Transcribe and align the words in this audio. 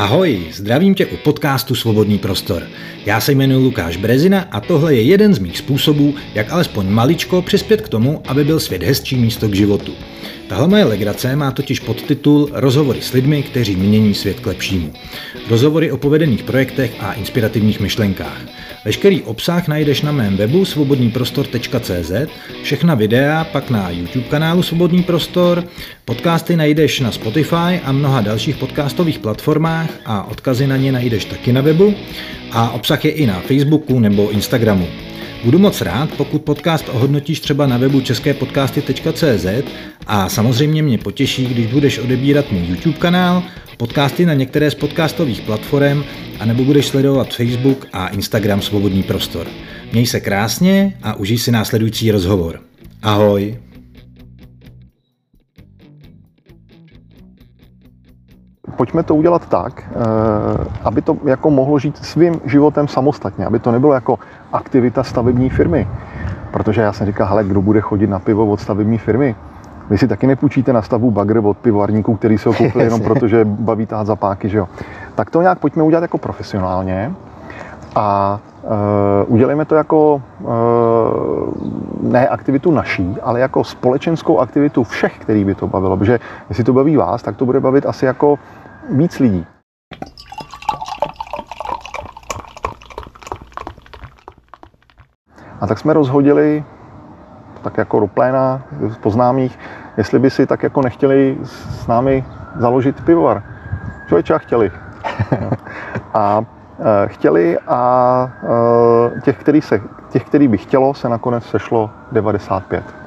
Ahoj, 0.00 0.40
zdravím 0.52 0.94
tě 0.94 1.06
u 1.06 1.16
podcastu 1.16 1.74
Svobodný 1.74 2.18
prostor. 2.18 2.62
Já 3.06 3.20
se 3.20 3.32
jmenuji 3.32 3.64
Lukáš 3.64 3.96
Brezina 3.96 4.40
a 4.50 4.60
tohle 4.60 4.94
je 4.94 5.02
jeden 5.02 5.34
z 5.34 5.38
mých 5.38 5.58
způsobů, 5.58 6.14
jak 6.34 6.52
alespoň 6.52 6.86
maličko 6.88 7.42
přispět 7.42 7.80
k 7.80 7.88
tomu, 7.88 8.22
aby 8.28 8.44
byl 8.44 8.60
svět 8.60 8.82
hezčí 8.82 9.16
místo 9.16 9.48
k 9.48 9.54
životu. 9.54 9.92
Tahle 10.48 10.68
moje 10.68 10.84
legrace 10.84 11.36
má 11.36 11.50
totiž 11.50 11.80
podtitul 11.80 12.48
Rozhovory 12.52 13.02
s 13.02 13.12
lidmi, 13.12 13.42
kteří 13.42 13.76
mění 13.76 14.14
svět 14.14 14.40
k 14.40 14.46
lepšímu. 14.46 14.92
Rozhovory 15.48 15.92
o 15.92 15.96
povedených 15.96 16.42
projektech 16.42 16.92
a 17.00 17.12
inspirativních 17.12 17.80
myšlenkách. 17.80 18.40
Veškerý 18.84 19.22
obsah 19.22 19.68
najdeš 19.68 20.02
na 20.02 20.12
mém 20.12 20.36
webu 20.36 20.64
svobodnýprostor.cz, 20.64 22.12
všechna 22.62 22.94
videa 22.94 23.44
pak 23.44 23.70
na 23.70 23.90
YouTube 23.90 24.28
kanálu 24.28 24.62
Svobodný 24.62 25.02
prostor, 25.02 25.64
podcasty 26.04 26.56
najdeš 26.56 27.00
na 27.00 27.12
Spotify 27.12 27.80
a 27.84 27.92
mnoha 27.92 28.20
dalších 28.20 28.56
podcastových 28.56 29.18
platformách 29.18 29.89
a 30.04 30.22
odkazy 30.22 30.66
na 30.66 30.76
ně 30.76 30.92
najdeš 30.92 31.24
taky 31.24 31.52
na 31.52 31.60
webu 31.60 31.94
a 32.52 32.70
obsah 32.70 33.04
je 33.04 33.10
i 33.10 33.26
na 33.26 33.40
Facebooku 33.40 34.00
nebo 34.00 34.30
Instagramu. 34.30 34.86
Budu 35.44 35.58
moc 35.58 35.80
rád, 35.80 36.10
pokud 36.16 36.42
podcast 36.42 36.88
ohodnotíš 36.88 37.40
třeba 37.40 37.66
na 37.66 37.76
webu 37.76 38.00
česképodcasty.cz 38.00 39.46
a 40.06 40.28
samozřejmě 40.28 40.82
mě 40.82 40.98
potěší, 40.98 41.46
když 41.46 41.66
budeš 41.66 41.98
odebírat 41.98 42.52
můj 42.52 42.66
YouTube 42.66 42.98
kanál, 42.98 43.42
podcasty 43.76 44.26
na 44.26 44.34
některé 44.34 44.70
z 44.70 44.74
podcastových 44.74 45.40
platform 45.40 46.04
a 46.40 46.44
nebo 46.44 46.64
budeš 46.64 46.86
sledovat 46.86 47.34
Facebook 47.34 47.86
a 47.92 48.08
Instagram 48.08 48.62
Svobodný 48.62 49.02
prostor. 49.02 49.46
Měj 49.92 50.06
se 50.06 50.20
krásně 50.20 50.96
a 51.02 51.14
užij 51.14 51.38
si 51.38 51.50
následující 51.50 52.10
rozhovor. 52.10 52.60
Ahoj! 53.02 53.69
Pojďme 58.80 59.02
to 59.02 59.14
udělat 59.14 59.46
tak, 59.48 59.82
eh, 59.92 59.94
aby 60.84 61.02
to 61.02 61.16
jako 61.24 61.50
mohlo 61.50 61.78
žít 61.78 61.96
svým 61.96 62.40
životem 62.44 62.88
samostatně, 62.88 63.46
aby 63.46 63.58
to 63.58 63.72
nebylo 63.72 63.92
jako 63.92 64.18
aktivita 64.52 65.04
stavební 65.04 65.50
firmy. 65.50 65.88
Protože 66.50 66.80
já 66.80 66.92
jsem 66.92 67.06
říkal, 67.06 67.26
hele, 67.26 67.44
kdo 67.44 67.62
bude 67.62 67.80
chodit 67.80 68.06
na 68.06 68.18
pivo 68.18 68.46
od 68.46 68.60
stavební 68.60 68.98
firmy? 68.98 69.36
Vy 69.90 69.98
si 69.98 70.08
taky 70.08 70.26
nepůjčíte 70.26 70.72
na 70.72 70.82
stavu 70.82 71.10
bagr 71.10 71.40
od 71.44 71.56
pivovarníků, 71.56 72.16
který 72.16 72.38
se 72.38 72.48
ho 72.48 72.54
koupili 72.60 72.84
jenom 72.84 73.00
proto, 73.00 73.28
že 73.28 73.44
baví 73.44 73.86
tahat 73.86 74.06
za 74.06 74.16
páky, 74.16 74.48
že 74.48 74.58
jo. 74.58 74.68
Tak 75.14 75.30
to 75.30 75.42
nějak 75.42 75.58
pojďme 75.58 75.82
udělat 75.82 76.02
jako 76.02 76.18
profesionálně 76.18 77.12
a 77.94 78.40
uh, 78.62 79.34
udělejme 79.34 79.64
to 79.64 79.74
jako 79.74 80.22
uh, 80.40 80.50
ne 82.00 82.28
aktivitu 82.28 82.70
naší, 82.70 83.16
ale 83.22 83.40
jako 83.40 83.64
společenskou 83.64 84.38
aktivitu 84.38 84.84
všech, 84.84 85.18
který 85.18 85.44
by 85.44 85.54
to 85.54 85.66
bavilo. 85.66 85.96
Protože 85.96 86.20
jestli 86.48 86.64
to 86.64 86.72
baví 86.72 86.96
vás, 86.96 87.22
tak 87.22 87.36
to 87.36 87.46
bude 87.46 87.60
bavit 87.60 87.86
asi 87.86 88.04
jako 88.04 88.38
víc 88.88 89.18
lidí. 89.18 89.46
A 95.60 95.66
tak 95.66 95.78
jsme 95.78 95.92
rozhodili 95.92 96.64
tak 97.62 97.78
jako 97.78 98.00
do 98.00 98.06
pléna 98.06 98.62
poznámých, 99.00 99.58
jestli 99.96 100.18
by 100.18 100.30
si 100.30 100.46
tak 100.46 100.62
jako 100.62 100.82
nechtěli 100.82 101.38
s 101.42 101.86
námi 101.86 102.24
založit 102.56 103.04
pivovar. 103.04 103.42
Člověče, 104.08 104.38
chtěli. 104.38 104.70
a 106.14 106.44
e, 107.04 107.08
chtěli 107.08 107.58
a 107.68 108.32
e, 109.16 109.20
těch, 109.20 109.38
který, 109.38 109.60
se, 109.62 109.80
těch, 110.08 110.24
který 110.24 110.48
by 110.48 110.58
chtělo, 110.58 110.94
se 110.94 111.08
nakonec 111.08 111.44
sešlo 111.44 111.90
95. 112.12 112.99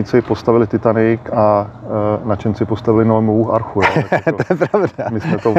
Odborníci 0.00 0.28
postavili 0.28 0.66
Titanic 0.66 1.20
a 1.32 1.70
uh, 1.82 2.28
nadšenci 2.28 2.64
postavili 2.64 3.04
novou 3.04 3.52
archu. 3.52 3.80
Jo. 3.82 4.02
to, 4.24 4.32
to 4.32 4.44
je 4.50 4.56
pravda. 4.56 5.04
My 5.10 5.20
jsme 5.20 5.38
to, 5.38 5.54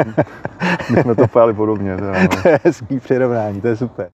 my 0.90 1.02
jsme 1.02 1.14
to 1.14 1.26
pojali 1.26 1.54
podobně. 1.54 1.96
Teda, 1.96 2.12
no. 2.12 2.28
to 2.42 2.48
je 2.48 2.60
hezký 2.64 3.00
přirovnání, 3.00 3.60
to 3.60 3.68
je 3.68 3.76
super. 3.76 4.08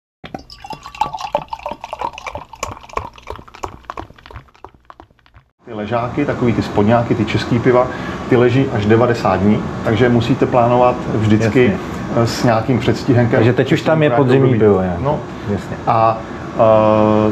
Ty 5.65 5.73
ležáky, 5.73 6.25
takový 6.25 6.53
ty 6.53 6.61
spodňáky, 6.61 7.15
ty 7.15 7.25
český 7.25 7.59
piva, 7.59 7.87
ty 8.29 8.35
leží 8.35 8.65
až 8.73 8.85
90 8.85 9.35
dní, 9.35 9.63
takže 9.83 10.09
musíte 10.09 10.45
plánovat 10.45 10.95
vždycky 11.13 11.63
Jasně. 11.63 12.27
s 12.27 12.43
nějakým 12.43 12.79
předstihem. 12.79 13.29
Takže 13.29 13.53
teď 13.53 13.71
už 13.71 13.81
tam 13.81 14.03
je 14.03 14.09
podzimní 14.09 14.59
pivo. 14.59 14.81
No, 14.99 15.19
Jasně. 15.51 15.77
A 15.87 16.17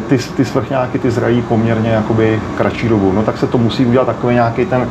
ty, 0.07 0.17
ty 0.17 0.45
svrchňáky 0.45 1.00
ty 1.00 1.11
zrají 1.11 1.41
poměrně 1.41 1.89
jakoby 1.89 2.41
kratší 2.57 2.89
dobu. 2.89 3.11
No 3.11 3.23
tak 3.23 3.38
se 3.38 3.47
to 3.47 3.57
musí 3.57 3.85
udělat 3.85 4.06
takový 4.06 4.34
nějaký 4.34 4.66
ten 4.66 4.81
uh, 4.81 4.88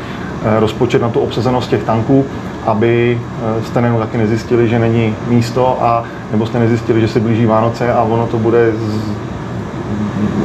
rozpočet 0.59 1.03
na 1.03 1.09
tu 1.09 1.20
obsazenost 1.20 1.70
těch 1.70 1.84
tanků, 1.84 2.25
aby 2.66 3.21
uh, 3.59 3.65
jste 3.65 3.81
jenom 3.81 4.00
taky 4.00 4.19
nezjistili, 4.19 4.69
že 4.69 4.78
není 4.78 5.15
místo 5.28 5.78
a 5.81 6.04
nebo 6.32 6.47
jste 6.47 6.59
nezjistili, 6.59 7.00
že 7.00 7.09
se 7.09 7.21
blíží 7.21 7.47
Vánoce 7.47 7.92
a 7.92 8.03
ono 8.03 8.26
to 8.26 8.38
bude 8.38 8.72
z, 8.72 9.10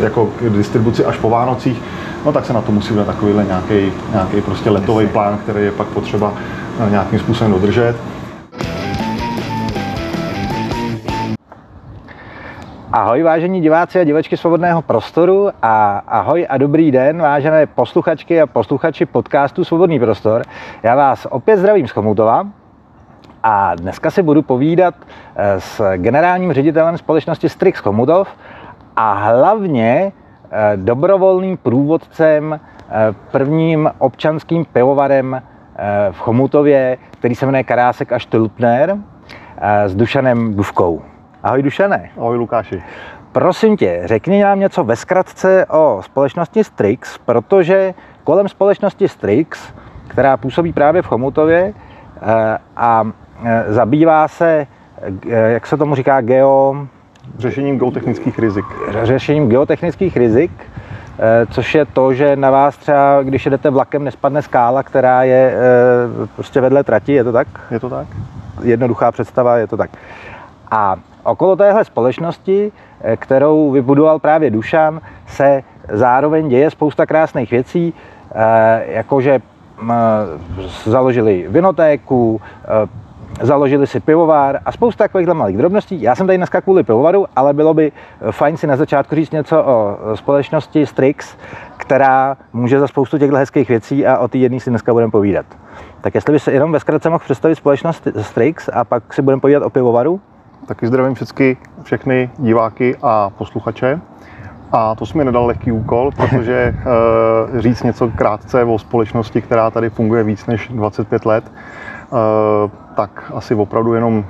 jako 0.03 0.25
k 0.25 0.49
distribuci 0.49 1.05
až 1.05 1.17
po 1.17 1.29
Vánocích, 1.29 1.81
no 2.25 2.31
tak 2.31 2.45
se 2.45 2.53
na 2.53 2.61
to 2.61 2.71
musí 2.71 2.91
udělat 2.91 3.07
takovýhle 3.07 3.45
nějaký, 3.45 3.91
nějaký 4.11 4.41
prostě 4.41 4.69
letový 4.69 5.07
plán, 5.07 5.37
který 5.37 5.65
je 5.65 5.71
pak 5.71 5.87
potřeba 5.87 6.33
nějakým 6.89 7.19
způsobem 7.19 7.53
dodržet. 7.53 7.95
Ahoj 12.91 13.23
vážení 13.23 13.61
diváci 13.61 13.99
a 13.99 14.03
divačky 14.03 14.37
Svobodného 14.37 14.81
prostoru 14.81 15.49
a 15.61 15.97
ahoj 16.07 16.47
a 16.49 16.57
dobrý 16.57 16.91
den 16.91 17.21
vážené 17.21 17.65
posluchačky 17.65 18.41
a 18.41 18.47
posluchači 18.47 19.05
podcastu 19.05 19.63
Svobodný 19.63 19.99
prostor. 19.99 20.41
Já 20.83 20.95
vás 20.95 21.27
opět 21.29 21.57
zdravím 21.57 21.87
z 21.87 21.91
Chomutova 21.91 22.47
a 23.43 23.75
dneska 23.75 24.11
si 24.11 24.23
budu 24.23 24.41
povídat 24.41 24.95
eh, 25.35 25.61
s 25.61 25.97
generálním 25.97 26.53
ředitelem 26.53 26.97
společnosti 26.97 27.49
Strix 27.49 27.79
Chomutov 27.79 28.27
a 28.95 29.13
hlavně 29.13 30.11
eh, 30.51 30.77
dobrovolným 30.77 31.57
průvodcem 31.57 32.59
eh, 32.59 33.15
prvním 33.31 33.91
občanským 33.97 34.65
pivovarem 34.65 35.41
v 36.11 36.19
Chomutově, 36.19 36.97
který 37.11 37.35
se 37.35 37.45
jmenuje 37.45 37.63
Karásek 37.63 38.11
a 38.11 38.19
Štulpner 38.19 38.97
s 39.85 39.95
Dušanem 39.95 40.55
Duvkou. 40.55 41.16
Ahoj 41.47 41.63
Dušané. 41.63 42.09
Ahoj 42.17 42.37
Lukáši. 42.37 42.83
Prosím 43.31 43.77
tě, 43.77 44.01
řekni 44.05 44.43
nám 44.43 44.59
něco 44.59 44.83
ve 44.83 44.95
zkratce 44.95 45.65
o 45.65 46.01
společnosti 46.03 46.63
Strix, 46.63 47.17
protože 47.17 47.93
kolem 48.23 48.47
společnosti 48.47 49.07
Strix, 49.07 49.73
která 50.07 50.37
působí 50.37 50.73
právě 50.73 51.01
v 51.01 51.05
Chomutově 51.05 51.73
eh, 52.21 52.57
a 52.77 53.03
eh, 53.43 53.63
zabývá 53.67 54.27
se, 54.27 54.67
eh, 55.29 55.51
jak 55.51 55.67
se 55.67 55.77
tomu 55.77 55.95
říká, 55.95 56.21
geo... 56.21 56.87
Řešením 57.37 57.79
geotechnických 57.79 58.39
rizik. 58.39 58.65
Řešením 59.03 59.49
geotechnických 59.49 60.17
rizik, 60.17 60.51
což 61.51 61.75
je 61.75 61.85
to, 61.85 62.13
že 62.13 62.35
na 62.35 62.51
vás 62.51 62.77
třeba, 62.77 63.23
když 63.23 63.45
jedete 63.45 63.69
vlakem, 63.69 64.03
nespadne 64.03 64.41
skála, 64.41 64.83
která 64.83 65.23
je 65.23 65.53
prostě 66.35 66.61
vedle 66.61 66.83
trati, 66.83 67.13
je 67.13 67.23
to 67.23 67.31
tak? 67.31 67.47
Je 67.71 67.79
to 67.79 67.89
tak. 67.89 68.07
Jednoduchá 68.63 69.11
představa, 69.11 69.57
je 69.57 69.67
to 69.67 69.77
tak. 69.77 69.89
A 70.71 70.95
okolo 71.27 71.55
téhle 71.55 71.85
společnosti, 71.85 72.71
eh, 73.01 73.17
kterou 73.17 73.71
vybudoval 73.71 74.19
právě 74.19 74.49
Dušan, 74.49 75.01
se 75.27 75.63
zároveň 75.89 76.49
děje 76.49 76.71
spousta 76.71 77.05
krásných 77.05 77.51
věcí, 77.51 77.93
eh, 78.35 78.83
jakože 78.87 79.39
založili 80.83 81.45
vinotéku, 81.49 82.41
eh, 82.63 82.87
založili 83.41 83.87
si 83.87 83.99
pivovar 83.99 84.59
a 84.65 84.71
spousta 84.71 85.03
takových 85.03 85.27
malých 85.27 85.57
drobností. 85.57 86.01
Já 86.01 86.15
jsem 86.15 86.27
tady 86.27 86.37
dneska 86.37 86.61
kvůli 86.61 86.83
pivovaru, 86.83 87.25
ale 87.35 87.53
bylo 87.53 87.73
by 87.73 87.91
fajn 88.31 88.57
si 88.57 88.67
na 88.67 88.75
začátku 88.75 89.15
říct 89.15 89.31
něco 89.31 89.63
o 89.63 89.97
společnosti 90.15 90.85
Strix, 90.85 91.37
která 91.77 92.37
může 92.53 92.79
za 92.79 92.87
spoustu 92.87 93.17
těchto 93.17 93.35
hezkých 93.35 93.69
věcí 93.69 94.05
a 94.05 94.17
o 94.17 94.27
té 94.27 94.37
jedné 94.37 94.59
si 94.59 94.69
dneska 94.69 94.93
budeme 94.93 95.11
povídat. 95.11 95.45
Tak 96.01 96.15
jestli 96.15 96.33
by 96.33 96.39
se 96.39 96.51
jenom 96.51 96.71
ve 96.71 96.79
zkratce 96.79 97.09
mohl 97.09 97.23
představit 97.23 97.55
společnost 97.55 98.07
Strix 98.21 98.69
a 98.73 98.83
pak 98.83 99.13
si 99.13 99.21
budeme 99.21 99.41
povídat 99.41 99.63
o 99.63 99.69
pivovaru, 99.69 100.21
Taky 100.67 100.87
zdravím 100.87 101.15
všechny, 101.15 101.57
všechny 101.83 102.29
diváky 102.37 102.95
a 103.01 103.29
posluchače. 103.29 104.01
A 104.71 104.95
to 104.95 105.05
jsme 105.05 105.25
nedal 105.25 105.45
lehký 105.45 105.71
úkol, 105.71 106.11
protože 106.11 106.53
e, 107.55 107.61
říct 107.61 107.83
něco 107.83 108.11
krátce 108.15 108.63
o 108.63 108.79
společnosti, 108.79 109.41
která 109.41 109.71
tady 109.71 109.89
funguje 109.89 110.23
víc 110.23 110.45
než 110.45 110.67
25 110.67 111.25
let, 111.25 111.43
e, 111.47 111.51
tak 112.95 113.31
asi 113.35 113.55
opravdu 113.55 113.93
jenom 113.93 114.25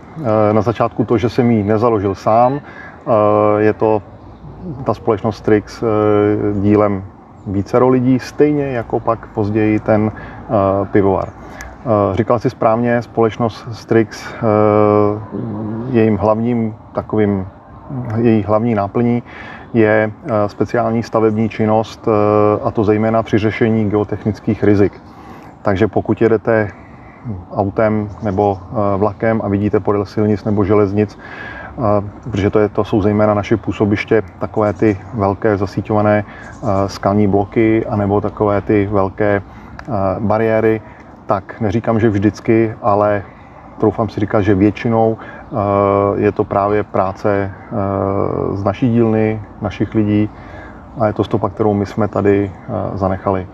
e, 0.50 0.54
na 0.54 0.62
začátku 0.62 1.06
to, 1.06 1.18
že 1.18 1.30
jsem 1.30 1.52
ji 1.52 1.64
nezaložil 1.64 2.16
sám. 2.16 2.62
Je 3.58 3.74
to 3.74 4.02
ta 4.84 4.94
společnost 4.94 5.38
Strix 5.38 5.84
e, 5.84 5.86
dílem 6.62 7.04
vícero 7.48 7.90
lidí, 7.90 8.20
stejně 8.20 8.66
jako 8.72 9.00
pak 9.00 9.28
později 9.28 9.80
ten 9.80 10.12
pivovar. 10.92 11.30
Eh, 11.88 12.16
říkal 12.16 12.40
si 12.40 12.50
správně, 12.50 13.02
společnost 13.02 13.68
Strix, 13.72 14.34
eh, 14.34 14.40
jejím 15.90 16.18
hlavním 16.18 16.76
takovým 16.94 17.48
její 18.18 18.44
hlavní 18.44 18.76
náplní 18.76 19.24
je 19.74 20.12
speciální 20.48 21.04
stavební 21.04 21.50
činnost, 21.50 22.08
a 22.64 22.72
to 22.72 22.84
zejména 22.84 23.24
při 23.24 23.38
řešení 23.38 23.90
geotechnických 23.90 24.64
rizik. 24.64 25.02
Takže 25.62 25.88
pokud 25.88 26.22
jedete 26.22 26.72
autem 27.52 28.10
nebo 28.24 28.60
vlakem 28.98 29.42
a 29.44 29.48
vidíte 29.48 29.80
podél 29.80 30.06
silnic 30.06 30.44
nebo 30.44 30.66
železnic, 30.66 31.20
protože 32.32 32.50
to, 32.50 32.60
je, 32.60 32.70
to 32.70 32.84
jsou 32.84 33.02
zejména 33.02 33.34
naše 33.34 33.58
působiště, 33.58 34.24
takové 34.40 34.74
ty 34.74 34.98
velké 35.14 35.58
zasíťované 35.58 36.24
skalní 36.88 37.28
bloky, 37.28 37.86
anebo 37.86 38.22
takové 38.22 38.62
ty 38.62 38.90
velké 38.92 39.42
bariéry, 40.20 40.82
tak 41.28 41.62
neříkám, 41.62 42.00
že 42.00 42.10
vždycky, 42.10 42.76
ale 42.82 43.24
troufám 43.80 44.10
si 44.10 44.20
říkat, 44.20 44.42
že 44.42 44.56
většinou 44.56 45.18
je 46.16 46.32
to 46.32 46.44
právě 46.44 46.84
práce 46.84 47.52
z 48.54 48.64
naší 48.64 48.90
dílny, 48.90 49.42
našich 49.62 49.96
lidí 49.96 50.30
a 51.00 51.08
je 51.08 51.14
to 51.14 51.24
stopa, 51.24 51.50
kterou 51.50 51.74
my 51.74 51.86
jsme 51.86 52.08
tady 52.08 52.52
zanechali. 52.94 53.48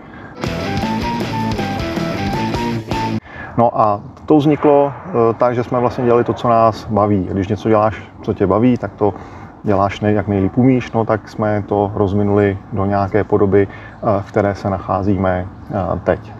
No 3.58 3.80
a 3.80 4.00
to 4.26 4.36
vzniklo 4.36 4.92
eh, 4.92 5.12
tak, 5.34 5.54
že 5.54 5.64
jsme 5.64 5.80
vlastně 5.80 6.04
dělali 6.04 6.24
to, 6.24 6.32
co 6.32 6.48
nás 6.48 6.86
baví. 6.90 7.28
Když 7.30 7.48
něco 7.48 7.68
děláš, 7.68 8.02
co 8.22 8.34
tě 8.34 8.46
baví, 8.46 8.76
tak 8.76 8.92
to 8.92 9.14
děláš 9.62 10.00
nej, 10.00 10.14
jak 10.14 10.28
nejlíp 10.28 10.58
umíš, 10.58 10.92
no 10.92 11.04
tak 11.04 11.28
jsme 11.28 11.62
to 11.66 11.92
rozvinuli 11.94 12.58
do 12.72 12.86
nějaké 12.86 13.24
podoby, 13.24 13.68
eh, 13.68 14.22
v 14.22 14.28
které 14.28 14.54
se 14.54 14.70
nacházíme 14.70 15.46
eh, 15.70 16.00
teď. 16.04 16.32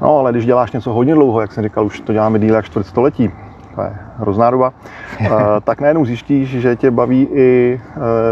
No 0.00 0.18
ale 0.18 0.32
když 0.32 0.46
děláš 0.46 0.72
něco 0.72 0.92
hodně 0.92 1.14
dlouho, 1.14 1.40
jak 1.40 1.52
jsem 1.52 1.64
říkal, 1.64 1.86
už 1.86 2.00
to 2.00 2.12
děláme 2.12 2.38
díle 2.38 2.56
jak 2.56 2.64
čtvrt 2.64 2.86
století, 2.86 3.30
to 3.74 3.82
je 3.82 3.96
hrozná 4.18 4.50
doba, 4.50 4.72
tak 5.64 5.80
najednou 5.80 6.04
zjistíš, 6.04 6.48
že 6.48 6.76
tě 6.76 6.90
baví 6.90 7.28
i 7.32 7.80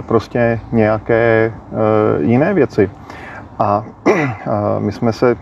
prostě 0.06 0.60
nějaké 0.72 1.52
jiné 2.20 2.54
věci. 2.54 2.90
A 3.58 3.84
my 4.78 4.92
jsme 4.92 5.12
se 5.12 5.36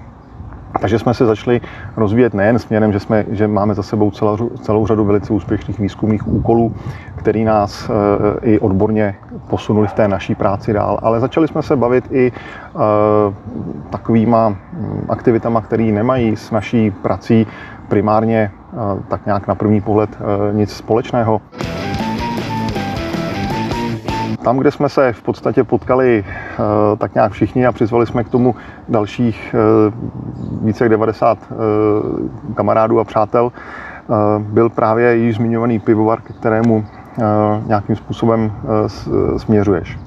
takže 0.80 0.98
jsme 0.98 1.14
se 1.14 1.26
začali 1.26 1.60
rozvíjet 1.96 2.34
nejen 2.34 2.58
směrem, 2.58 2.92
že, 2.92 3.00
jsme, 3.00 3.24
že 3.30 3.48
máme 3.48 3.74
za 3.74 3.82
sebou 3.82 4.10
celou, 4.10 4.48
celou 4.48 4.86
řadu 4.86 5.04
velice 5.04 5.32
úspěšných 5.32 5.78
výzkumných 5.78 6.28
úkolů, 6.28 6.74
který 7.16 7.44
nás 7.44 7.90
e, 7.90 7.92
i 8.46 8.58
odborně 8.58 9.14
posunuli 9.50 9.88
v 9.88 9.92
té 9.92 10.08
naší 10.08 10.34
práci 10.34 10.72
dál, 10.72 10.98
ale 11.02 11.20
začali 11.20 11.48
jsme 11.48 11.62
se 11.62 11.76
bavit 11.76 12.04
i 12.10 12.32
e, 12.32 12.32
takovýma 13.90 14.48
mm, 14.48 15.04
aktivitama, 15.08 15.60
které 15.60 15.84
nemají 15.84 16.36
s 16.36 16.50
naší 16.50 16.90
prací 16.90 17.46
primárně 17.88 18.38
e, 18.38 18.50
tak 19.08 19.26
nějak 19.26 19.46
na 19.46 19.54
první 19.54 19.80
pohled 19.80 20.18
nic 20.52 20.72
společného. 20.72 21.40
Tam, 24.44 24.58
kde 24.58 24.70
jsme 24.70 24.88
se 24.88 25.12
v 25.12 25.22
podstatě 25.22 25.64
potkali 25.64 26.24
eh, 26.26 26.56
tak 26.96 27.14
nějak 27.14 27.32
všichni 27.32 27.66
a 27.66 27.72
přizvali 27.72 28.06
jsme 28.06 28.24
k 28.24 28.28
tomu 28.28 28.54
dalších 28.88 29.54
eh, 29.54 29.92
více 30.62 30.84
jak 30.84 30.90
90 30.90 31.38
eh, 31.42 31.54
kamarádů 32.54 33.00
a 33.00 33.04
přátel, 33.04 33.52
byl 34.38 34.68
právě 34.68 35.16
již 35.16 35.36
zmiňovaný 35.36 35.78
pivovar, 35.78 36.20
ke 36.20 36.32
kterému 36.32 36.86
nějakým 37.66 37.96
způsobem 37.96 38.52
směřuješ. 39.36 39.98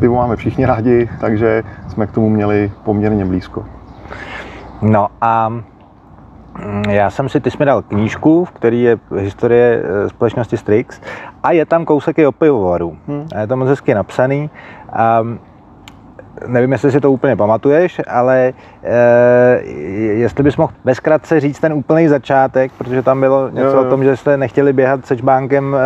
Pivo 0.00 0.16
máme 0.16 0.36
všichni 0.36 0.66
rádi, 0.66 1.10
takže 1.20 1.62
jsme 1.88 2.06
k 2.06 2.12
tomu 2.12 2.28
měli 2.30 2.72
poměrně 2.84 3.24
blízko. 3.24 3.64
No 4.82 5.08
a 5.20 5.52
já 6.88 7.10
jsem 7.10 7.28
si, 7.28 7.40
ty 7.40 7.50
jsi 7.50 7.56
mi 7.58 7.64
dal 7.64 7.82
knížku, 7.82 8.44
v 8.44 8.50
který 8.50 8.82
je 8.82 8.98
historie 9.16 9.82
eh, 9.84 10.08
společnosti 10.08 10.56
Strix 10.56 11.00
a 11.42 11.52
je 11.52 11.66
tam 11.66 11.84
kousek 11.84 12.18
i 12.18 12.26
o 12.26 12.32
pivovaru. 12.32 12.98
Hmm. 13.08 13.26
Je 13.40 13.46
to 13.46 13.56
moc 13.56 13.68
hezky 13.68 13.94
napsaný. 13.94 14.50
Um, 15.20 15.38
nevím, 16.46 16.72
jestli 16.72 16.92
si 16.92 17.00
to 17.00 17.12
úplně 17.12 17.36
pamatuješ, 17.36 18.00
ale 18.08 18.52
e, 18.82 19.62
jestli 20.12 20.44
bys 20.44 20.56
mohl 20.56 20.72
bezkratce 20.84 21.40
říct 21.40 21.60
ten 21.60 21.72
úplný 21.72 22.08
začátek, 22.08 22.72
protože 22.78 23.02
tam 23.02 23.20
bylo 23.20 23.48
něco 23.48 23.66
jo, 23.66 23.72
jo. 23.76 23.80
o 23.80 23.90
tom, 23.90 24.04
že 24.04 24.16
jste 24.16 24.36
nechtěli 24.36 24.72
běhat 24.72 25.06
sečbánkem 25.06 25.76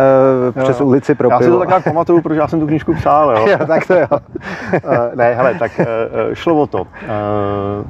e, 0.57 0.61
přes 0.63 0.79
jo. 0.79 0.85
ulici 0.85 1.15
pro 1.15 1.29
Já 1.29 1.37
pivo. 1.37 1.59
si 1.59 1.65
to 1.65 1.71
tak 1.71 1.83
pamatuju, 1.83 2.21
protože 2.21 2.39
já 2.39 2.47
jsem 2.47 2.59
tu 2.59 2.67
knížku 2.67 2.93
psal, 2.93 3.31
jo. 3.31 3.47
jo 3.59 3.65
tak 3.67 3.87
to 3.87 3.93
jo. 3.93 4.07
e, 4.73 5.15
ne, 5.15 5.33
hele, 5.33 5.55
tak 5.59 5.81
šlo 6.33 6.55
o 6.55 6.67
to. 6.67 6.87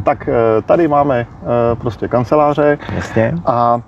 Tak 0.04 0.30
tady 0.66 0.88
máme 0.88 1.26
prostě 1.78 2.08
kanceláře 2.08 2.78
Jasně. 2.96 3.34
a 3.46 3.82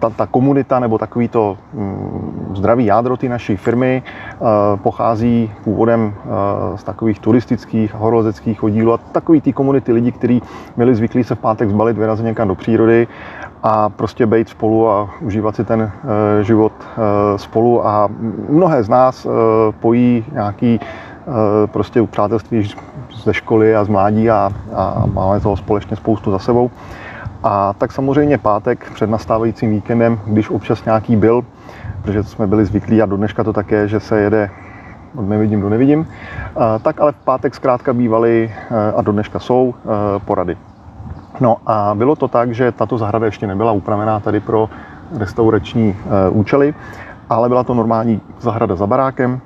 ta, 0.00 0.10
ta 0.10 0.26
komunita 0.26 0.80
nebo 0.80 0.98
takový 0.98 1.28
to 1.28 1.58
mm, 1.74 2.52
zdravý 2.56 2.84
jádro 2.86 3.16
ty 3.16 3.28
naší 3.28 3.56
firmy 3.56 4.02
uh, 4.38 4.48
pochází 4.82 5.52
původem 5.64 6.14
uh, 6.24 6.76
z 6.76 6.84
takových 6.84 7.18
turistických 7.18 7.94
horolezeckých 7.94 8.62
oddílů 8.62 8.92
a 8.92 8.98
takový 8.98 9.40
ty 9.40 9.52
komunity 9.52 9.92
lidí, 9.92 10.12
kteří 10.12 10.42
měli 10.76 10.94
zvyklí 10.94 11.24
se 11.24 11.34
v 11.34 11.38
pátek 11.38 11.70
zbalit, 11.70 11.98
vyrazit 11.98 12.26
někam 12.26 12.48
do 12.48 12.54
přírody 12.54 13.08
a 13.62 13.88
prostě 13.88 14.26
být 14.26 14.48
spolu 14.48 14.88
a 14.90 15.10
užívat 15.20 15.56
si 15.56 15.64
ten 15.64 15.80
uh, 15.80 15.90
život 16.42 16.72
uh, 16.80 17.36
spolu 17.36 17.86
a 17.86 18.08
mnohé 18.48 18.82
z 18.82 18.88
nás 18.88 19.26
uh, 19.26 19.32
pojí 19.80 20.24
nějaký 20.32 20.80
prostě 21.66 22.02
přátelství 22.02 22.70
ze 23.24 23.34
školy 23.34 23.76
a 23.76 23.84
z 23.84 23.88
mládí 23.88 24.30
a, 24.30 24.50
a 24.74 25.04
máme 25.12 25.40
toho 25.40 25.56
společně 25.56 25.96
spoustu 25.96 26.30
za 26.30 26.38
sebou. 26.38 26.70
A 27.42 27.72
tak 27.72 27.92
samozřejmě 27.92 28.38
pátek 28.38 28.90
před 28.94 29.10
nastávajícím 29.10 29.70
víkendem, 29.70 30.20
když 30.26 30.50
občas 30.50 30.84
nějaký 30.84 31.16
byl, 31.16 31.44
protože 32.02 32.22
jsme 32.22 32.46
byli 32.46 32.64
zvyklí 32.64 33.02
a 33.02 33.06
do 33.06 33.16
dneška 33.16 33.44
to 33.44 33.52
také, 33.52 33.88
že 33.88 34.00
se 34.00 34.20
jede 34.20 34.50
od 35.16 35.28
nevidím 35.28 35.60
do 35.60 35.68
nevidím, 35.68 36.08
tak 36.82 37.00
ale 37.00 37.12
v 37.12 37.16
pátek 37.24 37.54
zkrátka 37.54 37.92
bývaly 37.92 38.52
a 38.96 39.02
do 39.02 39.12
dneška 39.12 39.38
jsou 39.38 39.74
porady. 40.24 40.56
No 41.40 41.56
a 41.66 41.94
bylo 41.94 42.16
to 42.16 42.28
tak, 42.28 42.54
že 42.54 42.72
tato 42.72 42.98
zahrada 42.98 43.26
ještě 43.26 43.46
nebyla 43.46 43.72
upravená 43.72 44.20
tady 44.20 44.40
pro 44.40 44.68
restaurační 45.18 45.96
účely, 46.30 46.74
ale 47.28 47.48
byla 47.48 47.64
to 47.64 47.74
normální 47.74 48.20
zahrada 48.40 48.76
za 48.76 48.86
barákem, 48.86 49.40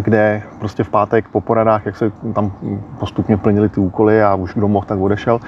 kde 0.00 0.42
prostě 0.58 0.84
v 0.84 0.88
pátek 0.88 1.28
po 1.28 1.40
poradách, 1.40 1.86
jak 1.86 1.96
se 1.96 2.10
tam 2.34 2.52
postupně 2.98 3.36
plnili 3.36 3.68
ty 3.68 3.80
úkoly 3.80 4.22
a 4.22 4.34
už 4.34 4.54
kdo 4.54 4.68
mohl, 4.68 4.86
tak 4.86 4.98
odešel, 4.98 5.40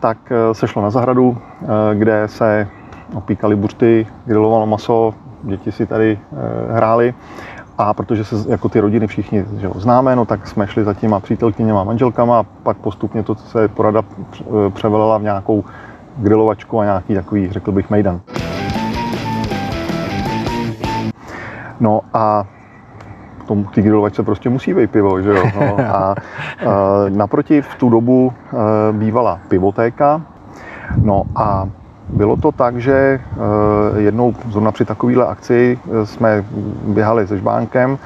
tak 0.00 0.18
e, 0.30 0.54
se 0.54 0.68
šlo 0.68 0.82
na 0.82 0.90
zahradu, 0.90 1.38
e, 1.62 1.94
kde 1.94 2.22
se 2.26 2.68
opíkali 3.14 3.56
buřty, 3.56 4.06
grilovalo 4.24 4.66
maso, 4.66 5.14
děti 5.42 5.72
si 5.72 5.86
tady 5.86 6.18
e, 6.18 6.72
hráli. 6.72 7.14
A 7.78 7.94
protože 7.94 8.24
se 8.24 8.36
jako 8.48 8.68
ty 8.68 8.80
rodiny 8.80 9.06
všichni 9.06 9.44
že 9.58 9.66
jo, 9.66 9.72
známe, 9.76 10.16
no, 10.16 10.24
tak 10.24 10.46
jsme 10.46 10.66
šli 10.66 10.84
za 10.84 10.94
těma 10.94 11.20
přítelkyněma 11.20 11.84
manželkama 11.84 12.38
a 12.38 12.42
pak 12.62 12.76
postupně 12.76 13.22
to 13.22 13.34
se 13.34 13.68
porada 13.68 14.02
převelela 14.70 15.18
v 15.18 15.22
nějakou 15.22 15.64
grilovačku 16.16 16.80
a 16.80 16.84
nějaký 16.84 17.14
takový, 17.14 17.52
řekl 17.52 17.72
bych, 17.72 17.90
mejdan. 17.90 18.20
No 21.80 22.00
a 22.14 22.44
tomu 23.46 23.64
ty 23.64 23.82
grilovačce 23.82 24.22
prostě 24.22 24.48
musí 24.48 24.74
být 24.74 24.90
pivo, 24.90 25.22
že 25.22 25.30
jo. 25.30 25.44
No, 25.60 25.76
a, 25.78 25.94
a 25.94 26.14
naproti 27.08 27.62
v 27.62 27.74
tu 27.74 27.88
dobu 27.88 28.32
e, 28.32 28.92
bývala 28.92 29.38
pivotéka, 29.48 30.22
no 31.02 31.22
a 31.36 31.68
bylo 32.08 32.36
to 32.36 32.52
tak, 32.52 32.78
že 32.78 32.92
e, 32.94 33.20
jednou 34.00 34.34
zrovna 34.50 34.72
při 34.72 34.84
takovéhle 34.84 35.26
akci 35.26 35.78
e, 35.78 36.06
jsme 36.06 36.44
běhali 36.86 37.26
se 37.26 37.38
žbánkem 37.38 37.98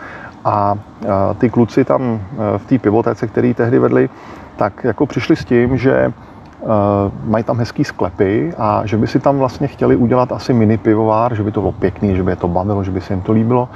a 0.45 0.75
ty 1.39 1.51
kluci 1.51 1.85
tam 1.85 2.21
v 2.57 2.67
té 2.67 2.79
pivotéce, 2.79 3.27
který 3.27 3.55
tehdy 3.55 3.79
vedli, 3.79 4.09
tak 4.57 4.85
jako 4.85 5.07
přišli 5.07 5.37
s 5.37 5.45
tím, 5.45 5.77
že 5.77 6.13
mají 7.25 7.45
tam 7.45 7.59
hezký 7.59 7.85
sklepy 7.85 8.53
a 8.59 8.83
že 8.85 8.97
by 8.97 9.07
si 9.07 9.21
tam 9.21 9.39
vlastně 9.39 9.67
chtěli 9.67 9.97
udělat 9.97 10.33
asi 10.33 10.53
mini 10.53 10.79
pivovár, 10.79 11.35
že 11.35 11.43
by 11.43 11.53
to 11.53 11.61
bylo 11.61 11.73
pěkný, 11.73 12.17
že 12.17 12.23
by 12.23 12.33
je 12.33 12.37
to 12.37 12.49
bavilo, 12.49 12.85
že 12.85 12.91
by 12.91 13.01
se 13.01 13.13
jim 13.13 13.23
to 13.23 13.33
líbilo 13.33 13.69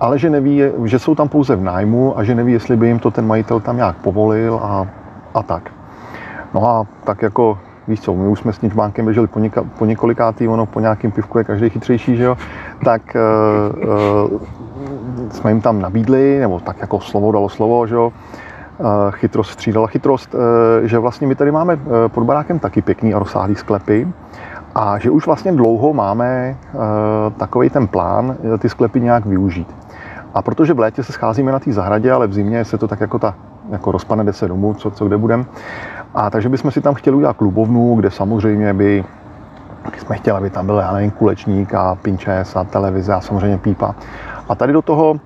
ale 0.00 0.18
že 0.18 0.30
neví, 0.30 0.62
že 0.84 0.98
jsou 0.98 1.14
tam 1.14 1.28
pouze 1.28 1.56
v 1.56 1.62
nájmu 1.62 2.18
a 2.18 2.24
že 2.24 2.34
neví, 2.34 2.52
jestli 2.52 2.76
by 2.76 2.86
jim 2.86 2.98
to 2.98 3.10
ten 3.10 3.26
majitel 3.26 3.60
tam 3.60 3.76
nějak 3.76 3.96
povolil 3.96 4.60
a, 4.62 4.86
a 5.34 5.42
tak. 5.42 5.70
No 6.54 6.68
a 6.68 6.86
tak 7.04 7.22
jako 7.22 7.58
víš 7.88 8.00
co, 8.00 8.14
my 8.14 8.28
už 8.28 8.38
jsme 8.38 8.52
s 8.52 8.60
Ničbánkem 8.60 9.04
běželi 9.04 9.26
po, 9.26 9.40
po 9.78 9.84
několikátý, 9.84 10.48
ono 10.48 10.66
po 10.66 10.80
nějakém 10.80 11.10
pivku 11.10 11.38
je 11.38 11.44
každý 11.44 11.70
chytřejší, 11.70 12.16
že 12.16 12.24
jo, 12.24 12.36
tak 12.84 13.02
uh, 13.82 14.30
uh, 14.32 14.40
jsme 15.30 15.50
jim 15.50 15.60
tam 15.60 15.80
nabídli, 15.80 16.38
nebo 16.40 16.60
tak 16.60 16.76
jako 16.80 17.00
slovo 17.00 17.32
dalo 17.32 17.48
slovo, 17.48 17.86
že 17.86 17.94
jo, 17.94 18.12
uh, 18.78 18.86
chytrost 19.10 19.50
střídala 19.50 19.86
chytrost, 19.86 20.34
uh, 20.34 20.40
že 20.82 20.98
vlastně 20.98 21.26
my 21.26 21.34
tady 21.34 21.50
máme 21.50 21.78
pod 22.08 22.24
barákem 22.24 22.58
taky 22.58 22.82
pěkný 22.82 23.14
a 23.14 23.18
rozsáhlý 23.18 23.54
sklepy 23.54 24.08
a 24.74 24.98
že 24.98 25.10
už 25.10 25.26
vlastně 25.26 25.52
dlouho 25.52 25.92
máme 25.92 26.56
uh, 26.72 26.80
takový 27.36 27.70
ten 27.70 27.86
plán 27.86 28.36
ty 28.58 28.68
sklepy 28.68 29.00
nějak 29.00 29.26
využít. 29.26 29.74
A 30.34 30.42
protože 30.42 30.74
v 30.74 30.78
létě 30.78 31.02
se 31.02 31.12
scházíme 31.12 31.52
na 31.52 31.58
té 31.58 31.72
zahradě, 31.72 32.12
ale 32.12 32.26
v 32.26 32.32
zimě 32.32 32.64
se 32.64 32.78
to 32.78 32.88
tak 32.88 33.00
jako 33.00 33.18
ta 33.18 33.34
jako 33.70 33.92
rozpane, 33.92 34.24
jde 34.24 34.32
se 34.32 34.48
domů, 34.48 34.74
co, 34.74 34.90
co 34.90 35.06
kde 35.06 35.16
budem. 35.16 35.46
A 36.14 36.30
takže 36.30 36.48
bychom 36.48 36.70
si 36.70 36.80
tam 36.80 36.94
chtěli 36.94 37.16
udělat 37.16 37.36
klubovnu, 37.36 37.94
kde 37.94 38.10
samozřejmě 38.10 38.74
by 38.74 39.04
jsme 39.98 40.16
chtěli, 40.16 40.38
aby 40.38 40.50
tam 40.50 40.66
byl, 40.66 40.76
já 40.76 40.92
nevím, 40.92 41.10
kulečník 41.10 41.74
a 41.74 41.94
pinčes 41.94 42.56
a 42.56 42.64
televize 42.64 43.14
a 43.14 43.20
samozřejmě 43.20 43.58
pípa. 43.58 43.94
A 44.48 44.54
tady 44.54 44.72
do 44.72 44.82
toho, 44.82 45.20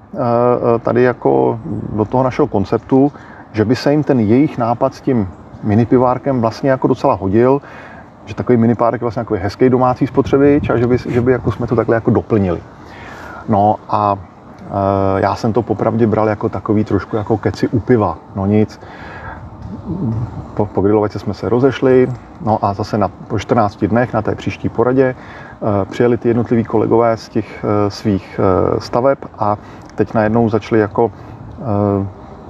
tady 0.83 1.03
jako 1.03 1.61
do 1.93 2.05
toho 2.05 2.25
našeho 2.25 2.47
konceptu, 2.47 3.13
že 3.53 3.65
by 3.65 3.77
se 3.77 3.91
jim 3.91 4.05
ten 4.05 4.21
jejich 4.21 4.59
nápad 4.59 4.95
s 4.95 5.01
tím 5.01 5.29
minipivárkem 5.63 6.41
vlastně 6.41 6.71
jako 6.71 6.87
docela 6.87 7.15
hodil, 7.15 7.63
že 8.25 8.35
takový 8.35 8.59
minipárek 8.59 9.01
je 9.01 9.05
vlastně 9.05 9.21
takový 9.21 9.41
hezký 9.41 9.69
domácí 9.69 10.07
spotřebič 10.07 10.71
a 10.71 10.77
že 10.77 10.87
by, 10.87 10.99
že 11.09 11.21
by 11.21 11.33
jako 11.33 11.53
jsme 11.53 11.67
to 11.67 11.77
takhle 11.77 11.97
jako 11.97 12.11
doplnili. 12.11 12.63
No 13.49 13.77
a 13.89 14.19
já 15.17 15.35
jsem 15.35 15.53
to 15.53 15.63
popravdě 15.63 16.07
bral 16.07 16.29
jako 16.29 16.49
takový 16.49 16.85
trošku 16.85 17.17
jako 17.17 17.37
keci 17.37 17.69
u 17.69 17.81
piva. 17.81 18.19
No 18.37 18.47
nic, 18.47 18.81
po, 20.55 20.67
po 20.67 20.81
grilovačce 20.81 21.19
jsme 21.19 21.35
se 21.35 21.49
rozešli, 21.49 22.09
no 22.41 22.59
a 22.65 22.75
zase 22.75 22.99
na, 22.99 23.09
po 23.09 23.39
14 23.39 23.85
dnech 23.85 24.13
na 24.13 24.23
té 24.23 24.35
příští 24.35 24.69
poradě 24.69 25.05
e, 25.05 25.85
přijeli 25.85 26.17
ty 26.17 26.29
jednotliví 26.29 26.65
kolegové 26.65 27.17
z 27.17 27.29
těch 27.29 27.65
e, 27.65 27.91
svých 27.91 28.41
staveb 28.79 29.19
a 29.39 29.57
teď 29.95 30.15
najednou 30.15 30.49
začali 30.49 30.81
jako 30.81 31.13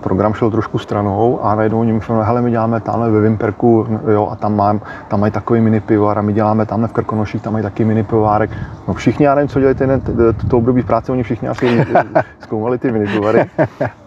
program 0.03 0.35
šel 0.35 0.51
trošku 0.51 0.79
stranou 0.79 1.45
a 1.45 1.55
najednou 1.55 1.81
oni 1.81 1.93
mi 1.93 2.01
hele, 2.23 2.43
my 2.43 2.51
děláme 2.51 2.81
tamhle 2.81 3.11
ve 3.11 3.21
Vimperku, 3.21 3.87
jo, 4.13 4.29
a 4.33 4.37
tam, 4.37 4.57
mám, 4.57 4.81
tam 5.09 5.21
mají 5.21 5.33
takový 5.33 5.61
mini 5.61 5.81
pivovar 5.81 6.19
a 6.19 6.23
my 6.23 6.33
děláme 6.33 6.67
tamhle 6.67 6.89
v 6.89 6.93
Krkonoších, 6.93 7.43
tam 7.43 7.53
mají 7.53 7.63
taky 7.63 7.85
mini 7.85 8.03
pivovárek. 8.03 8.51
No 8.89 8.95
všichni, 8.95 9.27
já 9.27 9.35
nevím, 9.35 9.49
co 9.49 9.61
dělají 9.61 9.77
ten, 9.77 10.03
to 10.51 10.59
období 10.59 10.83
v 10.83 10.87
práci, 10.87 11.13
oni 11.13 11.23
všichni 11.23 11.49
asi 11.49 11.87
zkoumali 12.41 12.79
ty 12.79 12.93
mini 12.93 13.07
pivovary. 13.07 13.51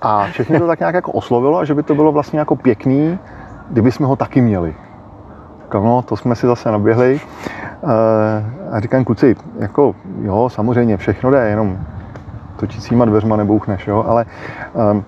A 0.02 0.26
všechny 0.26 0.60
to 0.60 0.68
tak 0.68 0.80
nějak 0.80 0.96
jako 0.96 1.12
oslovilo, 1.12 1.66
že 1.66 1.74
by 1.74 1.84
to 1.84 1.96
bylo 1.96 2.12
vlastně 2.12 2.40
jako 2.40 2.56
pěkný, 2.56 3.20
kdyby 3.70 3.92
jsme 3.92 4.06
ho 4.06 4.16
taky 4.16 4.42
měli. 4.42 4.76
No, 5.74 6.02
to 6.02 6.16
jsme 6.16 6.36
si 6.36 6.48
zase 6.48 6.72
naběhli. 6.72 7.20
Eh, 7.84 8.72
a 8.72 8.80
říkám, 8.80 9.04
kluci, 9.04 9.36
jako 9.60 9.96
jo, 10.22 10.50
samozřejmě 10.50 10.98
všechno 10.98 11.32
jde, 11.32 11.50
jenom 11.50 11.78
točícíma 12.56 13.06
dveřma 13.06 13.36
nebouchneš, 13.36 13.88
jo, 13.88 14.06
ale 14.08 14.26
um, 14.92 15.06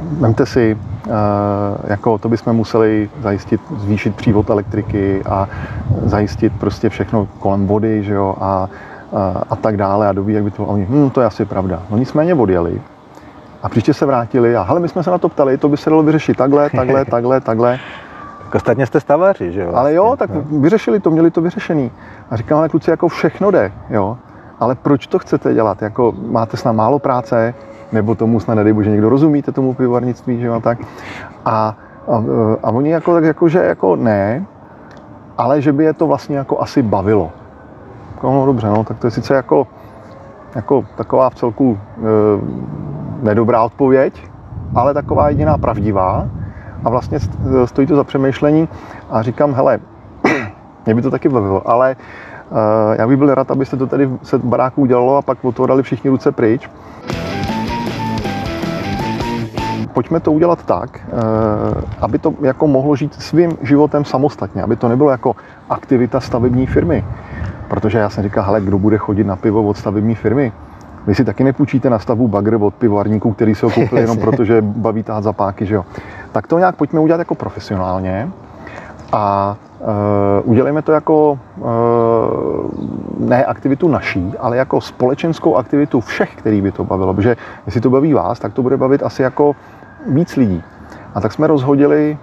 Vemte 0.00 0.46
si, 0.46 0.78
eh, 1.06 1.10
jako 1.84 2.18
to 2.18 2.28
bychom 2.28 2.56
museli 2.56 3.10
zajistit, 3.22 3.60
zvýšit 3.76 4.16
přívod 4.16 4.50
elektriky 4.50 5.22
a 5.26 5.48
zajistit 6.04 6.52
prostě 6.58 6.88
všechno 6.88 7.28
kolem 7.38 7.66
vody, 7.66 8.02
že 8.02 8.14
jo, 8.14 8.36
a, 8.40 8.44
a, 8.44 8.68
a 9.50 9.56
tak 9.56 9.76
dále 9.76 10.08
a 10.08 10.12
doví, 10.12 10.34
jak 10.34 10.44
by 10.44 10.50
to, 10.50 10.62
a 10.62 10.66
oni, 10.66 10.86
hm, 10.90 11.10
to 11.10 11.20
je 11.20 11.26
asi 11.26 11.44
pravda. 11.44 11.82
No 11.90 11.96
nicméně 11.96 12.34
odjeli 12.34 12.80
a 13.64 13.68
příště 13.68 13.94
se 13.94 14.06
vrátili 14.06 14.56
a 14.56 14.62
hele, 14.62 14.80
my 14.80 14.88
jsme 14.88 15.02
se 15.02 15.10
na 15.10 15.18
to 15.18 15.28
ptali, 15.28 15.58
to 15.58 15.68
by 15.68 15.76
se 15.76 15.90
dalo 15.90 16.02
vyřešit 16.02 16.36
takhle, 16.36 16.70
takhle, 16.70 17.04
takhle, 17.10 17.40
takhle. 17.40 17.78
Ostatně 18.54 18.86
jste 18.86 19.00
stavaři, 19.00 19.52
že 19.52 19.60
jo? 19.60 19.66
Vlastně. 19.66 19.80
Ale 19.80 19.94
jo, 19.94 20.16
tak 20.18 20.30
no. 20.30 20.42
vyřešili 20.60 21.00
to, 21.00 21.10
měli 21.10 21.30
to 21.30 21.40
vyřešený. 21.40 21.90
A 22.30 22.36
říkám, 22.36 22.58
ale 22.58 22.68
kluci, 22.68 22.90
jako 22.90 23.08
všechno 23.08 23.50
jde, 23.50 23.72
jo. 23.90 24.18
Ale 24.60 24.74
proč 24.74 25.06
to 25.06 25.18
chcete 25.18 25.54
dělat? 25.54 25.82
Jako 25.82 26.14
máte 26.26 26.56
snad 26.56 26.72
málo 26.72 26.98
práce, 26.98 27.54
nebo 27.94 28.14
tomu 28.14 28.40
snad 28.40 28.54
nedej 28.54 28.72
bože 28.72 28.90
někdo 28.90 29.08
rozumíte 29.08 29.52
tomu 29.52 29.74
pivovarnictví, 29.74 30.40
že 30.40 30.46
jo, 30.46 30.60
tak. 30.60 30.78
A, 31.44 31.76
a, 32.08 32.24
a 32.62 32.70
oni 32.70 32.90
jako, 32.90 33.14
tak 33.14 33.24
jako, 33.24 33.48
že 33.48 33.58
jako 33.58 33.96
ne, 33.96 34.46
ale 35.38 35.60
že 35.60 35.72
by 35.72 35.84
je 35.84 35.92
to 35.92 36.06
vlastně 36.06 36.36
jako 36.36 36.60
asi 36.60 36.82
bavilo. 36.82 37.30
No 38.22 38.46
dobře, 38.46 38.66
no, 38.66 38.84
tak 38.84 38.98
to 38.98 39.06
je 39.06 39.10
sice 39.10 39.34
jako, 39.34 39.66
jako 40.54 40.84
taková 40.96 41.30
v 41.30 41.34
celku 41.34 41.78
e, 41.78 42.00
nedobrá 43.22 43.62
odpověď, 43.62 44.22
ale 44.74 44.94
taková 44.94 45.28
jediná 45.28 45.58
pravdivá. 45.58 46.28
A 46.84 46.90
vlastně 46.90 47.18
stojí 47.64 47.86
to 47.86 47.96
za 47.96 48.04
přemýšlení 48.04 48.68
a 49.10 49.22
říkám, 49.22 49.54
hele, 49.54 49.78
mě 50.86 50.94
by 50.94 51.02
to 51.02 51.10
taky 51.10 51.28
bavilo, 51.28 51.70
ale 51.70 51.90
e, 51.90 51.96
já 53.00 53.06
bych 53.06 53.16
byl 53.16 53.34
rád, 53.34 53.50
abyste 53.50 53.76
to 53.76 53.86
tady 53.86 54.10
se 54.22 54.38
baráku 54.38 54.82
udělalo 54.82 55.16
a 55.16 55.22
pak 55.22 55.44
od 55.44 55.56
toho 55.56 55.66
dali 55.66 55.82
všichni 55.82 56.10
ruce 56.10 56.32
pryč. 56.32 56.70
Pojďme 59.94 60.20
to 60.20 60.32
udělat 60.32 60.64
tak, 60.64 61.00
eh, 61.06 61.12
aby 62.00 62.18
to 62.18 62.34
jako 62.42 62.66
mohlo 62.66 62.96
žít 62.96 63.14
svým 63.22 63.58
životem 63.62 64.04
samostatně, 64.04 64.62
aby 64.62 64.76
to 64.76 64.88
nebylo 64.88 65.10
jako 65.10 65.36
aktivita 65.70 66.20
stavební 66.20 66.66
firmy. 66.66 67.04
Protože 67.68 67.98
já 67.98 68.10
jsem 68.10 68.24
říkal, 68.24 68.44
hele, 68.44 68.60
kdo 68.60 68.78
bude 68.78 68.98
chodit 68.98 69.24
na 69.24 69.36
pivo 69.36 69.62
od 69.62 69.76
stavební 69.76 70.14
firmy? 70.14 70.52
Vy 71.06 71.14
si 71.14 71.24
taky 71.24 71.44
nepůjčíte 71.44 71.90
na 71.90 71.98
stavu 71.98 72.28
bagr 72.28 72.58
od 72.60 72.74
pivovarníků, 72.74 73.32
který 73.32 73.54
se 73.54 73.66
ho 73.66 73.72
koupili 73.72 74.00
jenom 74.00 74.18
proto, 74.24 74.44
že 74.44 74.62
baví 74.62 75.02
tahat 75.02 75.24
zapáky, 75.24 75.66
že 75.66 75.74
jo. 75.74 75.84
Tak 76.32 76.46
to 76.46 76.58
nějak 76.58 76.76
pojďme 76.76 77.00
udělat 77.00 77.18
jako 77.18 77.34
profesionálně 77.34 78.28
a 79.12 79.56
uh, 79.80 80.50
udělejme 80.50 80.82
to 80.82 80.92
jako 80.92 81.38
uh, 81.56 81.66
ne 83.18 83.44
aktivitu 83.44 83.88
naší, 83.88 84.32
ale 84.40 84.56
jako 84.56 84.80
společenskou 84.80 85.56
aktivitu 85.56 86.00
všech, 86.00 86.36
který 86.36 86.60
by 86.60 86.72
to 86.72 86.84
bavilo. 86.84 87.14
Protože 87.14 87.36
jestli 87.66 87.80
to 87.80 87.90
baví 87.90 88.14
vás, 88.14 88.38
tak 88.38 88.52
to 88.52 88.62
bude 88.62 88.76
bavit 88.76 89.02
asi 89.02 89.22
jako 89.22 89.56
víc 90.06 90.36
lidí. 90.36 90.62
A 91.14 91.20
tak 91.20 91.32
jsme 91.32 91.46
rozhodili, 91.46 92.18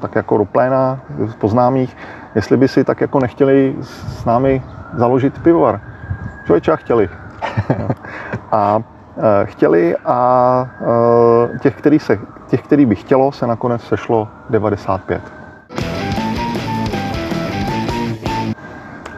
tak 0.00 0.14
jako 0.14 0.38
do 0.38 0.44
pléna 0.44 1.00
poznámých, 1.38 1.96
jestli 2.34 2.56
by 2.56 2.68
si 2.68 2.84
tak 2.84 3.00
jako 3.00 3.20
nechtěli 3.20 3.76
s 3.80 4.24
námi 4.24 4.62
založit 4.94 5.42
pivovar. 5.42 5.80
Člověče, 6.46 6.76
chtěli. 6.76 7.08
a 8.52 8.82
e, 9.42 9.46
chtěli 9.46 9.96
a 10.04 10.70
e, 11.54 11.58
těch, 11.58 11.76
který 11.76 11.98
se, 11.98 12.18
těch, 12.46 12.62
který 12.62 12.86
by 12.86 12.94
chtělo, 12.94 13.32
se 13.32 13.46
nakonec 13.46 13.82
sešlo 13.82 14.28
95. 14.50 15.22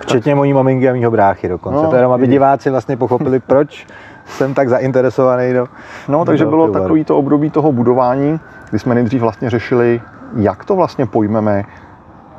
Včetně 0.00 0.34
mojí 0.34 0.52
maminky 0.52 0.88
a 0.88 0.92
mýho 0.92 1.10
bráchy 1.10 1.48
dokonce. 1.48 1.82
No, 1.82 1.90
to 1.90 1.96
jenom, 1.96 2.12
aby 2.12 2.26
diváci 2.26 2.70
vlastně 2.70 2.96
pochopili, 2.96 3.40
proč 3.40 3.86
jsem 4.30 4.54
tak 4.54 4.68
zainteresovaný 4.68 5.52
do 5.52 5.66
No, 6.08 6.24
takže 6.24 6.46
bylo 6.46 6.72
takový 6.72 7.04
to 7.04 7.18
období 7.18 7.50
toho 7.50 7.72
budování, 7.72 8.40
kdy 8.70 8.78
jsme 8.78 8.94
nejdřív 8.94 9.20
vlastně 9.20 9.50
řešili, 9.50 10.00
jak 10.36 10.64
to 10.64 10.76
vlastně 10.76 11.06
pojmeme. 11.06 11.64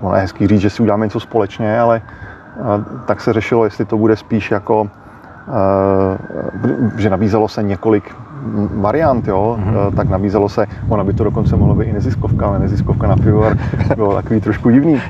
Ono 0.01 0.15
je 0.15 0.21
hezký 0.21 0.47
říct, 0.47 0.61
že 0.61 0.69
si 0.69 0.81
uděláme 0.81 1.05
něco 1.05 1.19
společně, 1.19 1.79
ale 1.79 2.01
tak 3.05 3.21
se 3.21 3.33
řešilo, 3.33 3.65
jestli 3.65 3.85
to 3.85 3.97
bude 3.97 4.15
spíš 4.15 4.51
jako, 4.51 4.89
že 6.97 7.09
nabízelo 7.09 7.47
se 7.47 7.63
několik 7.63 8.15
variant, 8.75 9.27
jo, 9.27 9.59
mm-hmm. 9.59 9.95
tak 9.95 10.09
nabízelo 10.09 10.49
se, 10.49 10.67
ona 10.89 11.03
by 11.03 11.13
to 11.13 11.23
dokonce 11.23 11.55
mohlo 11.55 11.75
být 11.75 11.85
i 11.85 11.93
neziskovka, 11.93 12.47
ale 12.47 12.59
neziskovka 12.59 13.07
na 13.07 13.15
pivovar 13.15 13.57
bylo 13.95 14.15
takový 14.15 14.41
trošku 14.41 14.69
divný. 14.69 15.01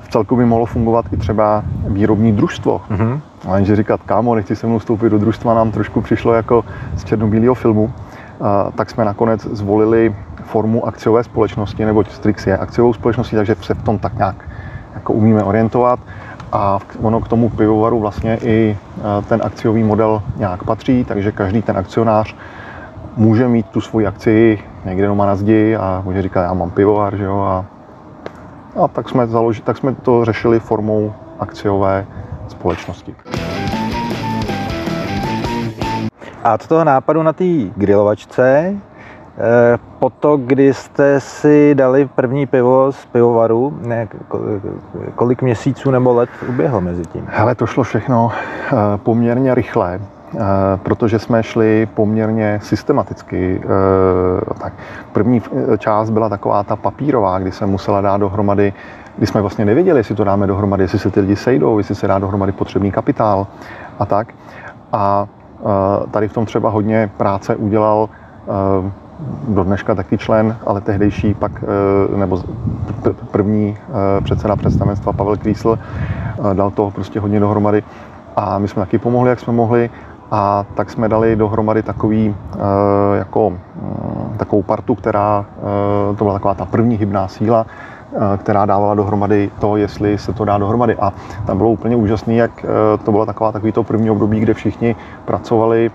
V 0.00 0.08
celku 0.08 0.36
by 0.36 0.44
mohlo 0.44 0.66
fungovat 0.66 1.04
i 1.12 1.16
třeba 1.16 1.62
výrobní 1.88 2.32
družstvo. 2.32 2.80
Mm-hmm. 2.90 3.20
A 3.48 3.56
jenže 3.56 3.76
říkat, 3.76 4.00
kámo, 4.02 4.34
nechci 4.34 4.56
se 4.56 4.66
mnou 4.66 4.78
vstoupit 4.78 5.10
do 5.10 5.18
družstva, 5.18 5.54
nám 5.54 5.70
trošku 5.70 6.00
přišlo 6.00 6.32
jako 6.32 6.64
z 6.96 7.04
černobílého 7.04 7.54
filmu, 7.54 7.92
a, 8.40 8.70
tak 8.74 8.90
jsme 8.90 9.04
nakonec 9.04 9.46
zvolili 9.46 10.16
formu 10.44 10.86
akciové 10.86 11.24
společnosti, 11.24 11.84
nebo 11.84 12.04
Strix 12.04 12.46
je 12.46 12.58
akciovou 12.58 12.92
společností, 12.92 13.36
takže 13.36 13.56
se 13.60 13.74
v 13.74 13.82
tom 13.82 13.98
tak 13.98 14.14
nějak 14.14 14.48
jako 14.94 15.12
umíme 15.12 15.42
orientovat. 15.44 16.00
A 16.52 16.78
ono 17.02 17.20
k 17.20 17.28
tomu 17.28 17.48
pivovaru 17.48 18.00
vlastně 18.00 18.38
i 18.42 18.76
ten 19.28 19.40
akciový 19.44 19.84
model 19.84 20.22
nějak 20.36 20.64
patří, 20.64 21.04
takže 21.04 21.32
každý 21.32 21.62
ten 21.62 21.76
akcionář 21.76 22.34
může 23.16 23.48
mít 23.48 23.66
tu 23.66 23.80
svoji 23.80 24.06
akci 24.06 24.58
někde 24.84 25.06
doma 25.06 25.26
na 25.26 25.36
zdi 25.36 25.76
a 25.76 26.02
může 26.04 26.22
říkat, 26.22 26.42
já 26.42 26.54
mám 26.54 26.70
pivovar, 26.70 27.16
že 27.16 27.24
jo, 27.24 27.40
a, 27.40 27.64
a 28.82 28.88
tak, 28.88 29.08
jsme 29.08 29.26
založi, 29.26 29.62
tak 29.62 29.76
jsme 29.76 29.94
to 29.94 30.24
řešili 30.24 30.60
formou 30.60 31.12
akciové 31.38 32.06
společnosti. 32.50 33.14
A 36.44 36.54
od 36.54 36.66
toho 36.66 36.84
nápadu 36.84 37.22
na 37.22 37.32
té 37.32 37.44
grilovačce, 37.76 38.74
eh, 38.74 39.78
po 39.98 40.10
to, 40.10 40.36
kdy 40.36 40.74
jste 40.74 41.20
si 41.20 41.74
dali 41.74 42.08
první 42.14 42.46
pivo 42.46 42.92
z 42.92 43.06
pivovaru, 43.06 43.78
ne, 43.82 44.08
kolik 45.14 45.42
měsíců 45.42 45.90
nebo 45.90 46.12
let 46.14 46.30
uběhlo 46.48 46.80
mezi 46.80 47.02
tím? 47.02 47.24
Hele, 47.28 47.54
to 47.54 47.66
šlo 47.66 47.82
všechno 47.82 48.30
eh, 48.32 48.74
poměrně 48.96 49.54
rychle. 49.54 50.00
Eh, 50.34 50.38
protože 50.82 51.18
jsme 51.18 51.42
šli 51.42 51.88
poměrně 51.94 52.60
systematicky. 52.62 53.60
Tak 54.60 54.72
první 55.12 55.42
část 55.78 56.10
byla 56.10 56.28
taková 56.28 56.62
ta 56.62 56.76
papírová, 56.76 57.38
kdy 57.38 57.52
se 57.52 57.66
musela 57.66 58.00
dát 58.00 58.16
dohromady 58.16 58.72
kdy 59.18 59.26
jsme 59.26 59.40
vlastně 59.40 59.64
nevěděli, 59.64 60.00
jestli 60.00 60.14
to 60.14 60.24
dáme 60.24 60.46
dohromady, 60.46 60.84
jestli 60.84 60.98
se 60.98 61.10
ty 61.10 61.20
lidi 61.20 61.36
sejdou, 61.36 61.78
jestli 61.78 61.94
se 61.94 62.08
dá 62.08 62.18
dohromady 62.18 62.52
potřebný 62.52 62.90
kapitál 62.90 63.46
a 63.98 64.06
tak. 64.06 64.34
A 64.92 65.26
e, 66.06 66.10
tady 66.10 66.28
v 66.28 66.32
tom 66.32 66.46
třeba 66.46 66.70
hodně 66.70 67.10
práce 67.16 67.56
udělal 67.56 68.08
e, 68.08 68.92
do 69.48 69.64
dneška 69.64 69.94
taky 69.94 70.18
člen, 70.18 70.56
ale 70.66 70.80
tehdejší 70.80 71.34
pak, 71.34 71.52
e, 71.62 72.16
nebo 72.16 72.42
první 73.30 73.76
předseda 74.22 74.56
představenstva 74.56 75.12
Pavel 75.12 75.36
Krísl 75.36 75.78
dal 76.52 76.70
toho 76.70 76.90
prostě 76.90 77.20
hodně 77.20 77.40
dohromady. 77.40 77.82
A 78.36 78.58
my 78.58 78.68
jsme 78.68 78.82
taky 78.82 78.98
pomohli, 78.98 79.30
jak 79.30 79.40
jsme 79.40 79.52
mohli. 79.52 79.90
A 80.30 80.64
tak 80.74 80.90
jsme 80.90 81.08
dali 81.08 81.36
dohromady 81.36 81.82
takový, 81.82 82.34
jako, 83.14 83.52
takovou 84.36 84.62
partu, 84.62 84.94
která, 84.94 85.44
to 86.18 86.24
byla 86.24 86.32
taková 86.32 86.54
ta 86.54 86.64
první 86.64 86.96
hybná 86.96 87.28
síla, 87.28 87.66
která 88.36 88.66
dávala 88.66 88.94
dohromady 88.94 89.50
to, 89.60 89.76
jestli 89.76 90.18
se 90.18 90.32
to 90.32 90.44
dá 90.44 90.58
dohromady. 90.58 90.96
A 90.96 91.12
tam 91.46 91.56
bylo 91.56 91.70
úplně 91.70 91.96
úžasné, 91.96 92.34
jak 92.34 92.66
to 93.04 93.10
bylo 93.10 93.26
taková 93.26 93.52
takový 93.52 93.72
to 93.72 93.82
první 93.82 94.10
období, 94.10 94.40
kde 94.40 94.54
všichni 94.54 94.96
pracovali 95.24 95.90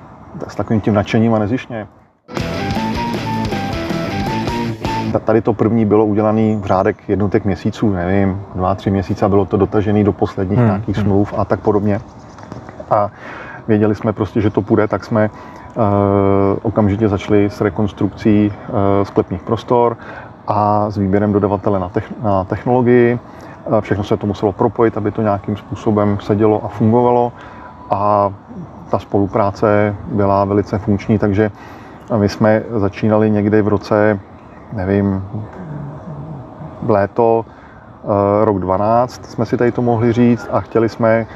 s 0.48 0.56
takovým 0.56 0.82
tím 0.82 0.94
nadšením 0.94 1.34
a 1.34 1.40
nezišně. 1.40 1.88
Tady 5.26 5.42
to 5.42 5.54
první 5.54 5.86
bylo 5.86 6.06
udělané 6.06 6.56
v 6.56 6.66
řádek 6.66 6.98
jednotek 7.08 7.46
měsíců, 7.46 7.94
nevím, 7.94 8.42
dva, 8.56 8.76
tři 8.76 8.92
měsíce, 8.92 9.30
bylo 9.30 9.46
to 9.46 9.58
dotažené 9.58 10.04
do 10.04 10.14
posledních 10.14 10.60
hmm. 10.60 10.68
nějakých 10.68 10.96
hmm. 10.96 11.06
smluv 11.06 11.34
a 11.38 11.46
tak 11.46 11.60
podobně. 11.60 12.02
A 12.90 13.10
věděli 13.68 13.96
jsme 13.96 14.14
prostě, 14.14 14.42
že 14.42 14.50
to 14.50 14.62
půjde, 14.62 14.88
tak 14.88 15.06
jsme 15.06 15.30
uh, 15.30 15.84
okamžitě 16.62 17.10
začali 17.10 17.46
s 17.46 17.62
rekonstrukcí 17.62 18.54
uh, 18.70 18.76
sklepních 19.04 19.44
prostor 19.44 19.98
a 20.48 20.90
s 20.90 20.98
výběrem 20.98 21.34
dodavatele 21.34 21.80
na, 21.80 21.90
techn- 21.90 22.24
na 22.24 22.44
technologii. 22.44 23.20
Všechno 23.80 24.04
se 24.04 24.18
to 24.18 24.28
muselo 24.28 24.52
propojit, 24.52 24.98
aby 24.98 25.12
to 25.12 25.22
nějakým 25.22 25.58
způsobem 25.58 26.18
sedělo 26.22 26.66
a 26.66 26.68
fungovalo. 26.68 27.32
A 27.90 28.34
ta 28.90 29.00
spolupráce 29.00 29.96
byla 30.06 30.46
velice 30.46 30.78
funkční, 30.78 31.20
takže 31.20 31.52
my 32.18 32.30
jsme 32.30 32.64
začínali 32.76 33.32
někdy 33.32 33.62
v 33.62 33.68
roce 33.68 34.20
nevím, 34.74 35.24
v 36.82 36.90
léto, 36.90 37.46
eh, 38.04 38.46
rok 38.46 38.60
12 38.60 39.26
jsme 39.26 39.46
si 39.46 39.58
tady 39.58 39.72
to 39.72 39.82
mohli 39.82 40.14
říct 40.14 40.48
a 40.52 40.60
chtěli 40.60 40.90
jsme 40.90 41.10
eh, 41.20 41.28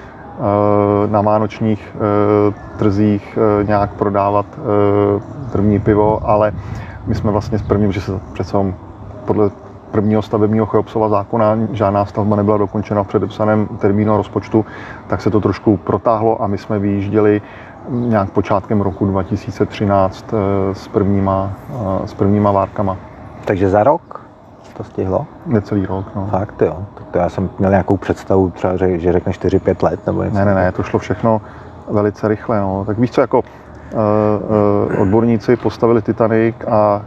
na 1.08 1.22
vánočních 1.22 1.96
eh, 1.96 2.78
trzích 2.78 3.38
nějak 3.64 3.94
prodávat 3.94 4.46
první 5.52 5.80
pivo, 5.80 6.20
ale 6.30 6.52
my 7.06 7.16
jsme 7.16 7.32
vlastně 7.32 7.60
s 7.60 7.62
prvním, 7.62 7.92
že 7.92 8.02
se 8.02 8.20
přece 8.34 8.58
podle 9.28 9.50
prvního 9.92 10.22
stavebního 10.22 10.66
Cheopsova 10.66 11.10
zákona 11.10 11.58
žádná 11.72 12.06
stavba 12.06 12.36
nebyla 12.36 12.58
dokončena 12.58 13.04
v 13.04 13.08
předepsaném 13.08 13.68
termínu 13.68 14.18
rozpočtu, 14.18 14.66
tak 15.08 15.22
se 15.22 15.30
to 15.30 15.42
trošku 15.42 15.78
protáhlo 15.78 16.44
a 16.44 16.48
my 16.48 16.58
jsme 16.58 16.80
vyjížděli 16.80 17.42
nějak 17.90 18.30
počátkem 18.30 18.82
roku 18.82 19.06
2013 19.06 20.34
s 20.74 20.88
prvníma, 20.88 21.52
s 22.06 22.14
prvníma 22.14 22.52
várkama. 22.52 22.98
Takže 23.46 23.70
za 23.70 23.84
rok 23.84 24.28
to 24.78 24.84
stihlo? 24.84 25.26
Necelý 25.46 25.86
rok, 25.86 26.06
no. 26.16 26.28
Fakt 26.32 26.62
jo. 26.62 26.78
Tak 26.94 27.08
to 27.08 27.18
já 27.18 27.30
jsem 27.30 27.50
měl 27.60 27.72
nějakou 27.72 27.98
představu, 27.98 28.50
třeba, 28.50 28.76
že, 28.76 29.00
že 29.00 29.12
řekne 29.12 29.32
4-5 29.32 29.84
let 29.84 30.06
nebo 30.06 30.24
něco. 30.24 30.36
Ne, 30.38 30.46
ne, 30.46 30.56
ne, 30.56 30.72
to 30.72 30.84
šlo 30.84 31.00
všechno 31.00 31.42
velice 31.92 32.28
rychle, 32.28 32.60
no. 32.60 32.86
Tak 32.86 32.98
víš 32.98 33.12
co, 33.12 33.22
jako 33.22 33.42
odborníci 35.02 35.56
postavili 35.56 36.02
Titanic 36.02 36.56
a 36.68 37.06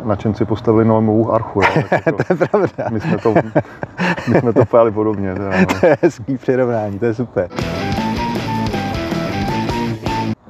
uh, 0.00 0.06
nadšenci 0.06 0.44
postavili 0.44 0.84
Noemovu 0.84 1.34
archu. 1.34 1.60
Jo. 1.62 1.68
to, 2.04 2.24
to 2.24 2.32
je 2.32 2.48
pravda. 2.48 2.88
My 2.90 3.00
jsme 3.00 3.18
to, 3.18 3.34
my 4.28 4.40
jsme 4.40 4.52
to 4.52 4.64
pojali 4.64 4.90
podobně. 4.90 5.34
Teda, 5.34 5.50
no. 5.60 5.66
to 5.80 5.86
je 5.86 5.96
hezký 6.02 6.38
přirovnání, 6.38 6.98
to 6.98 7.04
je 7.04 7.14
super. 7.14 7.48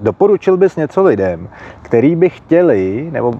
Doporučil 0.02 0.56
bys 0.56 0.76
něco 0.76 1.02
lidem, 1.02 1.48
který 1.82 2.16
by 2.16 2.30
chtěli, 2.30 3.08
nebo 3.12 3.34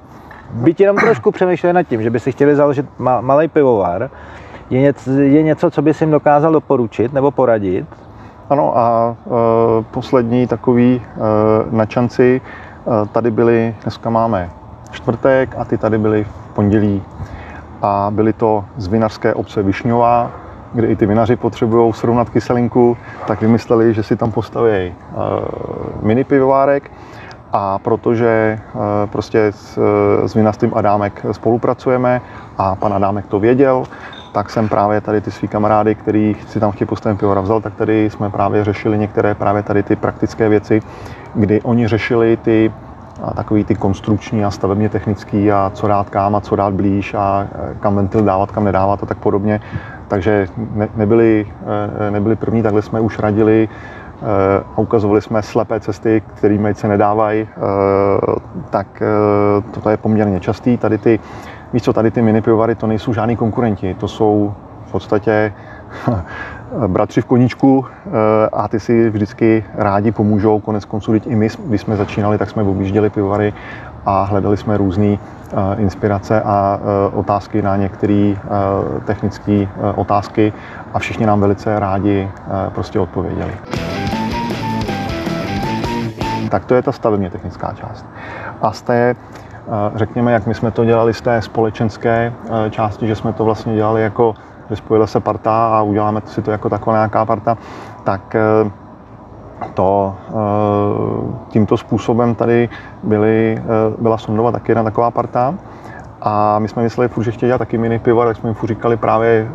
byť 0.51 0.81
jenom 0.81 0.97
trošku 0.97 1.31
přemýšleli 1.31 1.73
nad 1.73 1.83
tím, 1.83 2.03
že 2.03 2.11
by 2.11 2.21
si 2.21 2.33
chtěli 2.33 2.57
založit 2.57 2.87
ma- 3.01 3.23
malý 3.23 3.49
pivovar, 3.49 4.11
je, 4.71 4.81
něco, 4.81 5.11
je 5.11 5.43
něco, 5.43 5.71
co 5.71 5.83
by 5.83 5.95
si 5.95 6.05
jim 6.05 6.11
dokázal 6.11 6.53
doporučit 6.53 7.13
nebo 7.13 7.31
poradit? 7.31 7.87
Ano 8.53 8.79
a 8.79 9.17
e, 9.17 9.29
poslední 9.83 10.47
takový 10.47 11.03
e, 11.03 11.19
načanci 11.77 12.41
e, 12.41 13.07
tady 13.09 13.31
byli, 13.31 13.75
dneska 13.83 14.11
máme 14.11 14.51
čtvrtek 14.91 15.55
a 15.59 15.65
ty 15.65 15.79
tady 15.79 15.99
byli 15.99 16.25
v 16.25 16.55
pondělí. 16.55 17.03
A 17.83 18.09
byly 18.11 18.33
to 18.33 18.65
z 18.77 18.87
vinařské 18.87 19.35
obce 19.35 19.63
Višňová, 19.63 20.31
kde 20.73 20.87
i 20.87 20.97
ty 20.97 21.07
vinaři 21.07 21.37
potřebují 21.37 21.93
srovnat 21.93 22.31
kyselinku, 22.31 22.97
tak 23.27 23.41
vymysleli, 23.41 23.95
že 23.95 24.03
si 24.03 24.17
tam 24.17 24.33
postaví 24.33 24.71
e, 24.71 24.95
mini 26.03 26.25
pivovárek 26.25 26.91
a 27.53 27.79
protože 27.79 28.59
eh, 28.59 29.07
prostě 29.07 29.47
s, 29.47 29.79
eh, 29.79 30.29
s 30.29 30.35
Vinastým 30.35 30.73
Adámek 30.75 31.27
spolupracujeme 31.33 32.21
a 32.59 32.75
pan 32.75 32.93
Adámek 32.95 33.27
to 33.27 33.41
věděl, 33.41 33.85
tak 34.33 34.51
jsem 34.51 34.69
právě 34.69 35.01
tady 35.01 35.21
ty 35.21 35.31
svý 35.31 35.49
kamarády, 35.49 35.95
který 35.95 36.37
si 36.47 36.61
tam 36.61 36.73
chtějí 36.73 36.89
postavit 36.89 37.19
pivora 37.19 37.41
vzal, 37.41 37.61
tak 37.61 37.75
tady 37.75 38.11
jsme 38.11 38.31
právě 38.31 38.65
řešili 38.65 38.99
některé 38.99 39.35
právě 39.35 39.63
tady 39.63 39.83
ty 39.83 39.97
praktické 39.97 40.49
věci, 40.49 40.83
kdy 41.35 41.63
oni 41.63 41.89
řešili 41.89 42.37
ty 42.37 42.73
a 43.23 43.35
takový 43.35 43.65
ty 43.65 43.75
konstrukční 43.75 44.45
a 44.45 44.51
stavebně 44.51 44.89
technický 44.89 45.53
a 45.53 45.71
co 45.75 45.89
dát 45.89 46.11
kam 46.11 46.37
a 46.37 46.41
co 46.41 46.57
dát 46.57 46.75
blíž 46.75 47.15
a 47.15 47.47
eh, 47.53 47.75
kam 47.81 47.97
ventil 47.97 48.25
dávat, 48.25 48.53
kam 48.53 48.65
nedávat 48.65 49.03
a 49.03 49.07
tak 49.07 49.19
podobně. 49.19 49.61
Takže 50.09 50.47
ne, 50.75 50.89
nebyli, 50.97 51.47
nebyli 52.11 52.37
první, 52.37 52.63
takhle 52.63 52.83
jsme 52.83 53.01
už 53.01 53.19
radili 53.19 53.69
a 54.75 54.79
ukazovali 54.79 55.23
jsme 55.23 55.43
slepé 55.43 55.81
cesty, 55.81 56.23
kterými 56.35 56.75
se 56.75 56.89
nedávají, 56.89 57.49
tak 58.71 59.03
toto 59.71 59.91
je 59.91 59.97
poměrně 59.97 60.41
častý. 60.41 60.77
Tady 60.77 60.99
ty, 60.99 61.21
víš 61.73 61.83
co, 61.83 61.93
tady 61.93 62.11
ty 62.11 62.23
mini 62.23 62.43
pivovary, 62.43 62.75
to 62.75 62.87
nejsou 62.87 63.13
žádní 63.13 63.37
konkurenti, 63.37 63.95
to 63.95 64.09
jsou 64.09 64.55
v 64.87 64.93
podstatě 64.93 65.53
bratři 66.87 67.21
v 67.21 67.25
koníčku 67.25 67.87
a 68.53 68.69
ty 68.69 68.81
si 68.81 69.11
vždycky 69.11 69.65
rádi 69.75 70.13
pomůžou. 70.13 70.61
Konec 70.61 70.85
konců, 70.85 71.15
i 71.15 71.35
my, 71.35 71.49
když 71.67 71.81
jsme 71.81 71.97
začínali, 71.97 72.39
tak 72.39 72.51
jsme 72.51 72.63
objížděli 72.63 73.11
pivovary 73.11 73.55
a 74.07 74.23
hledali 74.23 74.57
jsme 74.57 74.77
různé 74.77 75.19
inspirace 75.77 76.43
a 76.43 76.81
otázky 77.15 77.63
na 77.63 77.77
některé 77.77 78.35
technické 79.05 79.69
otázky 79.95 80.53
a 80.95 80.99
všichni 80.99 81.27
nám 81.27 81.41
velice 81.41 81.79
rádi 81.79 82.29
prostě 82.75 83.01
odpověděli 83.01 83.53
tak 86.53 86.65
to 86.65 86.75
je 86.75 86.83
ta 86.83 86.93
stavebně 86.93 87.31
technická 87.31 87.73
část. 87.73 88.07
A 88.63 88.73
z 88.73 88.83
té, 88.83 89.11
eh, 89.11 89.15
řekněme, 89.95 90.33
jak 90.33 90.47
my 90.47 90.55
jsme 90.55 90.71
to 90.71 90.85
dělali 90.85 91.15
z 91.15 91.21
té 91.21 91.43
společenské 91.43 92.33
eh, 92.67 92.71
části, 92.71 93.07
že 93.07 93.17
jsme 93.17 93.33
to 93.33 93.45
vlastně 93.45 93.75
dělali 93.75 94.03
jako, 94.03 94.35
že 94.71 94.77
spojila 94.77 95.07
se 95.07 95.21
parta 95.21 95.79
a 95.79 95.83
uděláme 95.83 96.23
si 96.27 96.43
to 96.43 96.51
jako 96.51 96.69
taková 96.69 96.97
nějaká 96.97 97.25
parta, 97.25 97.59
tak 98.05 98.35
eh, 98.35 98.71
to 99.75 100.15
tímto 101.49 101.77
způsobem 101.77 102.35
tady 102.35 102.69
byly, 103.03 103.63
byla 103.99 104.19
Sondova 104.19 104.53
taky 104.53 104.73
jedna 104.73 104.83
taková 104.83 105.11
parta. 105.11 105.55
A 106.23 106.59
my 106.59 106.69
jsme 106.69 106.83
mysleli 106.83 107.09
furt, 107.09 107.25
že 107.25 107.31
chtěli 107.31 107.49
dělat 107.49 107.59
taky 107.59 107.79
mini 107.79 107.99
pivo, 107.99 108.25
tak 108.25 108.37
jsme 108.37 108.49
jim 108.49 108.55
furt 108.55 108.69
říkali 108.69 108.97
právě 108.97 109.49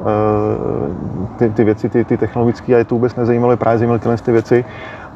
ty, 1.38 1.50
ty 1.50 1.64
věci, 1.64 1.90
ty, 1.90 2.06
ty 2.06 2.18
technologické, 2.18 2.76
a 2.76 2.78
je 2.78 2.86
to 2.86 2.96
vůbec 2.96 3.16
nezajímalo, 3.16 3.58
právě 3.58 3.78
zajímaly 3.78 4.00
tyhle 4.00 4.18
ty 4.18 4.32
věci 4.32 4.66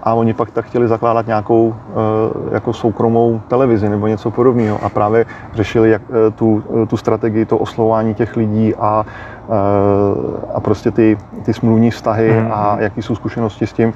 a 0.04 0.14
oni 0.14 0.34
pak 0.34 0.52
tak 0.52 0.66
chtěli 0.66 0.88
zakládat 0.88 1.28
nějakou 1.28 1.76
eh, 1.76 2.54
jako 2.54 2.74
soukromou 2.74 3.42
televizi 3.48 3.90
nebo 3.90 4.08
něco 4.08 4.32
podobného 4.32 4.84
a 4.84 4.90
právě 4.90 5.26
řešili 5.54 5.90
jak, 5.90 6.02
eh, 6.10 6.32
tu, 6.32 6.64
eh, 6.84 6.86
tu 6.86 6.98
strategii, 6.98 7.46
to 7.46 7.58
oslovování 7.58 8.14
těch 8.14 8.36
lidí 8.38 8.76
a, 8.76 9.06
a 10.54 10.60
prostě 10.60 10.92
ty, 10.92 11.18
ty 11.44 11.54
smluvní 11.54 11.92
vztahy 11.92 12.42
mm. 12.42 12.48
a 12.52 12.78
jaký 12.80 13.02
jsou 13.02 13.16
zkušenosti 13.16 13.68
s 13.68 13.74
tím 13.74 13.94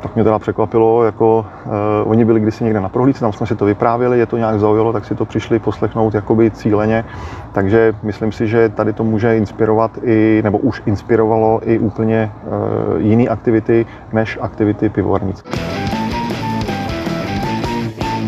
tak 0.00 0.14
mě 0.14 0.24
teda 0.24 0.38
překvapilo, 0.38 1.04
jako 1.04 1.46
uh, 1.66 1.72
oni 2.10 2.24
byli 2.24 2.40
kdysi 2.40 2.64
někde 2.64 2.80
na 2.80 2.88
prohlídce, 2.88 3.20
tam 3.20 3.32
jsme 3.32 3.46
si 3.46 3.56
to 3.56 3.64
vyprávěli, 3.64 4.18
je 4.18 4.26
to 4.26 4.36
nějak 4.36 4.60
zaujalo, 4.60 4.92
tak 4.92 5.04
si 5.04 5.14
to 5.14 5.24
přišli 5.24 5.58
poslechnout 5.58 6.14
jakoby 6.14 6.50
cíleně, 6.50 7.04
takže 7.52 7.92
myslím 8.02 8.32
si, 8.32 8.48
že 8.48 8.68
tady 8.68 8.92
to 8.92 9.04
může 9.04 9.36
inspirovat 9.36 9.90
i, 10.02 10.40
nebo 10.44 10.58
už 10.58 10.82
inspirovalo 10.86 11.60
i 11.64 11.78
úplně 11.78 12.32
uh, 12.44 13.00
jiné 13.00 13.24
aktivity, 13.28 13.86
než 14.12 14.38
aktivity 14.40 14.88
pivovarnické. 14.88 15.50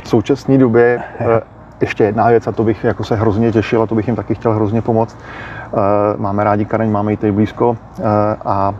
V 0.04 0.08
současné 0.08 0.58
době 0.58 1.02
ještě 1.82 2.04
jedna 2.04 2.28
věc, 2.28 2.46
a 2.46 2.52
to 2.52 2.64
bych 2.64 2.84
jako 2.84 3.04
se 3.04 3.16
hrozně 3.16 3.52
těšil, 3.52 3.82
a 3.82 3.86
to 3.86 3.94
bych 3.94 4.06
jim 4.06 4.16
taky 4.16 4.34
chtěl 4.34 4.52
hrozně 4.52 4.82
pomoct. 4.82 5.16
Máme 6.16 6.44
rádi 6.44 6.64
Kareň, 6.64 6.90
máme 6.90 7.12
ji 7.12 7.16
tady 7.16 7.32
blízko 7.32 7.76
a 8.44 8.74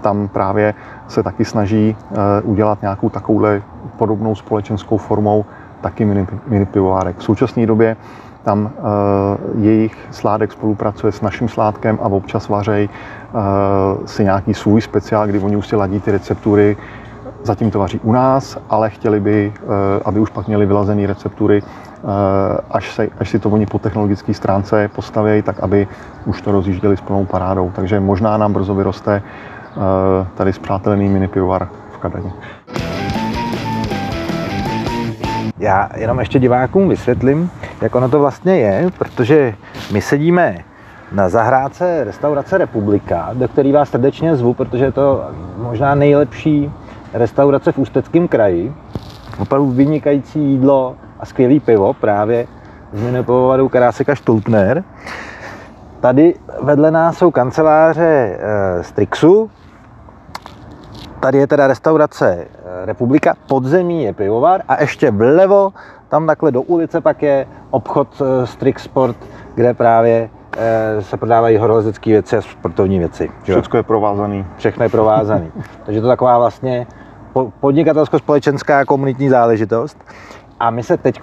tam 0.00 0.28
právě 0.28 0.74
se 1.08 1.22
taky 1.22 1.44
snaží 1.44 1.96
udělat 2.42 2.82
nějakou 2.82 3.08
takovouhle 3.08 3.62
podobnou 3.98 4.34
společenskou 4.34 4.96
formou 4.96 5.44
taky 5.80 6.04
mini, 6.04 6.26
mini 6.46 6.66
pivovárek. 6.66 7.18
V 7.18 7.22
současné 7.22 7.66
době 7.66 7.96
tam 8.42 8.70
jejich 9.58 9.96
sládek 10.10 10.52
spolupracuje 10.52 11.12
s 11.12 11.20
naším 11.20 11.48
sládkem 11.48 11.98
a 12.02 12.04
občas 12.04 12.48
vařej 12.48 12.88
si 14.06 14.24
nějaký 14.24 14.54
svůj 14.54 14.80
speciál, 14.80 15.26
kdy 15.26 15.38
oni 15.38 15.56
už 15.56 15.66
si 15.66 15.76
ladí 15.76 16.00
ty 16.00 16.10
receptury 16.10 16.76
Zatím 17.44 17.70
to 17.70 17.78
vaří 17.78 18.00
u 18.02 18.12
nás, 18.12 18.58
ale 18.70 18.90
chtěli 18.90 19.20
by, 19.20 19.52
eh, 19.56 19.66
aby 20.04 20.20
už 20.20 20.30
pak 20.30 20.46
měli 20.46 20.66
vylazené 20.66 21.06
receptury, 21.06 21.62
eh, 21.62 21.93
až, 22.70 22.94
se, 22.94 23.08
až 23.18 23.28
si 23.28 23.38
to 23.38 23.50
oni 23.50 23.66
po 23.66 23.78
technologické 23.78 24.34
stránce 24.34 24.88
postaví, 24.88 25.42
tak 25.42 25.60
aby 25.60 25.88
už 26.26 26.42
to 26.42 26.52
rozjížděli 26.52 26.96
s 26.96 27.00
plnou 27.00 27.24
parádou. 27.24 27.72
Takže 27.74 28.00
možná 28.00 28.36
nám 28.36 28.52
brzo 28.52 28.74
vyroste 28.74 29.22
eh, 29.22 30.26
tady 30.34 30.52
zpřátelený 30.52 31.08
mini 31.08 31.28
pivovar 31.28 31.68
v 31.90 31.98
Kadani. 31.98 32.32
Já 35.58 35.88
jenom 35.96 36.18
ještě 36.18 36.38
divákům 36.38 36.88
vysvětlím, 36.88 37.50
jak 37.80 37.94
ono 37.94 38.08
to 38.08 38.18
vlastně 38.18 38.56
je, 38.56 38.90
protože 38.98 39.54
my 39.92 40.00
sedíme 40.00 40.58
na 41.12 41.28
zahrádce 41.28 42.04
restaurace 42.04 42.58
Republika, 42.58 43.30
do 43.34 43.48
který 43.48 43.72
vás 43.72 43.88
srdečně 43.88 44.36
zvu, 44.36 44.54
protože 44.54 44.84
je 44.84 44.92
to 44.92 45.24
možná 45.56 45.94
nejlepší 45.94 46.70
restaurace 47.12 47.72
v 47.72 47.78
Ústeckém 47.78 48.28
kraji. 48.28 48.74
Opravdu 49.38 49.66
vynikající 49.66 50.40
jídlo 50.40 50.96
a 51.20 51.26
skvělý 51.26 51.60
pivo 51.60 51.94
právě 51.94 52.46
z 52.92 53.02
minipivovaru 53.02 53.68
Karáseka 53.68 54.16
Stultner. 54.16 54.84
Tady 56.00 56.34
vedle 56.62 56.90
nás 56.90 57.18
jsou 57.18 57.30
kanceláře 57.30 58.38
e, 58.40 58.82
Strixu, 58.82 59.50
tady 61.24 61.38
je 61.38 61.46
teda 61.46 61.66
restaurace 61.66 62.36
eh, 62.36 62.86
Republika, 62.86 63.34
podzemí 63.48 64.02
je 64.02 64.12
pivovar 64.12 64.62
a 64.68 64.80
ještě 64.80 65.10
vlevo, 65.10 65.72
tam 66.08 66.26
takhle 66.26 66.52
do 66.52 66.62
ulice 66.62 67.00
pak 67.00 67.22
je 67.22 67.46
obchod 67.70 68.08
eh, 68.20 68.46
Strix 68.46 68.82
Sport, 68.82 69.16
kde 69.54 69.74
právě 69.74 70.30
se 71.00 71.16
prodávají 71.16 71.56
horolezecké 71.56 72.10
věci 72.10 72.36
a 72.36 72.40
sportovní 72.40 72.98
věci. 72.98 73.30
Všechno 73.42 73.78
je 73.78 73.82
provázaný. 73.82 74.46
Všechno 74.56 74.84
je 74.84 74.88
provázaný. 74.88 75.52
Takže 75.84 76.00
to 76.00 76.06
taková 76.06 76.38
vlastně 76.38 76.86
podnikatelsko-společenská 77.60 78.84
komunitní 78.84 79.28
záležitost. 79.28 79.98
A 80.60 80.70
my 80.70 80.82
se 80.82 80.96
teď 80.96 81.20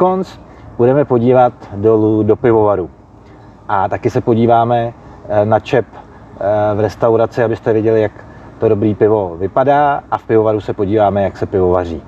budeme 0.78 1.06
podívat 1.06 1.54
dolů 1.76 2.24
do 2.24 2.36
pivovaru. 2.36 2.90
A 3.68 3.88
taky 3.88 4.10
se 4.10 4.22
podíváme 4.22 4.94
eh, 5.30 5.46
na 5.46 5.60
čep 5.60 5.86
eh, 5.94 6.76
v 6.76 6.80
restauraci, 6.80 7.44
abyste 7.44 7.74
viděli, 7.74 8.02
jak 8.02 8.12
to 8.60 8.70
dobrý 8.70 8.96
pivo 8.96 9.36
vypadá 9.40 10.04
a 10.12 10.18
v 10.18 10.24
pivovaru 10.24 10.62
se 10.62 10.74
podíváme, 10.74 11.24
jak 11.24 11.38
se 11.38 11.46
pivo 11.46 11.70
vaří. 11.70 12.02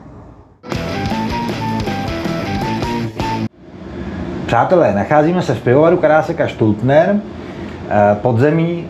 Přátelé, 4.45 4.93
nacházíme 4.95 5.41
se 5.41 5.55
v 5.55 5.61
pivovaru 5.61 5.97
Karáseka 5.97 6.47
Štultner, 6.47 7.15
eh, 7.89 8.17
podzemí 8.21 8.89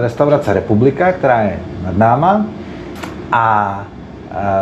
restaurace 0.00 0.52
Republika, 0.52 1.12
která 1.12 1.40
je 1.40 1.58
nad 1.84 1.96
náma. 1.96 2.46
A 3.32 3.84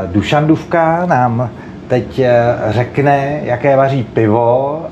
Dušandůvka 0.07 1.07
nám 1.07 1.51
teď 1.89 2.21
řekne, 2.69 3.41
jaké 3.43 3.77
vaří 3.77 4.03
pivo, 4.05 4.83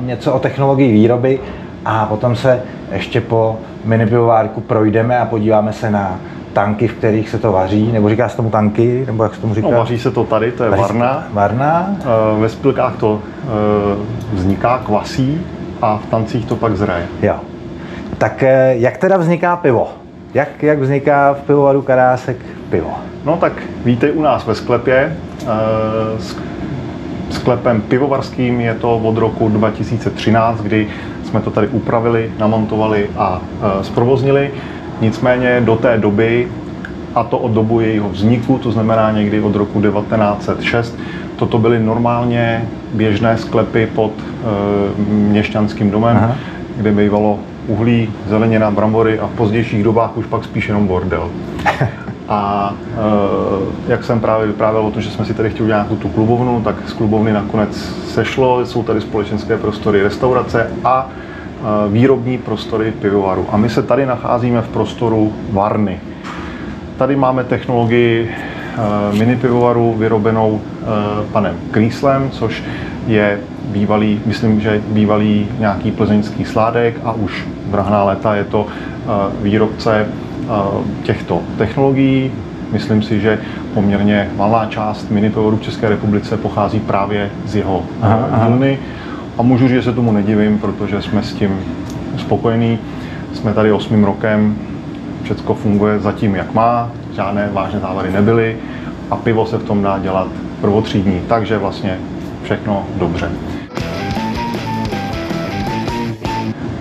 něco 0.00 0.32
o 0.32 0.38
technologii 0.38 0.92
výroby 0.92 1.40
a 1.84 2.06
potom 2.06 2.36
se 2.36 2.62
ještě 2.92 3.20
po 3.20 3.56
minipivovárku 3.84 4.60
projdeme 4.60 5.18
a 5.18 5.24
podíváme 5.24 5.72
se 5.72 5.90
na 5.90 6.20
tanky, 6.56 6.88
v 6.88 6.94
kterých 6.94 7.28
se 7.28 7.38
to 7.38 7.52
vaří, 7.52 7.92
nebo 7.92 8.08
říká 8.08 8.28
se 8.28 8.36
tomu 8.36 8.50
tanky, 8.50 9.04
nebo 9.06 9.22
jak 9.22 9.34
se 9.34 9.40
tomu 9.40 9.54
říká? 9.54 9.68
No, 9.70 9.78
vaří 9.78 9.98
se 9.98 10.10
to 10.10 10.24
tady, 10.24 10.52
to 10.52 10.64
je 10.64 10.70
vaří 10.70 10.82
varna. 10.82 11.26
Varna. 11.32 11.96
Eh, 12.00 12.40
ve 12.40 12.48
spilkách 12.48 12.96
to 12.96 13.20
eh, 13.22 13.46
vzniká, 14.32 14.78
kvasí 14.78 15.40
a 15.82 15.96
v 15.96 16.06
tancích 16.06 16.46
to 16.46 16.56
pak 16.56 16.76
zraje. 16.76 17.06
Jo. 17.22 17.34
Tak 18.18 18.42
eh, 18.42 18.74
jak 18.76 18.96
teda 18.96 19.16
vzniká 19.16 19.56
pivo? 19.56 19.88
Jak, 20.36 20.62
jak 20.62 20.78
vzniká 20.78 21.34
v 21.34 21.42
pivovaru 21.42 21.82
Karásek 21.82 22.36
pivo? 22.70 22.90
No 23.24 23.36
tak 23.36 23.52
víte 23.84 24.10
u 24.10 24.22
nás 24.22 24.46
ve 24.46 24.54
sklepě. 24.54 25.16
Sklepem 27.30 27.80
pivovarským 27.80 28.60
je 28.60 28.74
to 28.74 28.98
od 28.98 29.18
roku 29.18 29.48
2013, 29.48 30.60
kdy 30.60 30.88
jsme 31.24 31.40
to 31.40 31.50
tady 31.50 31.68
upravili, 31.68 32.30
namontovali 32.38 33.10
a 33.16 33.40
e, 33.80 33.84
zprovoznili. 33.84 34.50
Nicméně 35.00 35.60
do 35.64 35.76
té 35.76 35.98
doby, 35.98 36.48
a 37.14 37.24
to 37.24 37.38
od 37.38 37.50
dobu 37.50 37.80
jejího 37.80 38.08
vzniku, 38.08 38.58
to 38.58 38.72
znamená 38.72 39.10
někdy 39.10 39.40
od 39.40 39.56
roku 39.56 39.80
1906, 39.80 40.98
toto 41.36 41.58
byly 41.58 41.80
normálně 41.80 42.68
běžné 42.94 43.38
sklepy 43.38 43.88
pod 43.94 44.12
e, 44.18 45.02
měšťanským 45.12 45.90
domem, 45.90 46.16
Aha. 46.16 46.36
kde 46.76 46.92
bývalo 46.92 47.38
uhlí, 47.66 48.10
zelenina, 48.28 48.70
brambory 48.70 49.18
a 49.18 49.26
v 49.26 49.30
pozdějších 49.30 49.84
dobách 49.84 50.16
už 50.16 50.26
pak 50.26 50.44
spíš 50.44 50.68
jenom 50.68 50.86
bordel. 50.86 51.30
A 52.28 52.74
e, 53.86 53.90
jak 53.90 54.04
jsem 54.04 54.20
právě 54.20 54.46
vyprávěl 54.46 54.86
o 54.86 54.90
tom, 54.90 55.02
že 55.02 55.10
jsme 55.10 55.24
si 55.24 55.34
tady 55.34 55.50
chtěli 55.50 55.64
udělat 55.64 55.78
nějakou 55.78 55.96
tu 55.96 56.08
klubovnu, 56.08 56.60
tak 56.60 56.76
z 56.86 56.92
klubovny 56.92 57.32
nakonec 57.32 57.76
sešlo, 58.08 58.66
jsou 58.66 58.82
tady 58.82 59.00
společenské 59.00 59.56
prostory 59.56 60.02
restaurace 60.02 60.70
a 60.84 61.08
e, 61.08 61.92
výrobní 61.92 62.38
prostory 62.38 62.90
pivovaru. 62.90 63.46
A 63.52 63.56
my 63.56 63.70
se 63.70 63.82
tady 63.82 64.06
nacházíme 64.06 64.62
v 64.62 64.68
prostoru 64.68 65.32
varny. 65.50 66.00
Tady 66.96 67.16
máme 67.16 67.44
technologii 67.44 68.30
e, 68.30 69.18
mini 69.18 69.36
pivovaru 69.36 69.94
vyrobenou 69.98 70.60
e, 70.60 70.86
panem 71.32 71.56
Kríslem, 71.70 72.30
což 72.30 72.62
je 73.06 73.40
bývalý, 73.66 74.20
myslím, 74.26 74.60
že 74.60 74.82
bývalý 74.88 75.48
nějaký 75.58 75.90
plzeňský 75.90 76.44
sládek 76.44 77.00
a 77.04 77.12
už 77.12 77.46
vrahná 77.66 78.04
léta 78.04 78.34
je 78.34 78.44
to 78.44 78.66
e, 78.66 79.42
výrobce 79.42 80.06
těchto 81.02 81.42
technologií. 81.58 82.32
Myslím 82.72 83.02
si, 83.02 83.20
že 83.20 83.38
poměrně 83.74 84.30
malá 84.36 84.66
část 84.66 85.10
minipivovaru 85.10 85.56
v 85.56 85.62
České 85.62 85.88
republice 85.88 86.36
pochází 86.36 86.80
právě 86.80 87.30
z 87.46 87.56
jeho 87.56 87.82
dílny. 88.46 88.78
A 89.38 89.42
můžu 89.42 89.68
říct, 89.68 89.76
že 89.76 89.82
se 89.82 89.92
tomu 89.92 90.12
nedivím, 90.12 90.58
protože 90.58 91.02
jsme 91.02 91.22
s 91.22 91.32
tím 91.32 91.60
spokojení. 92.18 92.78
Jsme 93.32 93.54
tady 93.54 93.72
osmým 93.72 94.04
rokem, 94.04 94.56
všechno 95.22 95.54
funguje 95.54 95.98
zatím, 95.98 96.34
jak 96.34 96.54
má, 96.54 96.90
žádné 97.14 97.48
vážné 97.52 97.80
závady 97.80 98.12
nebyly 98.12 98.56
a 99.10 99.16
pivo 99.16 99.46
se 99.46 99.58
v 99.58 99.64
tom 99.64 99.82
dá 99.82 99.98
dělat 99.98 100.28
prvotřídní, 100.60 101.20
takže 101.28 101.58
vlastně 101.58 101.98
všechno 102.42 102.84
dobře. 102.96 103.30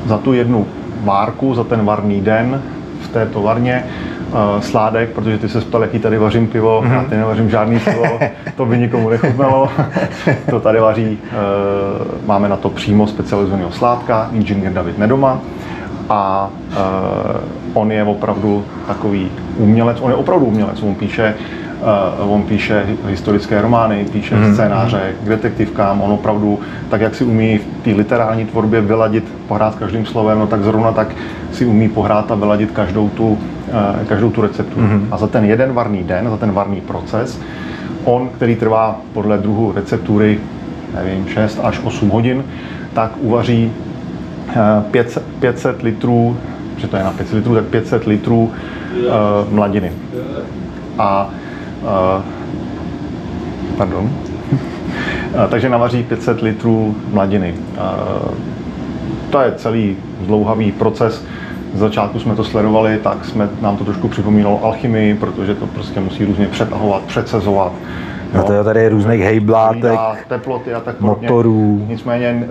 Za 0.06 0.18
tu 0.18 0.34
jednu 0.34 0.68
várku, 1.04 1.56
za 1.56 1.64
ten 1.64 1.86
varný 1.86 2.22
den 2.22 2.62
té 3.16 3.26
továrně 3.26 3.84
uh, 3.84 4.62
sládek, 4.62 5.10
protože 5.10 5.38
ty 5.38 5.50
se 5.50 5.62
ptal, 5.62 5.82
jaký 5.82 6.00
tady 6.00 6.18
vařím 6.18 6.48
pivo, 6.48 6.82
mm-hmm. 6.82 6.94
já 6.94 7.04
tady 7.04 7.18
nevařím 7.18 7.50
žádný 7.50 7.80
pivo, 7.80 8.20
to 8.56 8.66
by 8.66 8.78
nikomu 8.78 9.10
nechutnalo. 9.10 9.70
to 10.50 10.60
tady 10.60 10.80
vaří, 10.80 11.18
uh, 11.22 12.28
máme 12.28 12.50
na 12.50 12.58
to 12.58 12.70
přímo 12.70 13.08
specializovaného 13.08 13.72
sládka, 13.72 14.30
inženýr 14.32 14.74
David 14.74 14.98
Nedoma 14.98 15.40
a 16.10 16.50
uh, 16.70 17.82
on 17.82 17.92
je 17.92 18.04
opravdu 18.04 18.66
takový 18.88 19.32
umělec, 19.58 19.98
on 20.02 20.10
je 20.10 20.16
opravdu 20.16 20.46
umělec, 20.46 20.84
on 20.84 20.96
píše 20.96 21.36
Uh, 21.76 22.32
on 22.32 22.44
píše 22.44 22.86
historické 23.08 23.62
romány, 23.62 24.06
píše 24.12 24.36
mm-hmm. 24.36 24.54
scénáře 24.54 25.14
k 25.24 25.30
detektivkám, 25.30 26.02
on 26.02 26.12
opravdu, 26.12 26.60
tak 26.90 27.02
jak 27.02 27.16
si 27.16 27.24
umí 27.24 27.58
v 27.58 27.84
té 27.84 27.92
literární 27.92 28.46
tvorbě 28.46 28.82
vyladit, 28.82 29.24
pohrát 29.48 29.76
každým 29.76 30.06
slovem, 30.06 30.40
no 30.40 30.48
tak 30.48 30.64
zrovna 30.64 30.92
tak 30.92 31.08
si 31.52 31.66
umí 31.66 31.90
pohrát 31.90 32.32
a 32.32 32.36
vyladit 32.36 32.72
každou 32.72 33.10
tu, 33.10 33.28
uh, 33.28 33.38
každou 34.08 34.30
tu 34.30 34.42
receptu. 34.42 34.80
Mm-hmm. 34.80 35.02
A 35.12 35.18
za 35.18 35.28
ten 35.28 35.46
jeden 35.46 35.74
varný 35.74 36.04
den, 36.04 36.30
za 36.30 36.38
ten 36.38 36.52
varný 36.52 36.82
proces, 36.82 37.42
on, 38.04 38.30
který 38.30 38.56
trvá 38.56 39.00
podle 39.14 39.38
druhu 39.38 39.72
receptury, 39.76 40.40
nevím, 40.96 41.28
6 41.28 41.60
až 41.64 41.80
8 41.84 42.10
hodin, 42.10 42.44
tak 42.94 43.12
uvaří 43.22 43.72
uh, 44.48 44.84
500, 44.92 45.24
500 45.40 45.82
litrů, 45.82 46.38
že 46.78 46.88
to 46.88 46.98
je 46.98 47.04
na 47.04 47.12
500 47.12 47.36
litrů, 47.36 47.56
tak 47.56 47.64
500 47.64 48.06
litrů 48.06 48.52
uh, 48.52 49.54
mladiny. 49.54 49.92
A 50.98 51.30
pardon. 53.78 54.10
takže 55.50 55.70
navaří 55.70 56.04
500 56.04 56.42
litrů 56.42 56.96
mladiny. 57.14 57.56
To 59.30 59.42
je 59.42 59.54
celý 59.56 59.98
zdlouhavý 60.24 60.72
proces. 60.72 61.26
Z 61.74 61.80
začátku 61.80 62.20
jsme 62.20 62.36
to 62.36 62.44
sledovali, 62.44 63.00
tak 63.04 63.26
jsme, 63.26 63.50
nám 63.62 63.78
to 63.78 63.84
trošku 63.84 64.08
připomínalo 64.08 64.66
alchymii, 64.66 65.16
protože 65.16 65.56
to 65.56 65.68
prostě 65.68 66.00
musí 66.00 66.26
různě 66.26 66.48
přetahovat, 66.48 67.02
přecezovat. 67.02 67.72
No, 68.34 68.44
to 68.44 68.54
je 68.54 68.64
tady 68.64 68.90
různých 68.90 69.22
hejblátek, 69.22 70.00
teploty 70.28 70.74
a 70.74 70.80
tak 70.80 71.02
motorů. 71.02 71.86
Nicméně 71.88 72.26
e, 72.28 72.46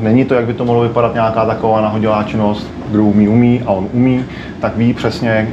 není 0.00 0.24
to, 0.24 0.34
jak 0.34 0.44
by 0.44 0.54
to 0.54 0.64
mohlo 0.64 0.82
vypadat 0.82 1.14
nějaká 1.14 1.44
taková 1.44 1.80
nahodilá 1.80 2.22
činnost, 2.22 2.70
kdo 2.90 3.04
umí, 3.04 3.28
umí 3.28 3.62
a 3.66 3.70
on 3.70 3.88
umí, 3.92 4.24
tak 4.60 4.76
ví 4.76 4.94
přesně, 4.94 5.30
e, 5.30 5.48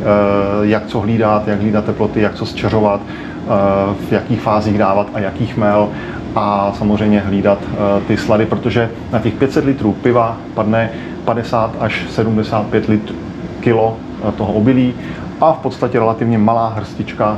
jak 0.62 0.86
co 0.86 1.00
hlídat, 1.00 1.48
jak 1.48 1.62
hlídat 1.62 1.86
teploty, 1.86 2.22
jak 2.22 2.36
co 2.36 2.46
zčeřovat, 2.46 3.02
e, 3.02 4.06
v 4.10 4.12
jakých 4.12 4.42
fázích 4.42 4.78
dávat 4.78 5.08
a 5.14 5.20
jakých 5.20 5.58
mel 5.58 5.90
a 6.36 6.74
samozřejmě 6.78 7.20
hlídat 7.20 7.60
e, 7.62 8.02
ty 8.02 8.18
slady, 8.18 8.46
protože 8.46 8.90
na 9.12 9.20
těch 9.20 9.34
500 9.34 9.66
litrů 9.66 9.94
piva 9.94 10.38
padne 10.54 10.90
50 11.26 11.72
až 11.80 12.06
75 12.10 12.88
litrů 12.88 13.16
kilo 13.60 13.98
toho 14.38 14.54
obilí 14.54 14.94
a 15.42 15.54
v 15.54 15.58
podstatě 15.58 16.00
relativně 16.00 16.38
malá 16.38 16.74
hrstička 16.78 17.38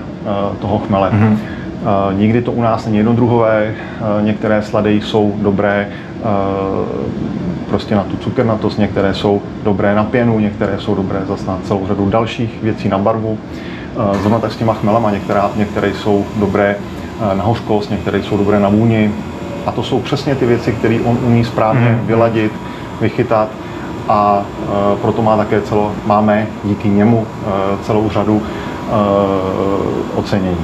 toho 0.60 0.80
chmele. 0.80 1.10
Mm-hmm. 1.10 1.38
Nikdy 2.18 2.42
to 2.42 2.52
u 2.52 2.62
nás 2.62 2.86
není 2.86 2.98
jednodruhové, 2.98 3.74
některé 4.22 4.62
slady 4.62 5.02
jsou 5.02 5.34
dobré 5.38 5.90
prostě 7.70 7.96
na 7.96 8.04
tu 8.04 8.18
cukernatost, 8.18 8.80
některé 8.80 9.13
jsou 9.13 9.42
dobré 9.63 9.96
na 9.96 10.04
pěnu, 10.04 10.40
některé 10.40 10.80
jsou 10.80 10.96
dobré 10.96 11.20
zase 11.28 11.48
na 11.48 11.60
celou 11.63 11.88
řadu 11.88 12.10
dalších 12.10 12.63
věcí 12.63 12.90
na 12.90 12.98
barvu. 12.98 13.38
Zrovna 14.22 14.40
tak 14.40 14.52
s 14.52 14.58
těma 14.58 14.74
chmelama, 14.74 15.12
některé, 15.12 15.42
některé 15.56 15.94
jsou 15.94 16.26
dobré 16.36 16.76
na 17.34 17.44
hořkost, 17.44 17.92
některé 17.92 18.24
jsou 18.24 18.38
dobré 18.38 18.60
na 18.60 18.70
vůni. 18.70 19.12
A 19.66 19.72
to 19.72 19.84
jsou 19.84 20.00
přesně 20.00 20.36
ty 20.36 20.46
věci, 20.46 20.72
které 20.72 21.00
on 21.06 21.18
umí 21.26 21.46
správně 21.46 21.90
mm. 21.90 22.08
vyladit, 22.08 22.52
vychytat 23.02 23.50
a 24.10 24.42
proto 25.02 25.22
má 25.22 25.38
také 25.38 25.62
celo, 25.62 25.92
máme 26.06 26.48
díky 26.63 26.90
němu 26.90 27.28
celou 27.84 28.10
řadu 28.10 28.42
ocenění. 30.16 30.58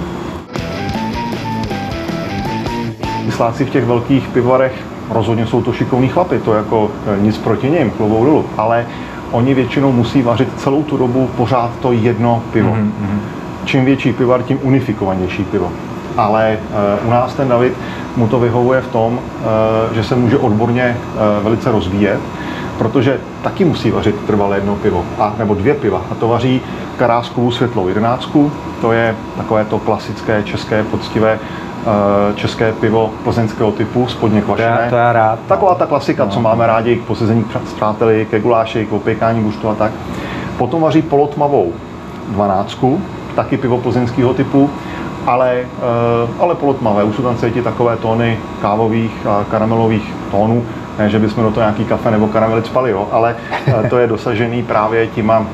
Sláci 3.33 3.65
v 3.65 3.69
těch 3.69 3.85
velkých 3.85 4.27
pivovarech 4.27 4.73
rozhodně 5.09 5.47
jsou 5.47 5.61
to 5.61 5.73
šikovní 5.73 6.09
chlapy, 6.09 6.39
to 6.39 6.53
jako 6.53 6.91
nic 7.21 7.37
proti 7.37 7.69
nim, 7.69 7.91
klobou 7.91 8.25
dolů, 8.25 8.45
ale 8.57 8.85
oni 9.31 9.53
většinou 9.53 9.91
musí 9.91 10.21
vařit 10.21 10.49
celou 10.57 10.83
tu 10.83 10.97
dobu 10.97 11.29
pořád 11.37 11.71
to 11.81 11.91
jedno 11.91 12.43
pivo. 12.53 12.69
Mm-hmm. 12.69 13.19
Čím 13.65 13.85
větší 13.85 14.13
pivar, 14.13 14.43
tím 14.43 14.59
unifikovanější 14.61 15.43
pivo. 15.43 15.71
Ale 16.17 16.57
uh, 17.01 17.07
u 17.07 17.11
nás 17.11 17.33
ten 17.33 17.47
David 17.47 17.73
mu 18.15 18.27
to 18.27 18.39
vyhovuje 18.39 18.81
v 18.81 18.87
tom, 18.87 19.13
uh, 19.13 19.95
že 19.95 20.03
se 20.03 20.15
může 20.15 20.37
odborně 20.37 20.97
uh, 20.97 21.43
velice 21.43 21.71
rozvíjet, 21.71 22.19
protože 22.77 23.19
taky 23.41 23.65
musí 23.65 23.91
vařit 23.91 24.15
trvalé 24.27 24.57
jedno 24.57 24.75
pivo, 24.75 25.05
a, 25.19 25.33
nebo 25.37 25.53
dvě 25.53 25.73
piva. 25.73 26.01
A 26.11 26.15
to 26.15 26.27
vaří 26.27 26.61
Karáskovou 26.97 27.51
světlou 27.51 27.87
jedenáctku, 27.87 28.51
to 28.81 28.91
je 28.91 29.15
takové 29.37 29.65
to 29.65 29.79
klasické 29.79 30.43
české 30.43 30.83
poctivé 30.83 31.39
Eh, 31.39 31.72
české 32.35 32.71
pivo 32.71 33.11
plzeňského 33.23 33.71
typu, 33.71 34.07
spodně 34.07 34.41
kvašené. 34.41 34.77
To 34.83 34.89
to 34.89 34.95
já 34.95 35.13
rád. 35.13 35.39
No. 35.41 35.47
Taková 35.47 35.75
ta 35.75 35.85
klasika, 35.85 36.25
no. 36.25 36.31
co 36.31 36.41
máme 36.41 36.67
rádi 36.67 36.95
k 36.95 37.03
posezení 37.03 37.45
s 37.65 37.73
přáteli, 37.73 38.27
ke 38.29 38.39
guláši, 38.39 38.85
k 38.85 38.93
opěkání 38.93 39.43
guštu 39.43 39.69
a 39.69 39.75
tak. 39.75 39.91
Potom 40.57 40.81
vaří 40.81 41.01
polotmavou 41.01 41.73
dvanáctku, 42.27 43.01
taky 43.35 43.57
pivo 43.57 43.77
plzeňského 43.77 44.33
typu, 44.33 44.69
ale, 45.25 45.53
eh, 45.57 46.29
ale 46.39 46.55
polotmavé. 46.55 47.03
Už 47.03 47.15
jsou 47.15 47.23
tam 47.23 47.37
cítit 47.37 47.63
takové 47.63 47.97
tóny 47.97 48.37
kávových 48.61 49.27
a 49.27 49.45
karamelových 49.51 50.13
tónů. 50.31 50.65
Ne, 50.99 51.09
že 51.09 51.19
bychom 51.19 51.43
do 51.43 51.51
toho 51.51 51.61
nějaký 51.61 51.85
kafe 51.85 52.11
nebo 52.11 52.27
karamely 52.27 52.61
spali, 52.63 52.91
jo, 52.91 53.07
ale 53.11 53.35
eh, 53.67 53.89
to 53.89 53.97
je 53.97 54.07
dosažený 54.07 54.63
právě 54.63 55.07
těma 55.07 55.45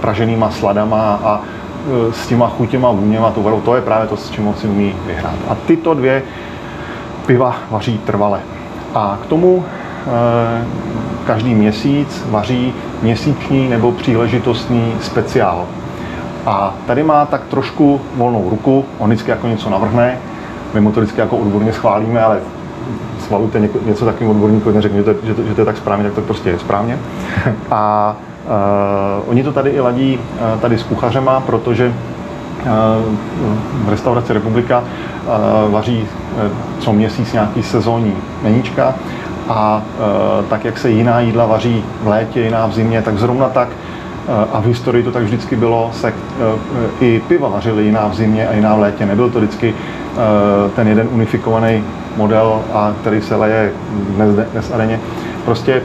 praženýma 0.00 0.50
sladama 0.50 1.20
a 1.24 1.40
Eh, 1.40 1.67
s 2.12 2.26
těma 2.26 2.48
chutěma, 2.48 2.90
vůněma, 2.90 3.30
tou 3.30 3.60
to 3.64 3.74
je 3.74 3.82
právě 3.82 4.08
to, 4.08 4.16
s 4.16 4.30
čím 4.30 4.54
si 4.54 4.66
umí 4.66 4.94
vyhrát. 5.06 5.34
A 5.48 5.54
tyto 5.54 5.94
dvě 5.94 6.22
piva 7.26 7.56
vaří 7.70 7.98
trvale. 7.98 8.40
A 8.94 9.18
k 9.22 9.26
tomu 9.26 9.64
e, 9.64 10.64
každý 11.26 11.54
měsíc 11.54 12.24
vaří 12.30 12.74
měsíční 13.02 13.68
nebo 13.68 13.92
příležitostný 13.92 14.92
speciál. 15.00 15.66
A 16.46 16.74
tady 16.86 17.02
má 17.02 17.26
tak 17.26 17.44
trošku 17.44 18.00
volnou 18.16 18.50
ruku, 18.50 18.84
on 18.98 19.10
vždycky 19.10 19.30
jako 19.30 19.46
něco 19.46 19.70
navrhne, 19.70 20.18
my 20.74 20.80
mu 20.80 20.92
to 20.92 21.00
vždycky 21.00 21.20
jako 21.20 21.36
odborně 21.36 21.72
schválíme, 21.72 22.22
ale 22.22 22.40
schvalujte 23.20 23.68
něco 23.86 24.04
takovým 24.04 24.30
odborníkovi, 24.30 24.74
neřekněte, 24.74 25.14
že 25.22 25.34
to, 25.34 25.42
že 25.42 25.54
to 25.54 25.60
je 25.60 25.64
tak 25.64 25.76
správně, 25.76 26.04
tak 26.04 26.14
to 26.14 26.20
prostě 26.20 26.50
je 26.50 26.58
správně. 26.58 26.98
A 27.70 28.16
oni 29.26 29.42
to 29.42 29.52
tady 29.52 29.70
i 29.70 29.80
ladí 29.80 30.18
uh, 30.18 30.60
tady 30.60 30.78
s 30.78 30.82
kuchařema, 30.82 31.40
protože 31.40 31.86
uh, 31.86 31.92
v 33.86 33.88
restauraci 33.88 34.32
Republika 34.32 34.84
vaří 35.70 36.04
co 36.78 36.92
měsíc 36.92 37.32
nějaký 37.32 37.62
sezónní 37.62 38.14
meníčka 38.42 38.94
a 39.48 39.82
tak, 40.48 40.64
jak 40.64 40.78
se 40.78 40.90
jiná 40.90 41.20
jídla 41.20 41.46
vaří 41.46 41.84
v 42.02 42.08
létě, 42.08 42.40
jiná 42.40 42.66
v 42.66 42.72
zimě, 42.72 43.02
tak 43.02 43.18
zrovna 43.18 43.48
tak 43.48 43.68
a 44.52 44.60
v 44.60 44.66
historii 44.66 45.04
to 45.04 45.12
tak 45.12 45.22
vždycky 45.22 45.56
bylo, 45.56 45.90
se 45.92 46.12
i 47.00 47.22
piva 47.28 47.48
vařily 47.48 47.84
jiná 47.84 48.08
v 48.08 48.14
zimě 48.14 48.48
a 48.48 48.52
jiná 48.52 48.74
v 48.74 48.80
létě. 48.80 49.06
Nebyl 49.06 49.30
to 49.30 49.38
vždycky 49.38 49.74
ten 50.76 50.88
jeden 50.88 51.08
unifikovaný 51.12 51.84
model, 52.16 52.60
a 52.74 52.92
který 53.00 53.20
se 53.20 53.36
leje 53.36 53.72
dnes, 54.16 54.46
dnes 54.52 54.72
a 54.74 54.76
denně. 54.76 55.00
Prostě 55.44 55.82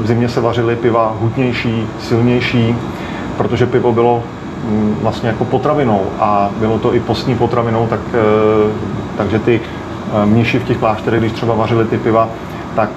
v 0.00 0.06
zimě 0.06 0.28
se 0.28 0.40
vařily 0.40 0.76
piva 0.76 1.16
hutnější, 1.20 1.86
silnější, 2.00 2.76
protože 3.36 3.66
pivo 3.66 3.92
bylo 3.92 4.22
mm, 4.68 4.96
vlastně 5.02 5.28
jako 5.28 5.44
potravinou 5.44 6.02
a 6.20 6.50
bylo 6.58 6.78
to 6.78 6.94
i 6.94 7.00
postní 7.00 7.34
potravinou, 7.34 7.86
tak, 7.86 8.00
e, 8.14 8.18
takže 9.16 9.38
ty 9.38 9.60
e, 10.22 10.26
mniši 10.26 10.58
v 10.58 10.64
těch 10.64 10.76
klášterech, 10.76 11.20
když 11.20 11.32
třeba 11.32 11.54
vařili 11.54 11.84
ty 11.84 11.98
piva, 11.98 12.28
tak 12.76 12.90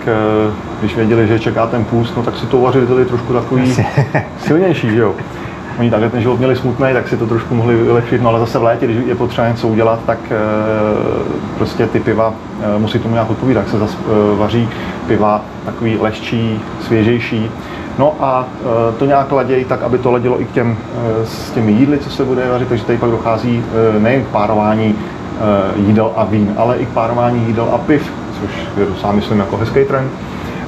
když 0.79 0.95
věděli, 0.95 1.27
že 1.27 1.39
čeká 1.39 1.67
ten 1.67 1.85
půst, 1.85 2.17
no 2.17 2.23
tak 2.23 2.37
si 2.37 2.45
to 2.45 2.57
uvařili 2.57 2.87
tady 2.87 3.05
trošku 3.05 3.33
takový 3.33 3.75
silnější, 4.47 4.89
že 4.89 4.99
jo. 4.99 5.13
Oni 5.79 5.91
takhle 5.91 6.09
ten 6.09 6.21
život 6.21 6.37
měli 6.37 6.55
smutný, 6.55 6.87
tak 6.93 7.07
si 7.07 7.17
to 7.17 7.27
trošku 7.27 7.55
mohli 7.55 7.75
vylepšit, 7.75 8.21
no 8.21 8.29
ale 8.29 8.39
zase 8.39 8.59
v 8.59 8.63
létě, 8.63 8.85
když 8.85 8.97
je 9.07 9.15
potřeba 9.15 9.47
něco 9.47 9.67
udělat, 9.67 9.99
tak 10.05 10.19
prostě 11.57 11.87
ty 11.87 11.99
piva 11.99 12.33
musí 12.77 12.99
tomu 12.99 13.13
nějak 13.13 13.29
odpovídat, 13.29 13.59
tak 13.59 13.69
se 13.69 13.79
zase 13.79 13.97
vaří 14.37 14.69
piva 15.07 15.41
takový 15.65 15.97
lehčí, 16.01 16.61
svěžejší. 16.81 17.51
No 17.99 18.15
a 18.19 18.45
to 18.99 19.05
nějak 19.05 19.31
ladějí 19.31 19.65
tak, 19.65 19.83
aby 19.83 19.97
to 19.97 20.11
ladilo 20.11 20.41
i 20.41 20.45
k 20.45 20.51
těm, 20.51 20.77
s 21.23 21.51
těmi 21.51 21.71
jídly, 21.71 21.97
co 21.97 22.09
se 22.09 22.25
bude 22.25 22.49
vařit, 22.49 22.67
takže 22.67 22.83
tady 22.83 22.97
pak 22.97 23.11
dochází 23.11 23.63
nejen 23.99 24.23
k 24.23 24.27
párování 24.27 24.95
jídel 25.75 26.11
a 26.15 26.25
vín, 26.25 26.53
ale 26.57 26.77
i 26.77 26.85
k 26.85 26.89
párování 26.89 27.47
jídel 27.47 27.67
a 27.73 27.77
piv, 27.77 28.11
což 28.41 28.49
je 28.77 28.85
sám 29.01 29.15
myslím 29.15 29.39
jako 29.39 29.57
hezký 29.57 29.85
trend. 29.85 30.11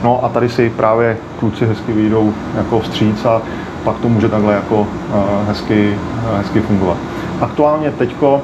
No 0.04 0.26
a 0.26 0.30
tady 0.30 0.50
si 0.50 0.70
právě 0.70 1.18
kluci 1.40 1.66
hezky 1.66 1.94
vyjdou 1.94 2.34
jako 2.58 2.80
vstříc 2.80 3.26
a 3.26 3.42
pak 3.84 3.98
to 3.98 4.10
může 4.10 4.30
takhle 4.30 4.54
jako 4.54 4.88
hezky, 5.48 5.96
hezky 6.38 6.62
fungovat. 6.62 6.98
Aktuálně 7.42 7.92
teďko 7.92 8.42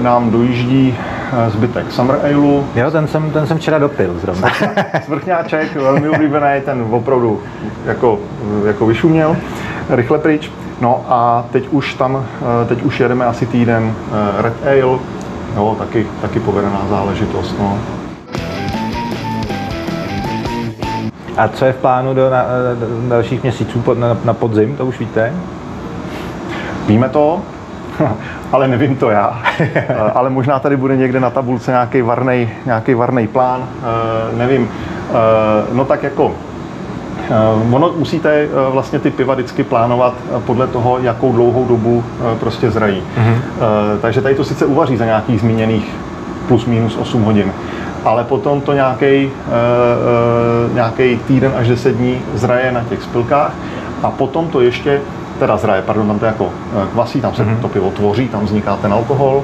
nám 0.00 0.30
dojíždí 0.30 0.94
Eh, 1.32 1.50
zbytek 1.50 1.92
Summer 1.92 2.16
Ale. 2.22 2.64
Jo, 2.74 2.90
ten 2.92 3.06
jsem, 3.06 3.30
ten 3.30 3.46
jsem 3.46 3.58
včera 3.58 3.78
dopil 3.78 4.18
zrovna. 4.18 4.48
Svrchňáček, 5.04 5.76
velmi 5.76 6.08
oblíbený, 6.08 6.60
ten 6.64 6.86
opravdu 6.90 7.42
jako, 7.84 8.18
jako 8.66 8.86
vyšuměl, 8.86 9.36
rychle 9.88 10.18
pryč. 10.18 10.50
No 10.80 11.04
a 11.08 11.44
teď 11.52 11.68
už 11.70 11.94
tam, 11.94 12.24
eh, 12.62 12.64
teď 12.64 12.82
už 12.82 13.00
jedeme 13.00 13.24
asi 13.24 13.46
týden 13.46 13.94
eh, 14.38 14.42
Red 14.42 14.54
Ale, 14.62 14.98
jo, 15.56 15.76
taky, 15.78 16.06
taky 16.22 16.40
povedená 16.40 16.86
záležitost. 16.90 17.54
No. 17.58 17.78
A 21.38 21.48
co 21.48 21.64
je 21.64 21.72
v 21.72 21.76
plánu 21.76 22.14
do 22.14 22.30
na, 22.30 22.44
dalších 23.08 23.42
měsíců 23.42 23.84
na, 23.94 24.16
na 24.24 24.34
podzim, 24.34 24.76
to 24.76 24.86
už 24.86 24.98
víte? 24.98 25.32
Víme 26.86 27.08
to, 27.08 27.40
ale 28.52 28.68
nevím 28.68 28.96
to 28.96 29.10
já. 29.10 29.42
Eh, 29.60 29.96
ale 30.14 30.30
možná 30.30 30.58
tady 30.58 30.76
bude 30.76 30.96
někde 30.96 31.20
na 31.20 31.30
tabulce 31.30 31.70
nějaký 31.70 32.02
varný, 32.02 32.48
nějaký 32.66 32.94
varný 32.94 33.26
plán, 33.26 33.60
eh, 33.62 34.36
nevím. 34.36 34.68
Eh, 35.10 35.14
no 35.72 35.84
tak 35.84 36.02
jako 36.02 36.34
Ono 37.72 37.92
musíte 37.96 38.48
vlastně 38.70 38.98
ty 38.98 39.10
piva 39.10 39.34
vždycky 39.34 39.64
plánovat 39.64 40.14
podle 40.46 40.66
toho, 40.66 40.98
jakou 40.98 41.32
dlouhou 41.32 41.64
dobu 41.64 42.04
prostě 42.40 42.70
zrají. 42.70 43.02
Mm-hmm. 43.16 43.38
Takže 44.02 44.20
tady 44.20 44.34
to 44.34 44.44
sice 44.44 44.66
uvaří 44.66 44.96
za 44.96 45.04
nějakých 45.04 45.40
zmíněných 45.40 45.96
plus 46.48 46.66
minus 46.66 46.96
8 46.96 47.22
hodin, 47.22 47.52
ale 48.04 48.24
potom 48.24 48.60
to 48.60 48.72
nějaký 48.72 49.30
nějaký 50.74 51.16
týden 51.16 51.52
až 51.56 51.68
10 51.68 51.96
dní 51.96 52.20
zraje 52.34 52.72
na 52.72 52.84
těch 52.84 53.02
spilkách 53.02 53.52
a 54.02 54.10
potom 54.10 54.48
to 54.48 54.60
ještě 54.60 55.00
teda 55.38 55.56
zraje, 55.56 55.82
pardon, 55.82 56.06
tam 56.06 56.18
to 56.18 56.26
jako 56.26 56.50
eh, 56.82 56.86
kvasí, 56.92 57.20
tam 57.20 57.34
se 57.34 57.44
mm-hmm. 57.44 57.60
to 57.60 57.68
pivo 57.68 57.90
tvoří, 57.90 58.28
tam 58.28 58.44
vzniká 58.44 58.76
ten 58.76 58.92
alkohol 58.92 59.42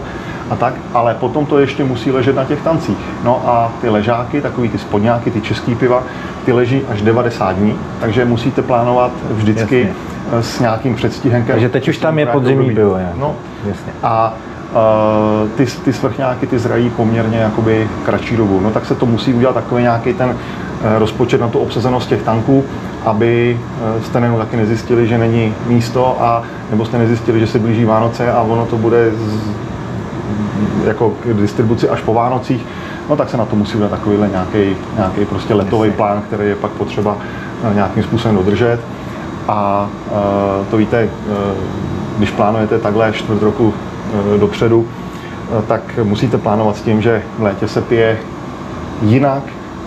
a 0.51 0.57
tak, 0.57 0.75
ale 0.95 1.15
potom 1.15 1.47
to 1.47 1.59
ještě 1.59 1.85
musí 1.85 2.11
ležet 2.11 2.37
na 2.37 2.45
těch 2.45 2.63
tancích. 2.63 2.99
No 3.25 3.43
a 3.47 3.73
ty 3.81 3.89
ležáky, 3.89 4.41
takový 4.41 4.69
ty 4.69 4.79
spodňáky, 4.79 5.31
ty 5.31 5.41
český 5.41 5.75
piva, 5.75 6.03
ty 6.45 6.53
leží 6.53 6.83
až 6.89 7.03
90 7.03 7.53
dní, 7.53 7.75
takže 8.01 8.25
musíte 8.25 8.63
plánovat 8.63 9.11
vždycky 9.31 9.81
Jasně. 9.81 9.95
Eh, 10.33 10.43
s 10.43 10.61
nějakým 10.61 10.95
předstihem. 10.95 11.45
Takže 11.45 11.69
teď 11.69 11.89
už 11.89 11.99
tam 11.99 12.19
je 12.19 12.27
podzimní 12.27 12.75
pivo. 12.75 12.99
No, 13.15 13.35
Jasně. 13.67 13.93
A 14.03 14.35
ty, 15.57 15.67
ty 15.67 15.93
svrchňáky 15.93 16.47
ty 16.47 16.59
zrají 16.59 16.91
poměrně 16.91 17.39
jakoby 17.39 17.89
kratší 18.05 18.37
dobu. 18.37 18.61
No 18.61 18.71
tak 18.71 18.87
se 18.87 18.95
to 18.95 19.07
musí 19.07 19.35
udělat 19.35 19.55
takový 19.55 19.83
nějaký 19.83 20.15
ten 20.15 20.29
uh, 20.31 20.35
rozpočet 20.99 21.41
na 21.41 21.49
tu 21.49 21.59
obsazenost 21.59 22.09
těch 22.09 22.23
tanků, 22.23 22.65
aby 23.05 23.61
z 24.03 24.09
terénu 24.09 24.39
taky 24.39 24.57
nezjistili, 24.57 25.07
že 25.07 25.19
není 25.19 25.55
místo 25.67 26.17
a 26.21 26.43
nebo 26.71 26.85
jste 26.85 26.99
nezjistili, 26.99 27.41
že 27.41 27.47
se 27.47 27.59
blíží 27.59 27.85
Vánoce 27.85 28.33
a 28.33 28.43
ono 28.43 28.67
to 28.67 28.77
bude 28.77 29.11
z, 29.11 29.51
jako 30.87 31.11
k 31.11 31.27
distribuci 31.41 31.89
až 31.89 32.01
po 32.01 32.15
Vánocích, 32.15 32.67
no 33.11 33.17
tak 33.17 33.31
se 33.31 33.37
na 33.37 33.45
to 33.45 33.57
musí 33.57 33.75
udělat 33.75 33.91
takovýhle 33.91 34.29
nějaký, 34.29 34.77
nějaký 34.97 35.25
prostě 35.25 35.55
letový 35.55 35.91
plán, 35.91 36.23
který 36.23 36.49
je 36.49 36.57
pak 36.57 36.71
potřeba 36.71 37.17
nějakým 37.75 38.03
způsobem 38.03 38.37
dodržet. 38.37 38.81
A 39.49 39.89
to 40.71 40.77
víte, 40.77 41.09
když 42.19 42.31
plánujete 42.31 42.79
takhle 42.79 43.13
čtvrt 43.13 43.43
roku 43.43 43.75
dopředu, 44.39 44.87
tak 45.69 45.99
musíte 46.03 46.39
plánovat 46.39 46.77
s 46.77 46.83
tím, 46.83 47.03
že 47.03 47.23
v 47.39 47.43
létě 47.43 47.69
se 47.69 47.81
pije 47.81 48.19
jinak 49.03 49.43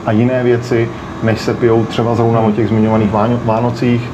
a 0.05 0.11
jiné 0.11 0.43
věci, 0.43 0.89
než 1.23 1.41
se 1.41 1.53
pijou 1.53 1.85
třeba 1.85 2.15
zrovna 2.15 2.39
o 2.39 2.51
těch 2.51 2.67
zmiňovaných 2.67 3.11
Vánocích 3.45 4.09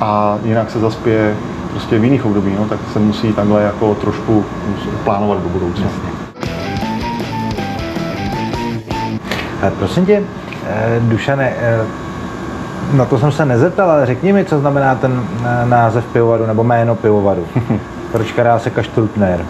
a 0.00 0.38
jinak 0.44 0.70
se 0.70 0.80
zaspěje 0.80 1.34
prostě 1.70 1.98
v 1.98 2.04
jiných 2.04 2.26
období, 2.26 2.52
no, 2.58 2.64
tak 2.64 2.78
se 2.92 2.98
musí 2.98 3.32
takhle 3.32 3.62
jako 3.62 3.94
trošku 3.94 4.44
plánovat 5.04 5.42
do 5.42 5.48
budoucna. 5.48 5.86
Prosím 9.78 10.06
tě, 10.06 10.22
eh, 10.66 11.00
Dušane, 11.00 11.52
eh, 11.58 11.86
No 12.92 13.06
to 13.06 13.18
jsem 13.18 13.32
se 13.32 13.44
nezeptal, 13.44 13.90
ale 13.90 14.06
řekni 14.06 14.32
mi, 14.32 14.44
co 14.44 14.58
znamená 14.58 14.94
ten 14.94 15.22
eh, 15.44 15.66
název 15.66 16.04
pivovaru 16.04 16.46
nebo 16.46 16.64
jméno 16.64 16.94
pivovaru. 16.94 17.46
Proč 18.16 18.32
Karásek 18.32 18.78
a 18.78 18.82
Štulpner? 18.82 19.46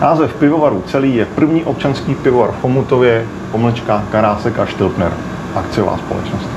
Název 0.00 0.34
pivovaru 0.34 0.82
celý 0.86 1.14
je 1.14 1.24
první 1.24 1.64
občanský 1.64 2.14
pivovar 2.14 2.52
v 2.52 2.60
Chomutově, 2.60 3.26
pomlčka 3.52 4.04
Karásek 4.12 4.58
a 4.58 4.66
Štilpner, 4.66 5.12
akciová 5.54 5.96
společnost. 5.96 6.48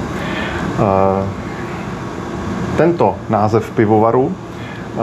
Eh, 0.79 1.25
tento 2.77 3.15
název 3.29 3.71
pivovaru 3.71 4.35
eh, 4.35 4.97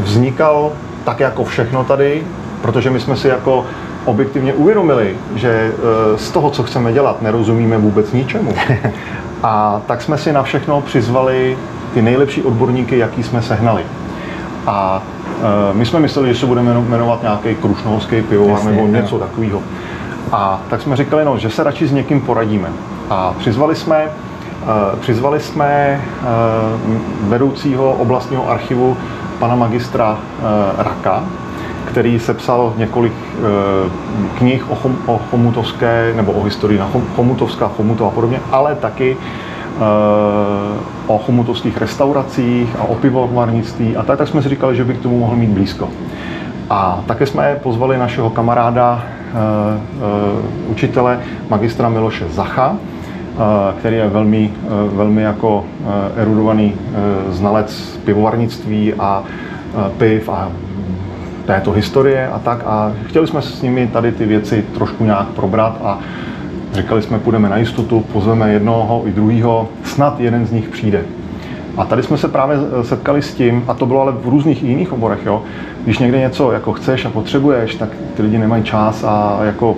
vznikal 0.00 0.72
tak 1.04 1.20
jako 1.20 1.44
všechno 1.44 1.84
tady, 1.84 2.22
protože 2.62 2.90
my 2.90 3.00
jsme 3.00 3.16
si 3.16 3.28
jako 3.28 3.66
objektivně 4.04 4.54
uvědomili, 4.54 5.16
že 5.34 5.72
eh, 5.72 6.18
z 6.18 6.30
toho, 6.30 6.50
co 6.50 6.62
chceme 6.62 6.92
dělat, 6.92 7.22
nerozumíme 7.22 7.78
vůbec 7.78 8.12
ničemu. 8.12 8.52
A 9.42 9.80
tak 9.86 10.02
jsme 10.02 10.18
si 10.18 10.32
na 10.32 10.42
všechno 10.42 10.80
přizvali 10.80 11.58
ty 11.94 12.02
nejlepší 12.02 12.42
odborníky, 12.42 12.98
jaký 12.98 13.22
jsme 13.22 13.42
sehnali. 13.42 13.82
A 14.66 15.02
my 15.72 15.86
jsme 15.86 16.00
mysleli, 16.00 16.28
že 16.34 16.40
se 16.40 16.46
budeme 16.46 16.74
jmenovat 16.74 17.22
nějaký 17.22 17.54
krušnohorský 17.54 18.22
pivovar 18.22 18.64
nebo 18.64 18.86
něco 18.86 19.18
takového. 19.18 19.62
A 20.32 20.60
tak 20.70 20.82
jsme 20.82 20.96
říkali, 20.96 21.24
no, 21.24 21.38
že 21.38 21.50
se 21.50 21.62
radši 21.62 21.86
s 21.86 21.92
někým 21.92 22.20
poradíme. 22.20 22.68
A 23.10 23.34
přizvali 23.38 23.76
jsme, 23.76 23.96
e, 24.04 24.10
přizvali 25.00 25.40
jsme 25.40 25.66
e, 25.66 26.00
vedoucího 27.28 27.92
oblastního 27.92 28.50
archivu 28.50 28.96
pana 29.38 29.54
magistra 29.54 30.18
Raka, 30.78 31.24
který 31.84 32.18
sepsal 32.18 32.72
několik 32.76 33.12
knih 34.38 34.70
o, 34.70 34.74
chom, 34.74 34.96
o 35.06 35.20
chomutovské, 35.30 36.12
nebo 36.16 36.32
o 36.32 36.42
historii 36.42 36.78
na 36.78 36.88
chomutovská, 37.16 37.68
chomutov 37.68 38.08
a 38.08 38.10
podobně, 38.10 38.40
ale 38.52 38.74
taky 38.74 39.16
o 41.06 41.18
chomutovských 41.18 41.78
restauracích 41.78 42.76
a 42.78 42.82
o 42.82 42.94
pivovarnictví 42.94 43.96
a 43.96 44.02
tak, 44.02 44.18
tak 44.18 44.28
jsme 44.28 44.42
si 44.42 44.48
říkali, 44.48 44.76
že 44.76 44.84
by 44.84 44.94
k 44.94 45.02
tomu 45.02 45.18
mohl 45.18 45.36
mít 45.36 45.50
blízko. 45.50 45.88
A 46.70 47.04
také 47.06 47.26
jsme 47.26 47.56
pozvali 47.62 47.98
našeho 47.98 48.30
kamaráda, 48.30 49.02
uh, 49.02 49.40
uh, 50.38 50.70
učitele, 50.70 51.20
magistra 51.50 51.88
Miloše 51.88 52.24
Zacha, 52.28 52.76
který 53.78 53.96
je 53.96 54.08
velmi, 54.08 54.50
velmi 54.92 55.22
jako 55.22 55.64
erudovaný 56.16 56.72
znalec 57.28 57.98
pivovarnictví 58.04 58.94
a 58.94 59.22
piv 59.98 60.28
a 60.28 60.48
této 61.46 61.72
historie 61.72 62.28
a 62.28 62.38
tak. 62.38 62.60
A 62.66 62.92
chtěli 63.06 63.26
jsme 63.26 63.42
s 63.42 63.62
nimi 63.62 63.86
tady 63.86 64.12
ty 64.12 64.26
věci 64.26 64.64
trošku 64.74 65.04
nějak 65.04 65.28
probrat 65.28 65.78
a 65.84 65.98
říkali 66.74 67.02
jsme, 67.02 67.18
půjdeme 67.18 67.48
na 67.48 67.56
jistotu, 67.56 68.04
pozveme 68.12 68.52
jednoho 68.52 69.02
i 69.06 69.10
druhého, 69.10 69.68
snad 69.84 70.20
jeden 70.20 70.46
z 70.46 70.52
nich 70.52 70.68
přijde. 70.68 71.02
A 71.76 71.84
tady 71.84 72.02
jsme 72.02 72.18
se 72.18 72.28
právě 72.28 72.56
setkali 72.82 73.22
s 73.22 73.34
tím, 73.34 73.64
a 73.68 73.74
to 73.74 73.86
bylo 73.86 74.00
ale 74.00 74.12
v 74.12 74.28
různých 74.28 74.62
jiných 74.62 74.92
oborech, 74.92 75.18
jo, 75.26 75.42
když 75.84 75.98
někde 75.98 76.20
něco 76.20 76.52
jako 76.52 76.72
chceš 76.72 77.04
a 77.04 77.10
potřebuješ, 77.10 77.74
tak 77.74 77.88
ty 78.16 78.22
lidi 78.22 78.38
nemají 78.38 78.62
čas 78.62 79.04
a 79.04 79.38
jako 79.42 79.76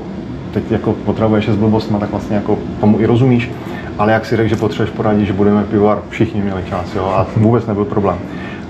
teď 0.52 0.70
jako 0.70 0.92
potřebuješ 0.92 1.48
s 1.48 1.56
blbostma, 1.56 1.98
tak 1.98 2.10
vlastně 2.10 2.36
jako 2.36 2.58
tomu 2.80 3.00
i 3.00 3.06
rozumíš. 3.06 3.50
Ale 3.98 4.12
jak 4.12 4.24
si 4.24 4.36
řekl, 4.36 4.48
že 4.48 4.56
potřebuješ 4.56 4.90
poradit, 4.90 5.26
že 5.26 5.32
budeme 5.32 5.64
pivovar, 5.64 5.98
všichni 6.08 6.40
měli 6.40 6.62
čas, 6.68 6.94
jo, 6.94 7.04
a 7.04 7.26
vůbec 7.36 7.66
nebyl 7.66 7.84
problém. 7.84 8.16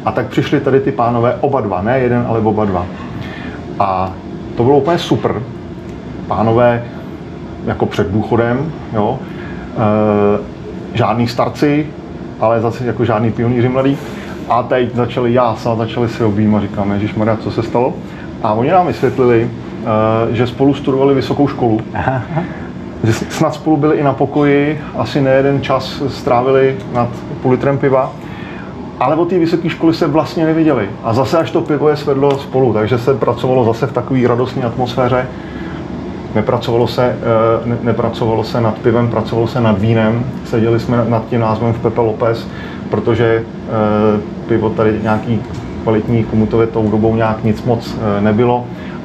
A 0.05 0.13
tak 0.13 0.27
přišli 0.27 0.61
tady 0.61 0.81
ty 0.81 0.93
pánové, 0.93 1.37
oba 1.41 1.61
dva, 1.61 1.83
ne 1.83 1.99
jeden, 1.99 2.25
ale 2.29 2.41
oba 2.41 2.65
dva. 2.65 2.87
A 3.79 4.13
to 4.57 4.65
bylo 4.65 4.79
úplně 4.79 4.99
super. 4.99 5.43
Pánové 6.27 6.85
jako 7.65 7.87
před 7.87 8.11
důchodem, 8.11 8.73
jo, 8.93 9.19
e, 9.77 10.97
žádný 10.97 11.29
starci, 11.29 11.87
ale 12.41 12.61
zase 12.61 12.87
jako 12.87 13.05
žádný 13.05 13.31
pionýři 13.31 13.69
mladý. 13.69 13.99
A 14.49 14.63
teď 14.63 14.95
začali 14.95 15.33
jásat, 15.35 15.79
začali 15.79 16.09
se 16.09 16.25
objímat, 16.25 16.63
říkáme, 16.63 16.95
Ježíš 16.95 17.15
Maria, 17.15 17.37
co 17.37 17.51
se 17.51 17.63
stalo? 17.63 17.95
A 18.43 18.53
oni 18.53 18.71
nám 18.71 18.87
vysvětlili, 18.87 19.51
eh, 19.51 20.35
že 20.35 20.47
spolu 20.47 20.75
studovali 20.75 21.15
vysokou 21.15 21.49
školu. 21.49 21.81
Aha. 21.95 22.23
Že 23.05 23.13
snad 23.13 23.55
spolu 23.55 23.77
byli 23.77 23.97
i 23.97 24.03
na 24.03 24.13
pokoji, 24.13 24.81
asi 24.97 25.21
nejeden 25.21 25.63
čas 25.63 26.03
strávili 26.09 26.77
nad 26.93 27.09
půl 27.43 27.51
litrem 27.51 27.79
piva, 27.79 28.13
ale 29.01 29.17
od 29.17 29.29
té 29.29 29.39
vysoké 29.39 29.69
školy 29.69 29.95
se 29.95 30.07
vlastně 30.07 30.45
neviděli. 30.45 30.89
A 31.05 31.15
zase 31.15 31.39
až 31.39 31.51
to 31.51 31.61
pivo 31.61 31.89
je 31.89 31.97
svedlo 31.97 32.39
spolu, 32.39 32.73
takže 32.73 32.99
se 32.99 33.15
pracovalo 33.15 33.65
zase 33.65 33.87
v 33.87 33.93
takové 33.93 34.29
radostné 34.29 34.63
atmosféře. 34.63 35.27
Nepracovalo 36.37 36.87
se, 36.87 37.05
eh, 37.05 37.69
ne, 37.69 37.77
nepracovalo 37.83 38.45
se 38.45 38.61
nad 38.61 38.79
pivem, 38.79 39.09
pracovalo 39.09 39.49
se 39.49 39.61
nad 39.61 39.79
vínem. 39.79 40.25
Seděli 40.45 40.81
jsme 40.81 41.05
nad 41.09 41.29
tím 41.29 41.41
názvem 41.41 41.73
v 41.73 41.79
Pepe 41.79 42.01
Lopez, 42.01 42.49
protože 42.91 43.45
eh, 43.45 44.21
pivo 44.49 44.71
tady 44.71 44.99
nějaký 45.03 45.41
kvalitní 45.83 46.25
komutově 46.25 46.67
tou 46.67 46.91
dobou 46.91 47.17
nějak 47.17 47.45
nic 47.45 47.65
moc 47.65 47.97
eh, 47.99 48.21
nebylo. 48.21 48.65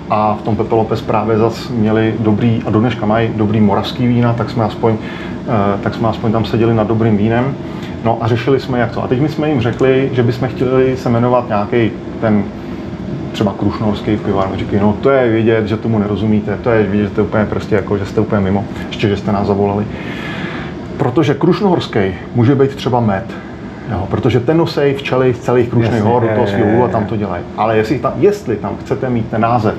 A 0.10 0.38
v 0.40 0.42
tom 0.42 0.56
Pepe 0.56 0.76
Lopez 0.76 1.02
právě 1.02 1.38
zase 1.38 1.74
měli 1.74 2.16
dobrý, 2.20 2.62
a 2.66 2.70
do 2.70 2.80
dneška 2.80 3.06
mají 3.06 3.30
dobrý 3.36 3.62
moravský 3.62 4.08
vína, 4.08 4.34
tak 4.34 4.50
jsme 4.50 4.64
aspoň, 4.64 4.98
tak 5.84 5.96
jsme 5.96 6.08
aspoň 6.08 6.32
tam 6.32 6.46
seděli 6.46 6.74
nad 6.74 6.88
dobrým 6.88 7.18
vínem. 7.18 7.56
No 8.04 8.18
a 8.22 8.28
řešili 8.28 8.60
jsme, 8.60 8.80
jak 8.80 8.92
to. 8.92 9.04
A 9.04 9.08
teď 9.08 9.22
my 9.22 9.30
jsme 9.30 9.50
jim 9.50 9.62
řekli, 9.62 10.10
že 10.14 10.24
bychom 10.24 10.48
chtěli 10.48 10.98
se 10.98 11.10
jmenovat 11.10 11.48
nějaký 11.48 11.92
ten 12.22 12.44
třeba 13.32 13.54
krušnorský 13.60 14.18
pivar, 14.18 14.50
říkají, 14.56 14.82
no 14.82 14.98
to 15.02 15.10
je 15.10 15.32
vidět, 15.32 15.68
že 15.68 15.78
tomu 15.78 16.00
nerozumíte, 16.00 16.58
to 16.64 16.70
je 16.70 16.84
vidět, 16.84 17.04
že 17.04 17.10
jste 17.10 17.22
úplně 17.22 17.46
prostě 17.46 17.76
jako, 17.76 17.98
že 17.98 18.06
jste 18.06 18.22
úplně 18.22 18.42
mimo, 18.42 18.66
ještě, 18.88 19.10
že 19.10 19.18
jste 19.18 19.32
nás 19.32 19.48
zavolali. 19.48 19.86
Protože 20.98 21.34
krušnohorský 21.34 22.00
může 22.36 22.56
být 22.56 22.76
třeba 22.76 23.00
med, 23.00 23.26
Jo, 23.92 24.08
protože 24.10 24.40
ten 24.40 24.58
nosej 24.58 24.94
včely 24.94 25.34
z 25.34 25.40
celých 25.40 25.70
krušných 25.70 26.02
hor 26.02 26.22
do 26.22 26.28
toho 26.36 26.48
svého 26.48 26.84
a 26.84 26.88
tam 26.88 27.06
to 27.06 27.16
dělají. 27.16 27.44
Ale 27.58 27.78
jestli 27.78 28.00
tam, 28.00 28.14
jestli 28.18 28.56
tam 28.56 28.78
chcete 28.82 29.10
mít 29.10 29.28
ten 29.28 29.42
název 29.42 29.76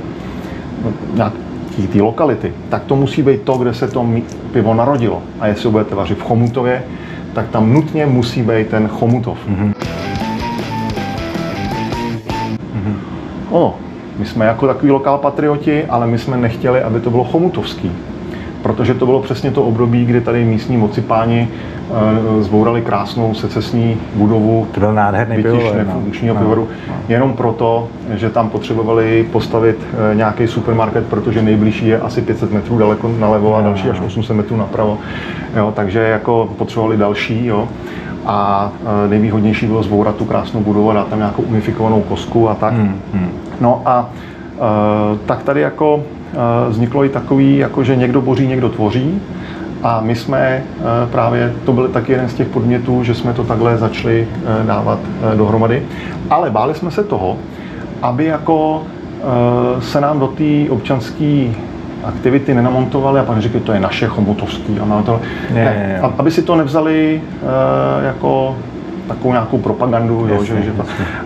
no, 0.84 0.92
nějaký 1.14 1.86
té 1.92 2.02
lokality, 2.02 2.52
tak 2.68 2.84
to 2.84 2.96
musí 2.96 3.22
být 3.22 3.42
to, 3.42 3.58
kde 3.58 3.74
se 3.74 3.88
to 3.88 4.06
pivo 4.52 4.74
narodilo. 4.74 5.22
A 5.40 5.46
jestli 5.46 5.64
ho 5.64 5.70
budete 5.70 5.94
vařit 5.94 6.18
v 6.18 6.22
Chomutově, 6.22 6.82
tak 7.32 7.48
tam 7.48 7.72
nutně 7.72 8.06
musí 8.06 8.42
být 8.42 8.68
ten 8.68 8.88
Chomutov. 8.88 9.38
Mm-hmm. 9.48 9.72
Ono, 13.52 13.74
my 14.18 14.26
jsme 14.26 14.46
jako 14.46 14.66
takový 14.66 14.90
lokál 14.90 15.18
patrioti, 15.18 15.84
ale 15.84 16.06
my 16.06 16.18
jsme 16.18 16.36
nechtěli, 16.36 16.82
aby 16.82 17.00
to 17.00 17.10
bylo 17.10 17.24
chomutovský. 17.24 17.92
Protože 18.62 18.94
to 18.94 19.06
bylo 19.06 19.20
přesně 19.20 19.50
to 19.50 19.64
období, 19.64 20.04
kdy 20.04 20.20
tady 20.20 20.44
místní 20.44 20.76
mocipáni 20.76 21.48
e, 21.48 22.42
zbourali 22.42 22.82
krásnou 22.82 23.34
secesní 23.34 23.96
budovu. 24.14 24.66
To 24.72 24.80
byl 24.80 24.94
nádherný 24.94 25.42
pivovar. 25.42 25.76
nefunkčního 25.76 26.34
no. 26.34 26.40
pivovaru. 26.40 26.68
No. 26.88 26.94
Jenom 27.08 27.32
proto, 27.32 27.88
že 28.14 28.30
tam 28.30 28.50
potřebovali 28.50 29.28
postavit 29.32 29.78
e, 30.12 30.14
nějaký 30.14 30.46
supermarket, 30.46 31.06
protože 31.06 31.42
nejbližší 31.42 31.88
je 31.88 32.00
asi 32.00 32.22
500 32.22 32.52
metrů 32.52 32.78
daleko 32.78 33.10
nalevo 33.18 33.56
a 33.56 33.60
no. 33.60 33.66
další 33.66 33.90
až 33.90 34.00
800 34.00 34.36
metrů 34.36 34.56
napravo. 34.56 34.98
Jo, 35.56 35.72
takže 35.76 36.00
jako 36.00 36.48
potřebovali 36.58 36.96
další. 36.96 37.46
Jo 37.46 37.68
a 38.26 38.72
e, 39.04 39.08
nejvýhodnější 39.08 39.66
bylo 39.66 39.82
zbourat 39.82 40.16
tu 40.16 40.24
krásnou 40.24 40.60
budovu, 40.60 40.92
dát 40.92 41.08
tam 41.08 41.18
nějakou 41.18 41.42
unifikovanou 41.42 42.00
kosku 42.00 42.48
a 42.48 42.54
tak. 42.54 42.74
Hmm, 42.74 43.00
hmm. 43.14 43.30
No 43.60 43.82
a 43.84 44.10
e, 44.54 45.18
tak 45.26 45.42
tady 45.42 45.60
jako 45.60 46.02
e, 46.02 46.70
vzniklo 46.70 47.04
i 47.04 47.08
takový, 47.08 47.58
jako 47.58 47.84
že 47.84 47.96
někdo 47.96 48.20
boří, 48.20 48.46
někdo 48.46 48.68
tvoří. 48.68 49.20
A 49.82 50.00
my 50.00 50.14
jsme 50.14 50.62
právě, 51.10 51.52
to 51.64 51.72
byl 51.72 51.88
taky 51.88 52.12
jeden 52.12 52.28
z 52.28 52.34
těch 52.34 52.48
podmětů, 52.48 53.04
že 53.04 53.14
jsme 53.14 53.32
to 53.32 53.44
takhle 53.44 53.78
začali 53.78 54.28
dávat 54.66 54.98
dohromady. 55.36 55.82
Ale 56.30 56.50
báli 56.50 56.74
jsme 56.74 56.90
se 56.90 57.04
toho, 57.04 57.36
aby 58.02 58.24
jako 58.24 58.82
se 59.80 60.00
nám 60.00 60.18
do 60.20 60.26
té 60.26 60.70
občanské 60.70 61.46
aktivity 62.04 62.54
nenamontovali 62.54 63.20
a 63.20 63.24
pak 63.24 63.38
říkali, 63.38 63.64
to 63.64 63.72
je 63.72 63.80
naše 63.80 64.06
chomutovský. 64.06 64.80
A 64.80 65.02
to, 65.02 65.20
ne, 65.54 65.64
ne, 65.64 65.98
ne, 66.02 66.10
aby 66.18 66.30
si 66.30 66.42
to 66.42 66.56
nevzali 66.56 67.20
uh, 67.42 68.04
jako 68.04 68.56
takovou 69.08 69.32
nějakou 69.32 69.58
propagandu. 69.58 70.26
Jasně, 70.26 70.54
jo, 70.54 70.62
že, 70.62 70.62
že 70.62 70.72
to, 70.72 70.84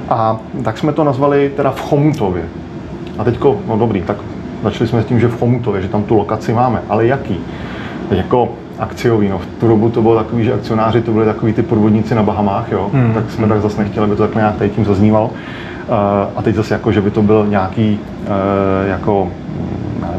a 0.08 0.36
tak 0.62 0.78
jsme 0.78 0.92
to 0.92 1.04
nazvali 1.04 1.52
teda 1.56 1.70
v 1.70 1.80
Chomutově. 1.80 2.42
A 3.18 3.24
teďko, 3.24 3.56
no 3.68 3.76
dobrý, 3.76 4.02
tak 4.02 4.16
začali 4.62 4.88
jsme 4.88 5.02
s 5.02 5.04
tím, 5.04 5.20
že 5.20 5.28
v 5.28 5.38
Chomutově, 5.38 5.82
že 5.82 5.88
tam 5.88 6.02
tu 6.02 6.16
lokaci 6.16 6.52
máme, 6.52 6.82
ale 6.88 7.06
jaký? 7.06 7.36
Jako 8.10 8.48
akciový, 8.78 9.28
no 9.28 9.38
v 9.38 9.46
tu 9.46 9.68
dobu 9.68 9.90
to 9.90 10.02
bylo 10.02 10.16
takový, 10.16 10.44
že 10.44 10.54
akcionáři 10.54 11.00
to 11.02 11.12
byli 11.12 11.26
takový 11.26 11.52
ty 11.52 11.62
podvodníci 11.62 12.14
na 12.14 12.22
Bahamách, 12.22 12.72
jo, 12.72 12.90
hmm. 12.92 13.14
tak 13.14 13.30
jsme 13.30 13.44
hmm. 13.44 13.52
tak 13.52 13.62
zase 13.62 13.82
nechtěli, 13.82 14.06
aby 14.06 14.16
to 14.16 14.22
takhle 14.22 14.40
nějak 14.40 14.56
tady 14.56 14.70
tím 14.70 14.84
zaznívalo. 14.84 15.26
Uh, 15.26 15.94
a 16.36 16.42
teď 16.42 16.54
zase 16.54 16.74
jako, 16.74 16.92
že 16.92 17.00
by 17.00 17.10
to 17.10 17.22
byl 17.22 17.46
nějaký 17.46 17.98
uh, 18.22 18.88
jako 18.88 19.28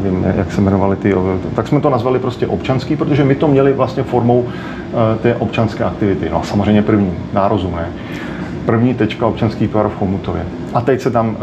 nevím, 0.02 0.24
jak 0.36 0.52
se 0.52 0.60
jmenovali 0.60 0.96
ty, 0.96 1.14
tak 1.54 1.68
jsme 1.68 1.80
to 1.80 1.90
nazvali 1.90 2.18
prostě 2.18 2.46
občanský, 2.46 2.96
protože 2.96 3.24
my 3.24 3.34
to 3.34 3.48
měli 3.48 3.72
vlastně 3.72 4.02
formou 4.02 4.44
eh, 4.46 5.18
té 5.18 5.34
občanské 5.34 5.84
aktivity. 5.84 6.28
No 6.30 6.40
a 6.40 6.42
samozřejmě 6.42 6.82
první, 6.82 7.12
nározum, 7.32 7.72
ne? 7.76 7.88
první 8.66 8.94
tečka 8.94 9.26
občanský 9.26 9.68
pivovar 9.68 9.88
v 9.88 9.98
Chomutově. 9.98 10.42
A 10.74 10.80
teď 10.80 11.00
se 11.00 11.10
tam 11.10 11.28
uh, 11.28 11.36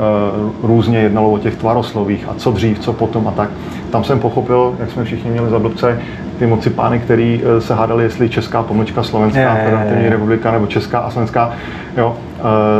různě 0.63 0.99
jednalo 0.99 1.31
o 1.31 1.37
těch 1.37 1.55
tvaroslovích 1.55 2.25
a 2.29 2.33
co 2.33 2.51
dřív, 2.51 2.79
co 2.79 2.93
potom 2.93 3.27
a 3.27 3.31
tak. 3.31 3.49
Tam 3.89 4.03
jsem 4.03 4.19
pochopil, 4.19 4.75
jak 4.79 4.91
jsme 4.91 5.03
všichni 5.03 5.31
měli 5.31 5.49
za 5.49 5.59
blbce, 5.59 5.99
ty 6.39 6.47
moci 6.47 6.69
pány, 6.69 6.99
který 6.99 7.41
se 7.59 7.75
hádali, 7.75 8.03
jestli 8.03 8.29
Česká 8.29 8.63
pomlčka, 8.63 9.03
Slovenská 9.03 9.55
federativní 9.55 10.09
republika 10.09 10.51
nebo 10.51 10.67
Česká 10.67 10.99
a 10.99 11.11
Slovenská. 11.11 11.51
Jo, 11.97 12.15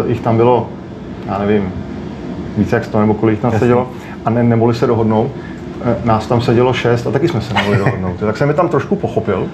jich 0.07 0.21
tam 0.21 0.38
bylo, 0.38 0.69
já 1.28 1.38
nevím, 1.38 1.73
více 2.57 2.76
jak 2.76 2.86
100 2.86 2.99
nebo 2.99 3.13
kolik 3.13 3.39
tam 3.39 3.51
sedělo 3.51 3.88
a 4.26 4.30
ne, 4.30 4.43
nemohli 4.43 4.73
se 4.73 4.88
dohodnout. 4.88 5.32
Nás 6.03 6.27
tam 6.27 6.41
sedělo 6.41 6.73
šest 6.73 7.07
a 7.07 7.11
taky 7.11 7.27
jsme 7.27 7.41
se 7.41 7.53
nemohli 7.53 7.77
dohodnout. 7.77 8.19
Tak 8.19 8.38
jsem 8.38 8.49
je 8.49 8.55
tam 8.55 8.69
trošku 8.69 8.95
pochopil 8.95 9.47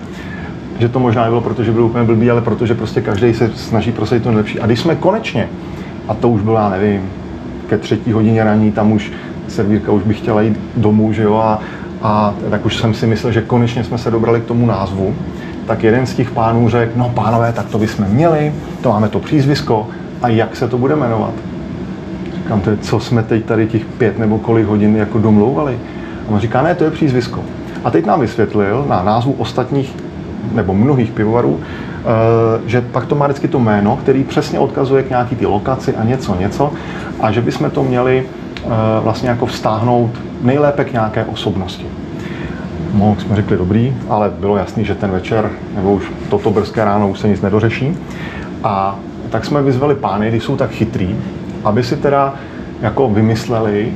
že 0.82 0.89
to 0.89 0.99
možná 0.99 1.23
nebylo, 1.23 1.41
protože 1.41 1.71
byl 1.71 1.84
úplně 1.84 2.03
blbý, 2.03 2.32
ale 2.32 2.41
protože 2.41 2.75
prostě 2.75 3.01
každý 3.01 3.34
se 3.34 3.51
snaží 3.55 3.91
prosadit 3.91 4.23
to 4.23 4.29
nejlepší. 4.29 4.59
A 4.59 4.65
když 4.65 4.79
jsme 4.79 4.95
konečně, 4.95 5.49
a 6.07 6.13
to 6.13 6.29
už 6.29 6.41
bylo, 6.41 6.57
já 6.57 6.69
nevím, 6.69 7.09
ke 7.67 7.77
třetí 7.77 8.11
hodině 8.11 8.43
raní, 8.43 8.71
tam 8.71 8.91
už 8.91 9.11
servírka 9.47 9.91
už 9.91 10.03
by 10.03 10.13
chtěla 10.13 10.41
jít 10.41 10.59
domů, 10.77 11.13
že 11.13 11.23
jo, 11.23 11.36
a, 11.36 11.61
a 12.01 12.34
tak 12.49 12.65
už 12.65 12.77
jsem 12.77 12.93
si 12.93 13.07
myslel, 13.07 13.32
že 13.32 13.41
konečně 13.41 13.84
jsme 13.84 13.97
se 13.97 14.11
dobrali 14.11 14.41
k 14.41 14.45
tomu 14.45 14.65
názvu, 14.65 15.15
tak 15.67 15.84
jeden 15.84 16.05
z 16.05 16.13
těch 16.13 16.32
pánů 16.32 16.69
řekl, 16.69 16.91
no 16.95 17.09
pánové, 17.09 17.53
tak 17.53 17.65
to 17.65 17.77
bychom 17.77 18.05
měli, 18.05 18.53
to 18.82 18.89
máme 18.89 19.09
to 19.09 19.19
přízvisko, 19.19 19.88
a 20.21 20.27
jak 20.27 20.55
se 20.55 20.67
to 20.67 20.77
bude 20.77 20.95
jmenovat? 20.95 21.34
Říkám, 22.36 22.61
to 22.61 22.69
je, 22.69 22.77
co 22.77 22.99
jsme 22.99 23.23
teď 23.23 23.45
tady 23.45 23.67
těch 23.67 23.86
pět 23.86 24.19
nebo 24.19 24.38
kolik 24.38 24.67
hodin 24.67 24.95
jako 24.95 25.19
domlouvali? 25.19 25.77
A 26.28 26.32
on 26.32 26.39
říká, 26.39 26.61
ne, 26.61 26.76
to 26.76 26.84
je 26.84 26.91
přízvisko. 26.91 27.43
A 27.84 27.91
teď 27.91 28.05
nám 28.05 28.19
vysvětlil 28.19 28.86
na 28.89 29.03
názvu 29.03 29.36
ostatních 29.38 29.95
nebo 30.53 30.74
mnohých 30.74 31.11
pivovarů, 31.11 31.59
eh, 31.59 32.05
že 32.65 32.82
pak 32.82 33.05
to 33.05 33.15
má 33.15 33.28
vždycky 33.28 33.47
to 33.47 33.59
jméno, 33.59 33.97
který 33.97 34.24
přesně 34.24 34.59
odkazuje 34.59 35.03
k 35.03 35.09
nějaký 35.09 35.36
ty 35.36 35.45
lokaci 35.45 35.95
a 35.95 36.03
něco, 36.03 36.36
něco 36.36 36.74
a 37.19 37.32
že 37.32 37.41
bychom 37.41 37.69
to 37.69 37.84
měli 37.84 38.24
eh, 38.26 38.67
vlastně 39.03 39.30
jako 39.30 39.45
vztáhnout 39.45 40.11
nejlépe 40.41 40.84
k 40.84 40.93
nějaké 40.93 41.26
osobnosti. 41.26 41.86
No, 42.93 43.15
jsme 43.19 43.36
řekli 43.36 43.57
dobrý, 43.57 43.95
ale 44.09 44.32
bylo 44.39 44.57
jasný, 44.57 44.86
že 44.86 44.95
ten 44.95 45.11
večer, 45.11 45.49
nebo 45.76 45.93
už 45.93 46.11
toto 46.30 46.51
brzké 46.51 46.86
ráno 46.86 47.09
už 47.09 47.19
se 47.19 47.28
nic 47.28 47.41
nedořeší. 47.41 47.97
A 48.63 48.95
tak 49.30 49.45
jsme 49.45 49.61
vyzvali 49.61 49.95
pány, 49.95 50.30
když 50.30 50.43
jsou 50.43 50.55
tak 50.55 50.72
chytrý, 50.72 51.15
aby 51.63 51.84
si 51.84 51.97
teda 51.97 52.34
jako 52.82 53.09
vymysleli, 53.09 53.93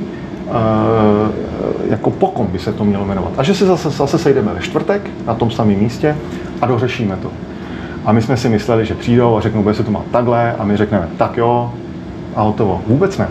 jako 1.88 2.10
pokom 2.10 2.46
by 2.46 2.58
se 2.58 2.72
to 2.72 2.84
mělo 2.84 3.04
jmenovat. 3.04 3.32
A 3.36 3.42
že 3.42 3.54
se 3.54 3.66
zase, 3.66 3.90
zase 3.90 4.18
sejdeme 4.18 4.54
ve 4.54 4.60
čtvrtek 4.60 5.10
na 5.26 5.34
tom 5.34 5.50
samém 5.50 5.78
místě 5.78 6.16
a 6.62 6.66
dořešíme 6.66 7.16
to. 7.16 7.30
A 8.04 8.12
my 8.12 8.22
jsme 8.22 8.36
si 8.36 8.48
mysleli, 8.48 8.86
že 8.86 8.94
přijdou 8.94 9.36
a 9.36 9.40
řeknou, 9.40 9.62
bude 9.62 9.74
se 9.74 9.82
to 9.82 9.90
má 9.90 10.02
takhle 10.10 10.52
a 10.52 10.64
my 10.64 10.76
řekneme, 10.76 11.08
tak 11.16 11.36
jo 11.36 11.72
a 12.36 12.42
hotovo. 12.42 12.82
Vůbec 12.86 13.18
ne. 13.18 13.28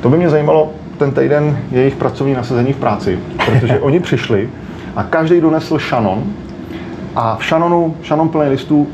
To 0.00 0.08
by 0.08 0.16
mě 0.16 0.30
zajímalo 0.30 0.70
ten 0.98 1.10
týden 1.10 1.58
jejich 1.70 1.96
pracovní 1.96 2.34
nasazení 2.34 2.72
v 2.72 2.76
práci, 2.76 3.18
protože 3.46 3.78
oni 3.80 4.00
přišli 4.00 4.48
a 4.96 5.02
každý 5.02 5.40
donesl 5.40 5.78
šanon 5.78 6.22
a 7.16 7.36
v 7.36 7.44
šanonu, 7.44 7.96
šanon 8.02 8.28
plný 8.28 8.50
listů, 8.50 8.88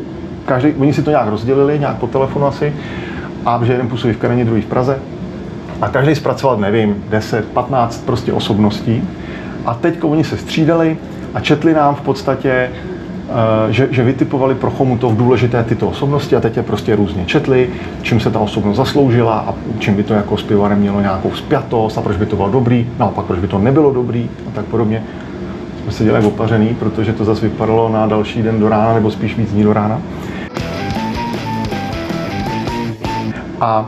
každý, 0.47 0.73
oni 0.73 0.93
si 0.93 1.03
to 1.03 1.11
nějak 1.11 1.29
rozdělili, 1.29 1.79
nějak 1.79 1.97
po 1.97 2.07
telefonu 2.07 2.47
asi, 2.47 2.73
a 3.47 3.61
že 3.65 3.73
jeden 3.73 3.89
působí 3.89 4.13
v 4.13 4.19
Kareni, 4.19 4.45
druhý 4.45 4.63
v 4.63 4.67
Praze, 4.67 4.99
a 5.81 5.89
každý 5.89 6.15
zpracoval, 6.15 6.57
nevím, 6.57 7.05
10, 7.09 7.45
15 7.49 8.07
prostě 8.07 8.33
osobností. 8.33 9.03
A 9.67 9.75
teď 9.75 10.05
oni 10.05 10.25
se 10.25 10.37
střídali 10.37 10.97
a 11.35 11.41
četli 11.41 11.75
nám 11.75 11.95
v 11.95 12.01
podstatě, 12.01 12.51
eh, 12.51 13.73
že, 13.73 13.89
že 13.91 14.03
vytipovali 14.03 14.55
pro 14.55 14.71
Chomutov 14.71 15.17
důležité 15.17 15.65
tyto 15.65 15.89
osobnosti 15.89 16.37
a 16.37 16.41
teď 16.41 16.57
je 16.57 16.63
prostě 16.63 16.97
různě 16.97 17.25
četli, 17.25 17.71
čím 18.03 18.21
se 18.21 18.31
ta 18.31 18.39
osobnost 18.39 18.77
zasloužila 18.77 19.39
a 19.39 19.55
čím 19.79 19.95
by 19.95 20.03
to 20.03 20.15
jako 20.15 20.37
s 20.37 20.43
pivarem 20.43 20.79
mělo 20.79 21.01
nějakou 21.01 21.31
spjatost 21.33 21.99
a 21.99 22.03
proč 22.03 22.17
by 22.17 22.27
to 22.27 22.37
bylo 22.37 22.51
dobrý, 22.51 22.91
naopak 22.99 23.27
proč 23.27 23.41
by 23.41 23.49
to 23.49 23.59
nebylo 23.59 23.93
dobrý 23.93 24.31
a 24.49 24.51
tak 24.55 24.65
podobně. 24.65 25.03
Jsme 25.83 25.93
se 25.93 26.05
dělali 26.05 26.25
opařený, 26.25 26.75
protože 26.75 27.13
to 27.13 27.25
zase 27.25 27.49
vypadalo 27.49 27.89
na 27.89 28.07
další 28.07 28.43
den 28.43 28.61
do 28.61 28.69
rána, 28.69 28.95
nebo 28.95 29.11
spíš 29.11 29.37
víc 29.37 29.53
dní 29.53 29.63
do 29.63 29.73
rána. 29.73 30.01
A 33.61 33.87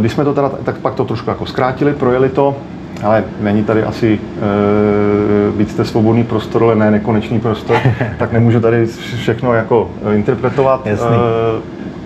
když 0.00 0.12
jsme 0.12 0.24
to 0.24 0.34
teda, 0.34 0.48
tak 0.48 0.78
pak 0.78 0.94
to 0.94 1.04
trošku 1.04 1.30
jako 1.30 1.46
zkrátili, 1.46 1.92
projeli 1.92 2.28
to, 2.28 2.56
ale 3.02 3.24
není 3.40 3.64
tady 3.64 3.82
asi 3.82 4.20
e, 4.20 5.56
víc 5.56 5.74
té 5.74 5.84
svobodný 5.84 6.24
prostor, 6.24 6.62
ale 6.64 6.76
ne 6.76 6.90
nekonečný 6.90 7.40
prostor, 7.40 7.76
tak 8.18 8.32
nemůžu 8.32 8.60
tady 8.60 8.86
všechno 9.16 9.52
jako 9.54 9.90
eh, 10.04 10.14
interpretovat. 10.14 10.86
E, 10.86 10.96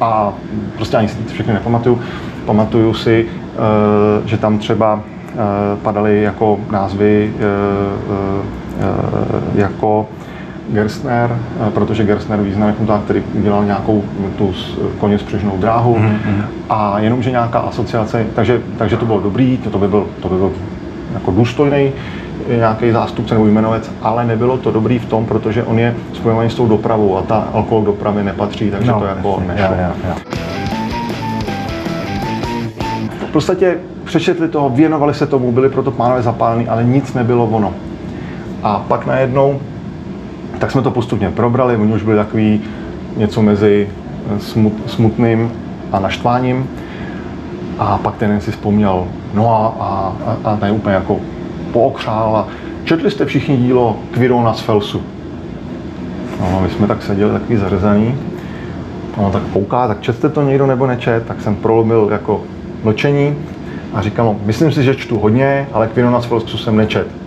a 0.00 0.32
prostě 0.76 0.96
ani 0.96 1.08
si 1.08 1.16
všechny 1.32 1.54
nepamatuju. 1.54 2.00
Pamatuju 2.44 2.94
si, 2.94 3.26
e, 3.26 4.28
že 4.28 4.38
tam 4.38 4.58
třeba 4.58 5.00
e, 5.02 5.76
padaly 5.76 6.22
jako 6.22 6.58
názvy 6.70 7.32
e, 7.38 7.44
e, 9.56 9.60
jako 9.60 10.08
Gerstner, 10.68 11.38
eh, 11.66 11.70
protože 11.70 12.04
Gerstner 12.04 12.40
významný 12.40 12.74
chudák, 12.78 13.02
který 13.02 13.22
udělal 13.34 13.64
nějakou 13.64 14.04
tu 14.38 14.54
koně 14.98 15.18
spřežnou 15.18 15.56
dráhu 15.58 15.96
mm-hmm. 15.96 16.44
a 16.70 16.98
jenomže 16.98 17.30
nějaká 17.30 17.58
asociace, 17.58 18.26
takže, 18.34 18.60
takže 18.78 18.96
to 18.96 19.06
bylo 19.06 19.20
dobrý, 19.20 19.56
to 19.56 19.78
by 19.78 19.88
byl, 19.88 20.06
to 20.22 20.28
by 20.28 20.36
byl 20.36 20.52
jako 21.14 21.30
důstojný 21.30 21.92
nějaký 22.48 22.92
zástupce 22.92 23.34
nebo 23.34 23.46
jmenovec, 23.46 23.90
ale 24.02 24.24
nebylo 24.24 24.56
to 24.56 24.70
dobrý 24.70 24.98
v 24.98 25.06
tom, 25.06 25.26
protože 25.26 25.62
on 25.62 25.78
je 25.78 25.94
spojovaný 26.12 26.50
s 26.50 26.54
tou 26.54 26.66
dopravou 26.66 27.16
a 27.16 27.22
ta 27.22 27.48
alkohol 27.52 27.84
dopravy 27.84 28.22
nepatří, 28.22 28.70
takže 28.70 28.90
no, 28.90 29.00
to 29.00 29.06
jako 29.06 29.42
nešlo. 29.46 29.74
Já, 29.74 29.80
já, 29.80 29.92
já. 30.08 30.16
V 33.28 33.32
podstatě 33.32 33.76
přečetli 34.04 34.48
toho, 34.48 34.70
věnovali 34.70 35.14
se 35.14 35.26
tomu, 35.26 35.52
byli 35.52 35.68
proto 35.68 35.90
pánové 35.90 36.22
zapálení, 36.22 36.68
ale 36.68 36.84
nic 36.84 37.14
nebylo 37.14 37.44
ono. 37.44 37.74
A 38.62 38.84
pak 38.88 39.06
najednou 39.06 39.60
tak 40.58 40.70
jsme 40.70 40.82
to 40.82 40.90
postupně 40.90 41.30
probrali, 41.30 41.76
oni 41.76 41.92
už 41.92 42.02
byli 42.02 42.16
takový 42.16 42.60
něco 43.16 43.42
mezi 43.42 43.88
eh, 44.36 44.40
smut, 44.40 44.72
smutným 44.86 45.52
a 45.92 45.98
naštváním. 45.98 46.68
A 47.78 47.98
pak 47.98 48.16
ten 48.16 48.40
si 48.40 48.50
vzpomněl, 48.50 49.06
no 49.34 49.50
a, 49.50 49.74
a, 49.84 50.36
a 50.44 50.56
ten 50.56 50.72
úplně 50.72 50.94
jako 50.94 51.20
pookřál 51.72 52.36
a 52.36 52.48
četli 52.84 53.10
jste 53.10 53.24
všichni 53.24 53.56
dílo 53.56 53.96
Quirona 54.10 54.54
z 54.54 54.60
Felsu. 54.60 55.02
No, 56.40 56.60
my 56.60 56.70
jsme 56.70 56.86
tak 56.86 57.02
seděli 57.02 57.32
takový 57.32 57.56
zařezaný. 57.56 58.14
No, 59.16 59.30
tak 59.30 59.42
kouká, 59.52 59.88
tak 59.88 60.00
četste 60.00 60.28
to 60.28 60.42
někdo 60.42 60.66
nebo 60.66 60.86
nečet, 60.86 61.26
tak 61.26 61.40
jsem 61.40 61.56
prolomil 61.56 62.08
jako 62.12 62.42
mlčení 62.84 63.34
a 63.94 64.02
říkal, 64.02 64.26
no, 64.26 64.36
myslím 64.44 64.72
si, 64.72 64.82
že 64.82 64.94
čtu 64.94 65.18
hodně, 65.18 65.68
ale 65.72 65.88
Quirona 65.88 66.20
z 66.20 66.24
Felsu 66.24 66.58
jsem 66.58 66.76
nečet 66.76 67.25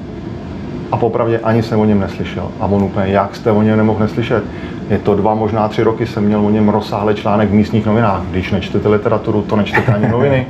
a 0.92 0.98
popravdě 0.98 1.40
ani 1.40 1.64
jsem 1.64 1.80
o 1.80 1.86
něm 1.86 2.00
neslyšel. 2.00 2.52
A 2.60 2.66
on 2.66 2.84
úplně, 2.84 3.08
jak 3.08 3.36
jste 3.36 3.52
o 3.52 3.62
něm 3.62 3.78
nemohl 3.78 4.00
neslyšet? 4.00 4.44
Je 4.90 4.98
to 4.98 5.16
dva, 5.16 5.34
možná 5.34 5.68
tři 5.68 5.84
roky 5.84 6.08
jsem 6.08 6.24
měl 6.24 6.46
o 6.46 6.50
něm 6.50 6.70
rozsáhlý 6.70 7.16
článek 7.16 7.50
v 7.50 7.54
místních 7.54 7.86
novinách. 7.86 8.22
Když 8.32 8.52
nečtete 8.52 8.90
literaturu, 8.90 9.42
to 9.42 9.56
nečtete 9.56 9.94
ani 9.94 10.08
noviny. 10.08 10.48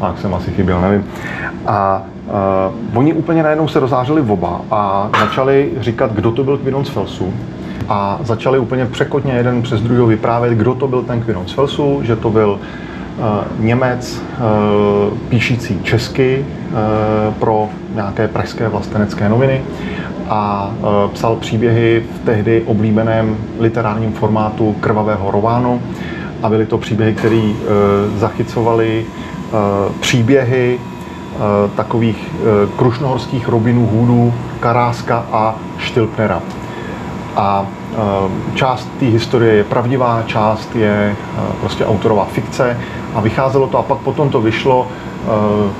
Tak 0.00 0.18
jsem 0.18 0.34
asi 0.34 0.50
chyběl, 0.50 0.80
nevím. 0.80 1.04
A 1.66 2.02
uh, 2.92 2.98
oni 2.98 3.12
úplně 3.12 3.42
najednou 3.42 3.68
se 3.68 3.80
rozářili 3.80 4.20
oba 4.20 4.60
a 4.70 5.10
začali 5.20 5.70
říkat, 5.80 6.12
kdo 6.12 6.32
to 6.32 6.44
byl 6.44 6.58
Quinon 6.58 6.84
z 6.84 6.88
Felsu. 6.88 7.32
A 7.88 8.18
začali 8.22 8.58
úplně 8.58 8.86
překotně 8.86 9.32
jeden 9.32 9.62
přes 9.62 9.80
druhého 9.80 10.06
vyprávět, 10.06 10.52
kdo 10.52 10.74
to 10.74 10.88
byl 10.88 11.02
ten 11.02 11.22
Quinon 11.22 11.46
z 11.46 11.52
Felsu, 11.52 12.00
že 12.02 12.16
to 12.16 12.30
byl 12.30 12.58
Eh, 12.58 12.91
Němec 13.58 14.22
eh, 14.22 14.38
píšící 15.28 15.80
česky 15.82 16.44
eh, 16.46 16.74
pro 17.38 17.68
nějaké 17.94 18.28
pražské 18.28 18.68
vlastenecké 18.68 19.28
noviny 19.28 19.62
a 20.28 20.70
psal 21.12 21.36
příběhy 21.36 22.02
v 22.16 22.24
tehdy 22.24 22.62
oblíbeném 22.66 23.36
literárním 23.58 24.12
formátu 24.12 24.76
krvavého 24.80 25.30
románu 25.30 25.82
a 26.42 26.48
byly 26.48 26.66
to 26.66 26.78
příběhy, 26.78 27.14
které 27.14 27.42
zachycovaly 28.16 29.04
příběhy 30.00 30.78
takových 31.76 32.30
krušnohorských 32.76 33.48
robinů 33.48 33.86
Hůdů, 33.86 34.34
Karáska 34.60 35.24
a 35.32 35.54
Štilpnera. 35.78 36.42
A 37.36 37.66
část 38.54 38.88
té 39.00 39.06
historie 39.06 39.54
je 39.54 39.64
pravdivá, 39.64 40.22
část 40.26 40.76
je 40.76 41.16
prostě 41.60 41.86
autorová 41.86 42.24
fikce 42.24 42.76
a 43.14 43.20
vycházelo 43.20 43.66
to 43.66 43.78
a 43.78 43.82
pak 43.82 43.98
potom 43.98 44.30
to 44.30 44.40
vyšlo 44.40 44.86
eh, 44.88 45.72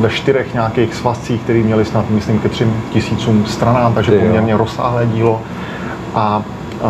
ve 0.00 0.10
čtyřech 0.10 0.54
nějakých 0.54 0.94
svazcích, 0.94 1.40
které 1.40 1.58
měly 1.58 1.84
snad, 1.84 2.10
myslím, 2.10 2.38
ke 2.38 2.48
třem 2.48 2.72
tisícům 2.90 3.46
stranám, 3.46 3.94
takže 3.94 4.18
poměrně 4.18 4.56
rozsáhlé 4.56 5.06
dílo. 5.06 5.40
A 6.14 6.42
eh, 6.74 6.84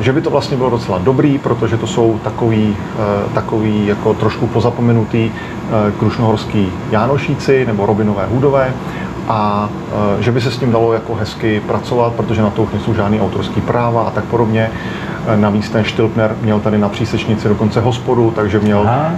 že 0.00 0.12
by 0.12 0.20
to 0.20 0.30
vlastně 0.30 0.56
bylo 0.56 0.70
docela 0.70 0.98
dobrý, 0.98 1.38
protože 1.38 1.76
to 1.76 1.86
jsou 1.86 2.18
takový, 2.24 2.76
eh, 2.78 3.34
takový 3.34 3.86
jako 3.86 4.14
trošku 4.14 4.46
pozapomenutý 4.46 5.30
krušnohorský 5.98 6.72
Jánošíci 6.90 7.66
nebo 7.66 7.86
Robinové 7.86 8.26
Hudové 8.26 8.72
a 9.28 9.68
že 10.20 10.32
by 10.32 10.40
se 10.40 10.50
s 10.50 10.58
tím 10.58 10.72
dalo 10.72 10.92
jako 10.92 11.14
hezky 11.14 11.62
pracovat, 11.66 12.12
protože 12.12 12.42
na 12.42 12.50
to 12.50 12.62
už 12.62 12.72
nejsou 12.72 12.94
žádný 12.94 13.20
autorský 13.20 13.60
práva 13.60 14.02
a 14.02 14.10
tak 14.10 14.24
podobně. 14.24 14.70
Navíc 15.36 15.68
ten 15.68 15.84
Štilpner 15.84 16.36
měl 16.42 16.60
tady 16.60 16.78
na 16.78 16.88
přísečnici 16.88 17.48
dokonce 17.48 17.80
hospodu, 17.80 18.30
takže 18.30 18.58
měl 18.58 18.80
Aha, 18.86 19.10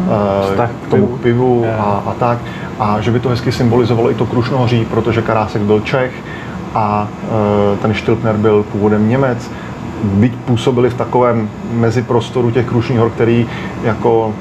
uh, 0.59 0.67
k 0.87 0.91
tomu 0.91 1.07
pivu 1.07 1.67
a, 1.79 2.03
a 2.07 2.15
tak. 2.19 2.39
A 2.79 3.01
že 3.01 3.11
by 3.11 3.21
to 3.21 3.29
hezky 3.29 3.53
symbolizovalo 3.53 4.11
i 4.11 4.15
to 4.15 4.27
Krušnohoří, 4.27 4.85
protože 4.85 5.23
Karásek 5.23 5.63
byl 5.63 5.81
Čech 5.81 6.13
a 6.75 7.09
ten 7.83 7.95
Štilpner 7.95 8.37
byl 8.37 8.63
původem 8.63 9.09
Němec. 9.09 9.51
Byť 10.05 10.35
působili 10.35 10.91
v 10.91 10.95
takovém 10.95 11.49
meziprostoru 11.73 12.51
těch 12.51 12.67
Krušních 12.67 12.99
hor, 12.99 13.11
který 13.11 13.47
jako 13.85 14.35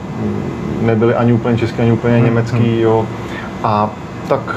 nebyly 0.81 1.15
ani 1.15 1.33
úplně 1.33 1.57
český, 1.57 1.81
ani 1.81 1.91
úplně 1.91 2.15
hmm, 2.15 2.25
německý, 2.25 2.57
hmm. 2.57 2.79
jo. 2.79 3.05
A 3.63 3.89
tak, 4.27 4.55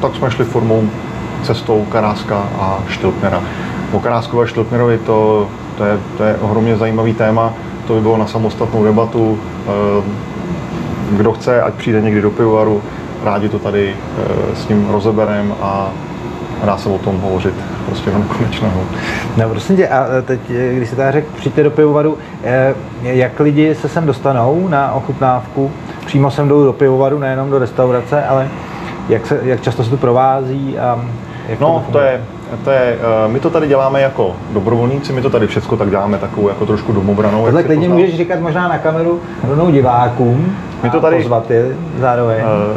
tak 0.00 0.14
jsme 0.14 0.30
šli 0.30 0.44
formou 0.44 0.88
cestou 1.42 1.86
Karáska 1.92 2.36
a 2.58 2.78
Štilpnera. 2.88 3.42
O 3.92 4.00
Karáskovi 4.00 4.42
a 4.42 4.46
Štilpnerovi 4.46 4.98
to, 4.98 5.48
to, 5.78 5.84
je, 5.84 5.98
to 6.16 6.24
je 6.24 6.36
ohromně 6.36 6.76
zajímavý 6.76 7.14
téma, 7.14 7.52
to 7.86 7.94
by 7.94 8.00
bylo 8.00 8.16
na 8.16 8.26
samostatnou 8.26 8.84
debatu. 8.84 9.38
Eh, 9.66 10.34
kdo 11.10 11.32
chce, 11.32 11.62
ať 11.62 11.74
přijde 11.74 12.00
někdy 12.00 12.22
do 12.22 12.30
pivovaru, 12.30 12.82
rádi 13.24 13.48
to 13.48 13.58
tady 13.58 13.94
eh, 13.94 14.56
s 14.56 14.68
ním 14.68 14.88
rozeberem 14.90 15.54
a 15.62 15.90
dá 16.64 16.76
se 16.78 16.88
o 16.88 16.98
tom 16.98 17.20
hovořit 17.20 17.54
prostě 17.86 18.10
jenom 18.10 18.22
konečného. 18.22 18.80
No 19.36 19.48
prosím 19.48 19.76
tě, 19.76 19.88
a 19.88 20.06
teď, 20.22 20.40
když 20.48 20.88
se 20.88 20.96
tady 20.96 21.12
řekl, 21.12 21.28
přijďte 21.36 21.62
do 21.62 21.70
pivovaru, 21.70 22.18
eh, 22.44 22.74
jak 23.02 23.40
lidi 23.40 23.74
se 23.74 23.88
sem 23.88 24.06
dostanou 24.06 24.68
na 24.68 24.92
ochutnávku? 24.92 25.70
Přímo 26.06 26.30
sem 26.30 26.48
jdou 26.48 26.64
do 26.64 26.72
pivovaru, 26.72 27.18
nejenom 27.18 27.50
do 27.50 27.58
restaurace, 27.58 28.24
ale 28.24 28.48
jak, 29.08 29.26
se, 29.26 29.40
jak 29.42 29.60
často 29.60 29.84
se 29.84 29.90
to 29.90 29.96
provází 29.96 30.78
a 30.78 31.04
jak 31.48 31.60
No, 31.60 31.84
to, 31.86 31.92
to 31.92 31.98
je, 31.98 32.20
to 32.64 32.70
je, 32.70 32.98
uh, 33.26 33.32
my 33.32 33.40
to 33.40 33.50
tady 33.50 33.68
děláme 33.68 34.00
jako 34.00 34.36
dobrovolníci, 34.52 35.12
my 35.12 35.22
to 35.22 35.30
tady 35.30 35.46
všechno 35.46 35.76
tak 35.76 35.90
děláme 35.90 36.18
takovou 36.18 36.48
jako 36.48 36.66
trošku 36.66 36.92
domobranou. 36.92 37.44
Tohle 37.44 37.62
klidně 37.62 37.88
můžeš 37.88 38.16
říkat 38.16 38.40
možná 38.40 38.68
na 38.68 38.78
kameru 38.78 39.20
rovnou 39.48 39.70
divákům 39.70 40.56
my 40.82 40.90
to 40.90 41.00
tady, 41.00 41.16
pozvat 41.16 41.50
je 41.50 41.76
zároveň. 42.00 42.36
Uh, 42.36 42.76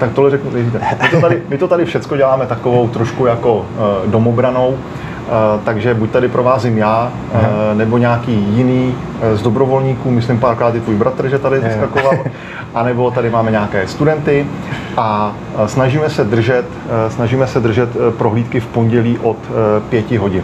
tak 0.00 0.12
tohle 0.12 0.30
řeknu, 0.30 0.50
my 0.50 0.70
to 1.10 1.20
tady, 1.20 1.42
my 1.48 1.58
to 1.58 1.68
tady 1.68 1.84
všechno 1.84 2.16
děláme 2.16 2.46
takovou 2.46 2.88
trošku 2.88 3.26
jako 3.26 3.54
uh, 3.54 3.64
domobranou, 4.10 4.78
takže 5.64 5.94
buď 5.94 6.10
tady 6.10 6.28
provázím 6.28 6.78
já, 6.78 7.12
uh, 7.34 7.78
nebo 7.78 7.98
nějaký 7.98 8.32
jiný 8.32 8.94
uh, 8.94 9.38
z 9.38 9.42
dobrovolníků, 9.42 10.10
myslím 10.10 10.38
párkrát 10.38 10.74
i 10.74 10.80
tvůj 10.80 10.96
bratr, 10.96 11.28
že 11.28 11.38
tady 11.38 11.60
zaskakoval, 11.60 12.18
anebo 12.74 13.10
tady 13.14 13.30
máme 13.30 13.50
nějaké 13.50 13.86
studenty 13.86 14.46
a 14.96 15.32
snažíme 15.66 16.10
se 16.10 16.24
držet, 16.24 16.64
snažíme 17.08 17.46
se 17.46 17.60
držet 17.60 17.88
prohlídky 18.18 18.60
v 18.60 18.66
pondělí 18.66 19.18
od 19.22 19.36
5 19.88 20.12
hodin. 20.12 20.42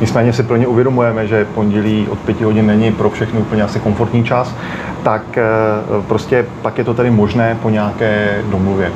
Nicméně 0.00 0.32
si 0.32 0.42
plně 0.42 0.66
uvědomujeme, 0.66 1.26
že 1.26 1.44
pondělí 1.44 2.06
od 2.10 2.18
5 2.18 2.40
hodin 2.40 2.66
není 2.66 2.92
pro 2.92 3.10
všechny 3.10 3.40
úplně 3.40 3.62
asi 3.62 3.80
komfortní 3.80 4.24
čas, 4.24 4.54
tak 5.02 5.22
prostě 6.08 6.46
pak 6.62 6.78
je 6.78 6.84
to 6.84 6.94
tady 6.94 7.10
možné 7.10 7.56
po 7.62 7.70
nějaké 7.70 8.42
domluvě. 8.50 8.92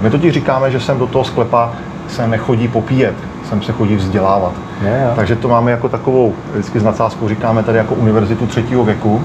My 0.00 0.10
totiž 0.10 0.34
říkáme, 0.34 0.70
že 0.70 0.80
sem 0.80 0.98
do 0.98 1.06
toho 1.06 1.24
sklepa 1.24 1.72
se 2.10 2.28
nechodí 2.28 2.68
popíjet, 2.68 3.14
sem 3.48 3.62
se 3.62 3.72
chodí 3.72 3.96
vzdělávat. 3.96 4.52
Je, 4.82 4.88
je. 4.88 5.12
Takže 5.16 5.36
to 5.36 5.48
máme 5.48 5.70
jako 5.70 5.88
takovou, 5.88 6.34
vždycky 6.52 6.80
s 6.80 6.82
nadsázkou 6.82 7.28
říkáme 7.28 7.62
tady 7.62 7.78
jako 7.78 7.94
univerzitu 7.94 8.46
třetího 8.46 8.84
věku, 8.84 9.22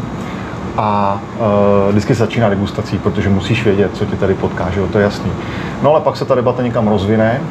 a 0.78 1.20
uh, 1.40 1.90
vždycky 1.90 2.14
začíná 2.14 2.50
degustací, 2.50 2.98
protože 2.98 3.30
musíš 3.30 3.66
vědět, 3.66 3.92
co 3.94 4.06
ti 4.06 4.16
tady 4.16 4.34
potká, 4.34 4.70
že 4.70 4.80
jo, 4.80 4.88
to 4.92 4.98
je 4.98 5.04
jasný. 5.04 5.32
No 5.82 5.92
ale 5.92 6.02
pak 6.02 6.18
se 6.18 6.26
ta 6.26 6.36
debata 6.36 6.64
někam 6.64 6.88
rozvine 6.88 7.42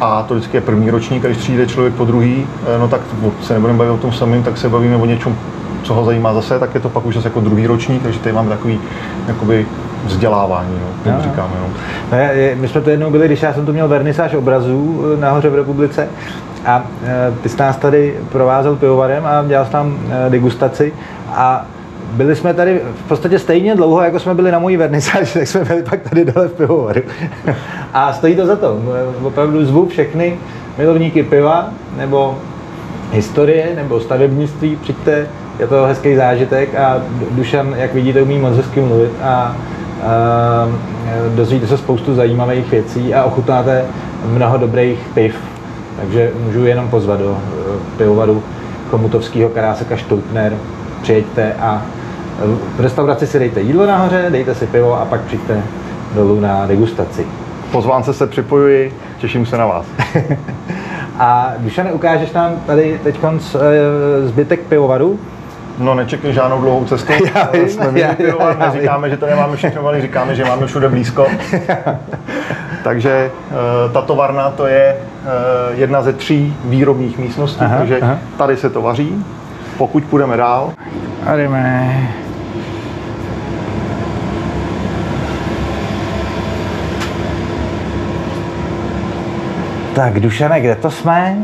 a 0.00 0.22
to 0.22 0.34
vždycky 0.34 0.56
je 0.56 0.60
první 0.60 0.90
ročník, 0.90 1.22
když 1.22 1.36
přijde 1.36 1.66
člověk 1.66 1.94
po 1.94 2.04
druhý, 2.04 2.46
eh, 2.66 2.78
no 2.78 2.88
tak 2.88 3.00
se 3.42 3.54
nebudeme 3.54 3.78
bavit 3.78 3.90
o 3.90 3.96
tom 3.96 4.12
samém, 4.12 4.42
tak 4.42 4.58
se 4.58 4.68
bavíme 4.68 4.96
o 4.96 5.06
něčem, 5.06 5.36
co 5.82 5.94
ho 5.94 6.04
zajímá 6.04 6.34
zase, 6.34 6.58
tak 6.58 6.74
je 6.74 6.80
to 6.80 6.88
pak 6.88 7.06
už 7.06 7.14
zase 7.14 7.28
jako 7.28 7.40
druhý 7.40 7.66
ročník, 7.66 8.02
takže 8.02 8.18
tady 8.18 8.32
máme 8.32 8.48
takový 8.48 8.80
jakoby 9.28 9.66
vzdělávání, 10.08 10.78
no, 11.06 11.12
no. 11.12 11.22
říkáme. 11.22 11.52
No. 11.60 11.68
No, 12.12 12.18
my 12.54 12.68
jsme 12.68 12.80
to 12.80 12.90
jednou 12.90 13.10
byli, 13.10 13.26
když 13.26 13.42
já 13.42 13.54
jsem 13.54 13.66
tu 13.66 13.72
měl 13.72 13.88
vernisáž 13.88 14.34
obrazů 14.34 15.04
eh, 15.16 15.20
nahoře 15.20 15.48
v 15.48 15.54
republice 15.54 16.08
a 16.66 16.86
e, 17.04 17.32
ty 17.42 17.48
jsi 17.48 17.56
nás 17.58 17.76
tady 17.76 18.14
provázel 18.32 18.76
pivovarem 18.76 19.26
a 19.26 19.44
dělal 19.48 19.64
jsi 19.64 19.72
tam 19.72 19.98
e, 20.26 20.30
degustaci 20.30 20.92
a 21.28 21.66
byli 22.12 22.36
jsme 22.36 22.54
tady 22.54 22.80
v 23.04 23.08
podstatě 23.08 23.38
stejně 23.38 23.74
dlouho, 23.74 24.02
jako 24.02 24.20
jsme 24.20 24.34
byli 24.34 24.52
na 24.52 24.58
mojí 24.58 24.76
vernisáži, 24.76 25.32
tak 25.38 25.48
jsme 25.48 25.64
byli 25.64 25.82
pak 25.82 26.00
tady 26.00 26.24
dole 26.24 26.48
v 26.48 26.52
pivovaru. 26.52 27.00
a 27.94 28.12
stojí 28.12 28.36
to 28.36 28.46
za 28.46 28.56
to. 28.56 28.78
Opravdu 29.22 29.64
zvu 29.64 29.88
všechny 29.88 30.38
milovníky 30.78 31.22
piva 31.22 31.68
nebo 31.96 32.38
historie 33.12 33.72
nebo 33.76 34.00
stavebnictví, 34.00 34.76
přijďte, 34.76 35.26
je 35.58 35.66
to 35.66 35.84
hezký 35.84 36.16
zážitek 36.16 36.74
a 36.74 37.02
Dušan, 37.30 37.74
jak 37.76 37.94
vidíte, 37.94 38.22
umí 38.22 38.38
moc 38.38 38.56
hezky 38.56 38.80
mluvit 38.80 39.10
a 39.22 39.56
dozvíte 41.36 41.66
se 41.66 41.78
spoustu 41.78 42.14
zajímavých 42.14 42.70
věcí 42.70 43.14
a 43.14 43.24
ochutnáte 43.24 43.84
mnoho 44.26 44.58
dobrých 44.58 44.98
piv. 45.14 45.34
Takže 46.00 46.32
můžu 46.44 46.66
jenom 46.66 46.88
pozvat 46.88 47.18
do 47.18 47.38
eh, 47.38 47.98
pivovaru 47.98 48.42
Komutovského 48.90 49.50
Karáseka 49.50 49.96
a 51.60 51.82
eh, 51.82 52.46
v 52.76 52.80
restauraci 52.80 53.26
si 53.26 53.38
dejte 53.38 53.60
jídlo 53.60 53.86
nahoře, 53.86 54.26
dejte 54.30 54.54
si 54.54 54.66
pivo 54.66 55.00
a 55.00 55.04
pak 55.04 55.20
přijďte 55.20 55.62
dolů 56.14 56.40
na 56.40 56.66
degustaci. 56.66 57.26
Pozvánce 57.72 58.12
se 58.12 58.26
připojuji, 58.26 58.94
těším 59.18 59.46
se 59.46 59.58
na 59.58 59.66
vás. 59.66 59.86
a 61.18 61.52
Dušane, 61.58 61.92
ukážeš 61.92 62.32
nám 62.32 62.52
tady 62.66 63.00
teď 63.04 63.18
eh, 63.24 64.28
zbytek 64.28 64.60
pivovaru? 64.60 65.18
No 65.78 65.94
nečekej 65.94 66.32
žádnou 66.32 66.60
dlouhou 66.60 66.84
cestu. 66.84 67.12
Já, 67.34 67.48
Jsme 67.68 68.00
já, 68.00 68.14
já, 68.18 68.34
já, 68.50 68.54
neříkáme, 68.58 69.10
že 69.10 69.16
to 69.16 69.26
nemáme 69.26 69.56
všechno, 69.56 69.86
ale 69.86 70.00
říkáme, 70.00 70.34
že 70.34 70.44
máme 70.44 70.66
všude 70.66 70.88
blízko. 70.88 71.26
takže 72.84 73.30
uh, 73.86 73.92
ta 73.92 74.02
továrna 74.02 74.50
to 74.50 74.66
je 74.66 74.96
uh, 74.96 75.78
jedna 75.78 76.02
ze 76.02 76.12
tří 76.12 76.56
výrobních 76.64 77.18
místností, 77.18 77.60
aha, 77.60 77.78
takže 77.78 78.00
aha. 78.00 78.18
tady 78.38 78.56
se 78.56 78.70
to 78.70 78.82
vaří. 78.82 79.24
Pokud 79.78 80.04
půjdeme 80.04 80.36
dál. 80.36 80.72
A 81.26 81.36
jdeme. 81.36 82.08
Tak 89.94 90.20
Dušane, 90.20 90.60
kde 90.60 90.74
to 90.74 90.90
jsme? 90.90 91.36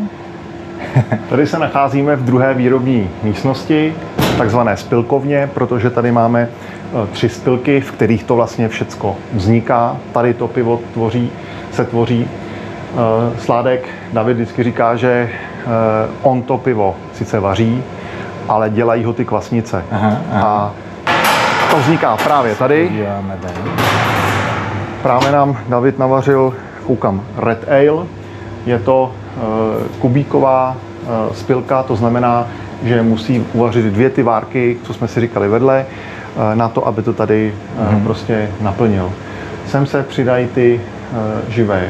Tady 1.28 1.47
se 1.47 1.59
nacházíme 1.59 2.16
v 2.16 2.24
druhé 2.24 2.55
výrobní 2.55 3.11
místnosti 3.22 3.95
takzvané 4.35 4.76
spilkovně, 4.76 5.51
protože 5.55 5.91
tady 5.91 6.12
máme 6.12 6.41
e, 6.43 7.07
tři 7.07 7.28
spilky, 7.28 7.80
v 7.80 7.93
kterých 7.93 8.24
to 8.24 8.37
vlastně 8.37 8.68
všecko 8.68 9.16
vzniká. 9.32 9.97
Tady 10.12 10.35
to 10.35 10.49
pivo 10.49 10.80
tvoří, 10.93 11.30
se 11.72 11.85
tvoří. 11.85 12.28
E, 12.28 13.41
Sládek 13.41 13.89
David 14.12 14.37
vždycky 14.37 14.62
říká, 14.62 14.97
že 14.97 15.09
e, 15.09 15.30
on 16.22 16.43
to 16.43 16.59
pivo 16.59 16.97
sice 17.12 17.41
vaří, 17.41 17.82
ale 18.49 18.70
dělají 18.70 19.05
ho 19.05 19.12
ty 19.12 19.24
kvasnice. 19.24 19.85
Aha, 19.91 20.16
aha. 20.32 20.43
A 20.43 20.72
to 21.70 21.76
vzniká 21.76 22.16
právě 22.16 22.55
tady. 22.55 23.07
Právě 25.03 25.32
nám 25.32 25.59
David 25.68 25.99
navařil, 25.99 26.55
koukám, 26.87 27.22
Red 27.37 27.64
Ale. 27.68 28.07
Je 28.66 28.78
to 28.78 29.12
kubíková 29.99 30.76
spilka, 31.32 31.82
to 31.82 31.97
znamená, 31.97 32.47
že 32.85 33.03
musí 33.03 33.47
uvařit 33.53 33.85
dvě 33.85 34.11
ty 34.11 34.22
várky, 34.22 34.76
co 34.82 34.95
jsme 34.95 35.09
si 35.09 35.20
říkali 35.20 35.49
vedle, 35.49 35.87
eh, 35.87 36.57
na 36.57 36.68
to, 36.68 36.87
aby 36.87 37.03
to 37.03 37.12
tady 37.12 37.55
mm. 37.91 38.05
prostě 38.05 38.51
naplnil. 38.61 39.12
Sem 39.66 39.87
se 39.87 40.03
přidají 40.03 40.47
ty 40.47 40.80
eh, 40.80 41.53
živé 41.53 41.82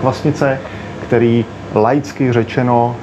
kvasnice, 0.00 0.60
který 1.06 1.44
laicky 1.74 2.32
řečeno 2.32 2.96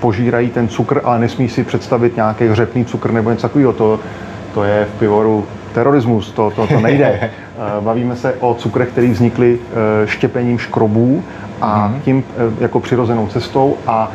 požírají 0.00 0.50
ten 0.50 0.68
cukr, 0.68 1.00
ale 1.04 1.18
nesmí 1.18 1.48
si 1.48 1.64
představit 1.64 2.16
nějaký 2.16 2.48
hřepný 2.48 2.84
cukr 2.84 3.12
nebo 3.12 3.30
něco 3.30 3.42
takového. 3.42 3.72
To, 3.72 4.00
to 4.54 4.64
je 4.64 4.84
v 4.84 4.98
pivoru 4.98 5.46
terorismus, 5.74 6.32
to, 6.32 6.50
to, 6.50 6.66
to 6.66 6.80
nejde. 6.80 7.30
Bavíme 7.80 8.16
se 8.16 8.34
o 8.40 8.54
cukrech, 8.54 8.88
které 8.88 9.10
vznikly 9.10 9.58
štěpením 10.04 10.58
škrobů 10.58 11.22
a 11.60 11.88
mhm. 11.88 12.00
tím 12.00 12.24
jako 12.60 12.80
přirozenou 12.80 13.26
cestou 13.26 13.76
a 13.86 14.10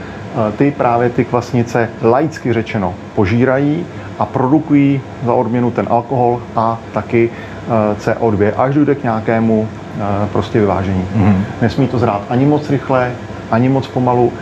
ty 0.57 0.71
právě 0.71 1.09
ty 1.09 1.25
kvasnice 1.25 1.89
laicky 2.01 2.53
řečeno 2.53 2.93
požírají 3.15 3.85
a 4.19 4.25
produkují 4.25 5.01
za 5.25 5.33
odměnu 5.33 5.71
ten 5.71 5.87
alkohol 5.89 6.41
a 6.55 6.77
taky 6.93 7.29
e, 7.29 7.95
CO2, 7.95 8.51
až 8.57 8.75
dojde 8.75 8.95
k 8.95 9.03
nějakému 9.03 9.67
e, 9.67 10.27
prostě 10.27 10.59
vyvážení. 10.59 11.05
Mm. 11.15 11.43
Nesmí 11.61 11.87
to 11.87 11.99
zrát 11.99 12.21
ani 12.29 12.45
moc 12.45 12.69
rychle, 12.69 13.11
ani 13.51 13.69
moc 13.69 13.87
pomalu, 13.87 14.33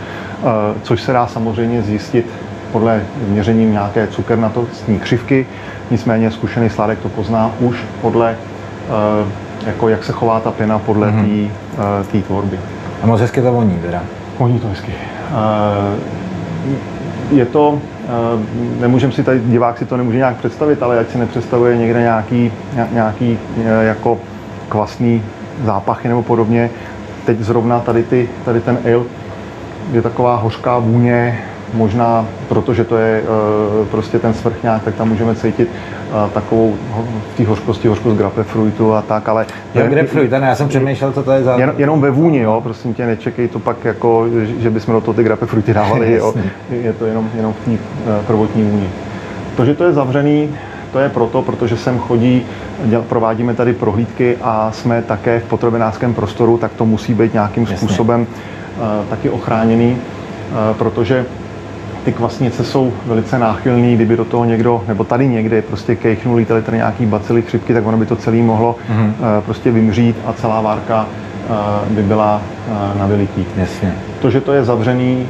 což 0.82 1.02
se 1.02 1.12
dá 1.12 1.26
samozřejmě 1.26 1.82
zjistit 1.82 2.26
podle 2.72 3.02
měření 3.28 3.70
nějaké 3.70 4.06
cukernatostní 4.06 4.98
křivky, 4.98 5.46
nicméně 5.90 6.30
zkušený 6.30 6.70
sládek 6.70 6.98
to 6.98 7.08
pozná 7.08 7.50
už 7.60 7.84
podle, 8.02 8.36
jako 9.66 9.88
jak 9.88 10.04
se 10.04 10.12
chová 10.12 10.40
ta 10.40 10.50
pěna 10.50 10.78
podle 10.78 11.10
mm. 11.10 11.50
té 12.12 12.18
tvorby. 12.22 12.60
A 13.02 13.06
moc 13.06 13.20
hezky 13.20 13.42
to 13.42 13.52
voní 13.52 13.78
teda. 13.82 14.02
Voní 14.38 14.60
to 14.60 14.68
hezky. 14.68 14.92
Je 17.30 17.44
to, 17.44 17.78
nemůžeme 18.80 19.12
si 19.12 19.22
tady, 19.22 19.40
divák 19.40 19.78
si 19.78 19.84
to 19.84 19.96
nemůže 19.96 20.16
nějak 20.18 20.36
představit, 20.36 20.82
ale 20.82 20.98
ať 20.98 21.10
si 21.10 21.18
nepředstavuje 21.18 21.76
někde 21.76 22.00
nějaký, 22.00 22.52
nějaký 22.92 23.38
jako 23.80 24.18
kvasný 24.68 25.22
zápachy 25.64 26.08
nebo 26.08 26.22
podobně. 26.22 26.70
Teď 27.26 27.40
zrovna 27.40 27.80
tady, 27.80 28.02
ty, 28.02 28.28
tady 28.44 28.60
ten 28.60 28.78
ale 28.84 29.06
je 29.92 30.02
taková 30.02 30.36
hořká 30.36 30.78
vůně, 30.78 31.38
možná 31.74 32.26
protože 32.48 32.84
to 32.84 32.96
je 32.96 33.22
uh, 33.22 33.86
prostě 33.86 34.18
ten 34.18 34.34
svrchňák, 34.34 34.82
tak 34.82 34.94
tam 34.94 35.08
můžeme 35.08 35.34
cítit 35.34 35.68
uh, 35.68 36.30
takovou 36.30 36.74
v 37.34 37.36
té 37.36 37.44
hořkosti, 37.44 37.88
hořkost 37.88 38.16
grapefruitu 38.16 38.94
a 38.94 39.02
tak, 39.02 39.28
ale... 39.28 39.46
Jo, 39.74 39.86
grapefruit, 39.88 40.32
já 40.32 40.54
jsem 40.54 40.68
přemýšlel, 40.68 41.12
co 41.12 41.22
to 41.22 41.32
je 41.32 41.42
za... 41.42 41.56
Jen, 41.56 41.74
jenom 41.78 42.00
ve 42.00 42.10
vůni, 42.10 42.38
jo, 42.38 42.60
prosím 42.62 42.94
tě, 42.94 43.06
nečekej 43.06 43.48
to 43.48 43.58
pak 43.58 43.84
jako, 43.84 44.26
že 44.58 44.70
bychom 44.70 44.94
do 44.94 45.00
toho 45.00 45.14
ty 45.14 45.22
grapefruity 45.22 45.74
dávali, 45.74 46.12
jo. 46.18 46.34
Je 46.70 46.92
to 46.92 47.06
jenom, 47.06 47.30
jenom 47.36 47.52
v 47.52 47.64
té 47.64 47.70
uh, 47.70 47.78
prvotní 48.26 48.62
vůni. 48.62 48.88
To, 49.56 49.64
že 49.64 49.74
to 49.74 49.84
je 49.84 49.92
zavřený, 49.92 50.50
to 50.92 50.98
je 50.98 51.08
proto, 51.08 51.42
protože 51.42 51.76
sem 51.76 51.98
chodí, 51.98 52.42
děl, 52.84 53.02
provádíme 53.02 53.54
tady 53.54 53.72
prohlídky 53.72 54.36
a 54.42 54.72
jsme 54.72 55.02
také 55.02 55.40
v 55.40 55.44
potravinářském 55.44 56.14
prostoru, 56.14 56.58
tak 56.58 56.72
to 56.72 56.86
musí 56.86 57.14
být 57.14 57.32
nějakým 57.32 57.62
Jasně. 57.62 57.76
způsobem 57.76 58.20
uh, 58.20 59.06
taky 59.10 59.30
ochráněný, 59.30 59.92
uh, 59.92 60.76
protože 60.76 61.26
ty 62.08 62.12
kvasnice 62.12 62.64
jsou 62.64 62.92
velice 63.06 63.38
náchylný, 63.38 63.94
kdyby 63.94 64.16
do 64.16 64.24
toho 64.24 64.44
někdo, 64.44 64.84
nebo 64.88 65.04
tady 65.04 65.28
někde 65.28 65.62
prostě 65.62 65.96
kejchnul, 65.96 66.44
tady, 66.44 66.62
tady 66.62 66.76
nějaký 66.76 67.06
bacily, 67.06 67.42
chřipky, 67.42 67.74
tak 67.74 67.86
ono 67.86 67.98
by 67.98 68.06
to 68.06 68.16
celé 68.16 68.36
mohlo 68.36 68.76
mm-hmm. 68.90 69.12
prostě 69.40 69.70
vymřít 69.70 70.16
a 70.26 70.32
celá 70.32 70.60
várka 70.60 71.06
uh, 71.86 71.92
by 71.92 72.02
byla 72.02 72.42
uh, 72.68 73.00
na 73.00 73.06
veliký. 73.06 73.46
Jasně. 73.56 73.94
To, 74.20 74.30
že 74.30 74.40
to 74.40 74.52
je 74.52 74.64
zavřený, 74.64 75.26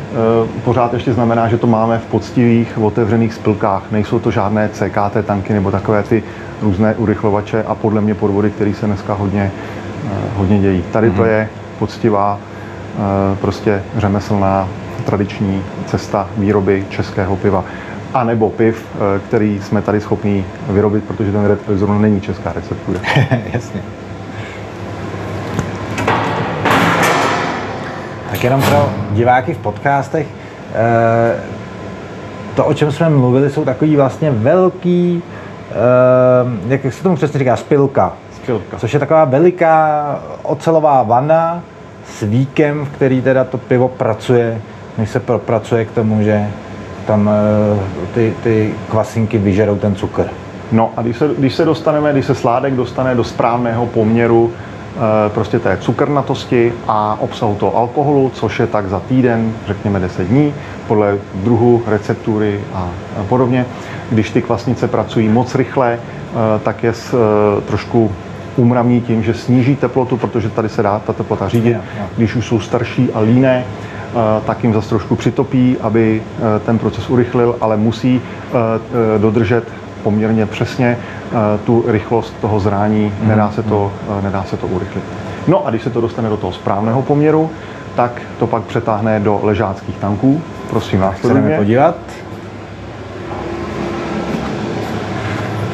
pořád 0.64 0.94
ještě 0.94 1.12
znamená, 1.12 1.48
že 1.48 1.58
to 1.58 1.66
máme 1.66 1.98
v 1.98 2.06
poctivých, 2.06 2.78
otevřených 2.78 3.34
spilkách. 3.34 3.82
Nejsou 3.90 4.18
to 4.18 4.30
žádné 4.30 4.68
CKT 4.68 5.26
tanky 5.26 5.52
nebo 5.52 5.70
takové 5.70 6.02
ty 6.02 6.22
různé 6.62 6.94
urychlovače 6.94 7.62
a 7.62 7.74
podle 7.74 8.00
mě 8.00 8.14
podvody, 8.14 8.50
které 8.50 8.74
se 8.74 8.86
dneska 8.86 9.14
hodně, 9.14 9.50
hodně 10.36 10.58
dějí. 10.58 10.82
Tady 10.92 11.10
mm-hmm. 11.10 11.16
to 11.16 11.22
mhm. 11.22 11.30
je 11.30 11.48
poctivá, 11.78 12.38
prostě 13.40 13.82
řemeslná 13.96 14.68
tradiční 15.08 15.62
cesta 15.86 16.28
výroby 16.36 16.86
českého 16.90 17.36
piva. 17.36 17.64
A 18.14 18.24
nebo 18.24 18.50
piv, 18.50 18.86
eh, 18.94 19.18
který 19.28 19.60
jsme 19.62 19.82
tady 19.82 20.00
schopni 20.00 20.44
vyrobit, 20.68 21.04
protože 21.04 21.32
ten 21.32 21.44
Red 21.44 21.58
zrovna 21.68 21.98
není 21.98 22.20
česká 22.20 22.52
receptura. 22.52 23.00
Jasně. 23.52 23.82
Tak 28.30 28.44
jenom 28.44 28.62
pro 28.62 28.90
diváky 29.10 29.54
v 29.54 29.58
podcastech, 29.58 30.26
eh, 30.74 31.36
to, 32.54 32.64
o 32.64 32.74
čem 32.74 32.92
jsme 32.92 33.08
mluvili, 33.08 33.50
jsou 33.50 33.64
takový 33.64 33.96
vlastně 33.96 34.30
velký, 34.30 35.22
eh, 35.70 35.74
jak 36.68 36.92
se 36.94 37.02
tomu 37.02 37.16
přesně 37.16 37.38
říká, 37.38 37.56
spilka. 37.56 38.12
Spilka. 38.36 38.78
Což 38.78 38.94
je 38.94 39.00
taková 39.00 39.24
veliká 39.24 40.20
ocelová 40.42 41.02
vana 41.02 41.62
s 42.06 42.22
víkem, 42.22 42.84
v 42.84 42.88
který 42.88 43.22
teda 43.22 43.44
to 43.44 43.58
pivo 43.58 43.88
pracuje 43.88 44.60
než 44.98 45.10
se 45.10 45.20
propracuje 45.20 45.84
k 45.84 45.90
tomu, 45.90 46.22
že 46.22 46.46
tam 47.06 47.30
eh, 47.30 47.80
ty, 48.14 48.34
ty 48.42 48.74
kvasinky 48.90 49.38
vyžerou 49.38 49.76
ten 49.76 49.94
cukr. 49.94 50.24
No 50.72 50.90
a 50.96 51.02
když 51.02 51.16
se, 51.16 51.30
když 51.38 51.54
se 51.54 51.64
dostaneme, 51.64 52.12
když 52.12 52.26
se 52.26 52.34
sládek 52.34 52.74
dostane 52.74 53.14
do 53.14 53.24
správného 53.24 53.86
poměru 53.86 54.52
e, 54.52 55.28
prostě 55.28 55.58
té 55.58 55.76
cukrnatosti 55.76 56.72
a 56.88 57.16
obsahu 57.20 57.54
toho 57.54 57.76
alkoholu, 57.76 58.30
což 58.34 58.60
je 58.60 58.66
tak 58.66 58.88
za 58.88 59.00
týden, 59.00 59.52
řekněme 59.66 60.00
10 60.00 60.28
dní, 60.28 60.54
podle 60.86 61.18
druhu, 61.34 61.82
receptury 61.86 62.60
a, 62.74 62.88
podobně. 63.28 63.66
Když 64.10 64.30
ty 64.30 64.42
kvasnice 64.42 64.88
pracují 64.88 65.28
moc 65.28 65.54
rychle, 65.54 65.92
e, 65.92 65.98
tak 66.58 66.82
je 66.82 66.92
trošku 67.66 68.10
umravní 68.56 69.00
tím, 69.00 69.22
že 69.22 69.34
sníží 69.34 69.76
teplotu, 69.76 70.16
protože 70.16 70.50
tady 70.50 70.68
se 70.68 70.82
dá 70.82 70.98
ta 70.98 71.12
teplota 71.12 71.48
řídit. 71.48 71.76
Když 72.16 72.36
už 72.36 72.46
jsou 72.46 72.60
starší 72.60 73.08
a 73.14 73.20
líné, 73.20 73.64
tak 74.46 74.64
jim 74.64 74.74
zase 74.74 74.88
trošku 74.88 75.16
přitopí, 75.16 75.76
aby 75.80 76.22
e, 76.22 76.58
ten 76.58 76.78
proces 76.78 77.10
urychlil, 77.10 77.56
ale 77.60 77.76
musí 77.76 78.20
e, 78.20 78.56
e, 79.14 79.18
dodržet 79.18 79.64
poměrně 80.02 80.46
přesně 80.46 80.98
tu 81.64 81.84
rychlost 81.86 82.34
toho 82.40 82.60
zrání, 82.60 83.12
mm. 83.22 83.28
nedá, 83.28 83.50
se 83.50 83.62
to, 83.62 83.92
nedá 84.22 84.42
se 84.42 84.56
to 84.56 84.66
urychlit. 84.66 85.04
No 85.46 85.66
a 85.66 85.70
když 85.70 85.82
se 85.82 85.90
to 85.90 86.00
dostane 86.00 86.28
do 86.28 86.36
toho 86.36 86.52
správného 86.52 87.02
poměru, 87.02 87.50
tak 87.96 88.22
to 88.38 88.46
pak 88.46 88.62
přetáhne 88.62 89.20
do 89.20 89.40
ležáckých 89.42 89.96
tanků. 89.96 90.42
Prosím, 90.70 91.00
vás 91.00 91.14
Chceme 91.14 91.56
podívat. 91.56 91.94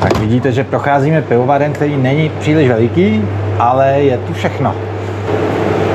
Tak 0.00 0.18
vidíte, 0.18 0.52
že 0.52 0.64
procházíme 0.64 1.22
pivovarem, 1.22 1.72
který 1.72 1.96
není 1.96 2.28
příliš 2.28 2.68
veliký, 2.68 3.24
ale 3.58 3.90
je 3.90 4.18
tu 4.18 4.32
všechno. 4.32 4.74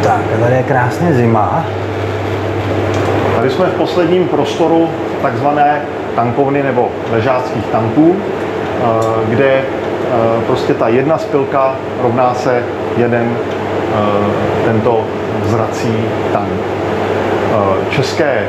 Tak, 0.04 0.22
tady 0.40 0.56
je 0.56 0.64
krásně 0.64 1.14
zima. 1.14 1.66
Tady 3.40 3.52
jsme 3.52 3.66
v 3.66 3.74
posledním 3.74 4.28
prostoru 4.28 4.90
takzvané 5.22 5.82
tankovny 6.16 6.64
nebo 6.64 6.90
ležáckých 7.12 7.66
tanků, 7.66 8.16
eh, 8.16 8.86
kde 9.30 9.50
eh, 9.52 9.64
prostě 10.48 10.74
ta 10.74 10.88
jedna 10.88 11.18
spilka 11.18 11.76
rovná 12.02 12.34
se 12.34 12.64
jeden 12.98 13.32
eh, 13.32 14.66
tento 14.66 15.06
zrací 15.46 15.94
tank. 16.34 16.50
České 17.90 18.48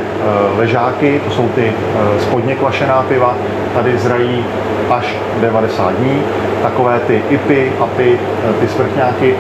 ležáky, 0.56 1.20
to 1.24 1.30
jsou 1.30 1.48
ty 1.48 1.72
spodně 2.20 2.54
kvašená 2.54 3.02
piva, 3.08 3.34
tady 3.74 3.98
zrají 3.98 4.44
až 4.90 5.16
90 5.40 5.90
dní. 5.90 6.22
Takové 6.62 7.00
ty 7.06 7.22
IPy, 7.30 7.72
APy, 7.80 8.18
ty 8.60 8.68
svrchňáky, 8.68 9.36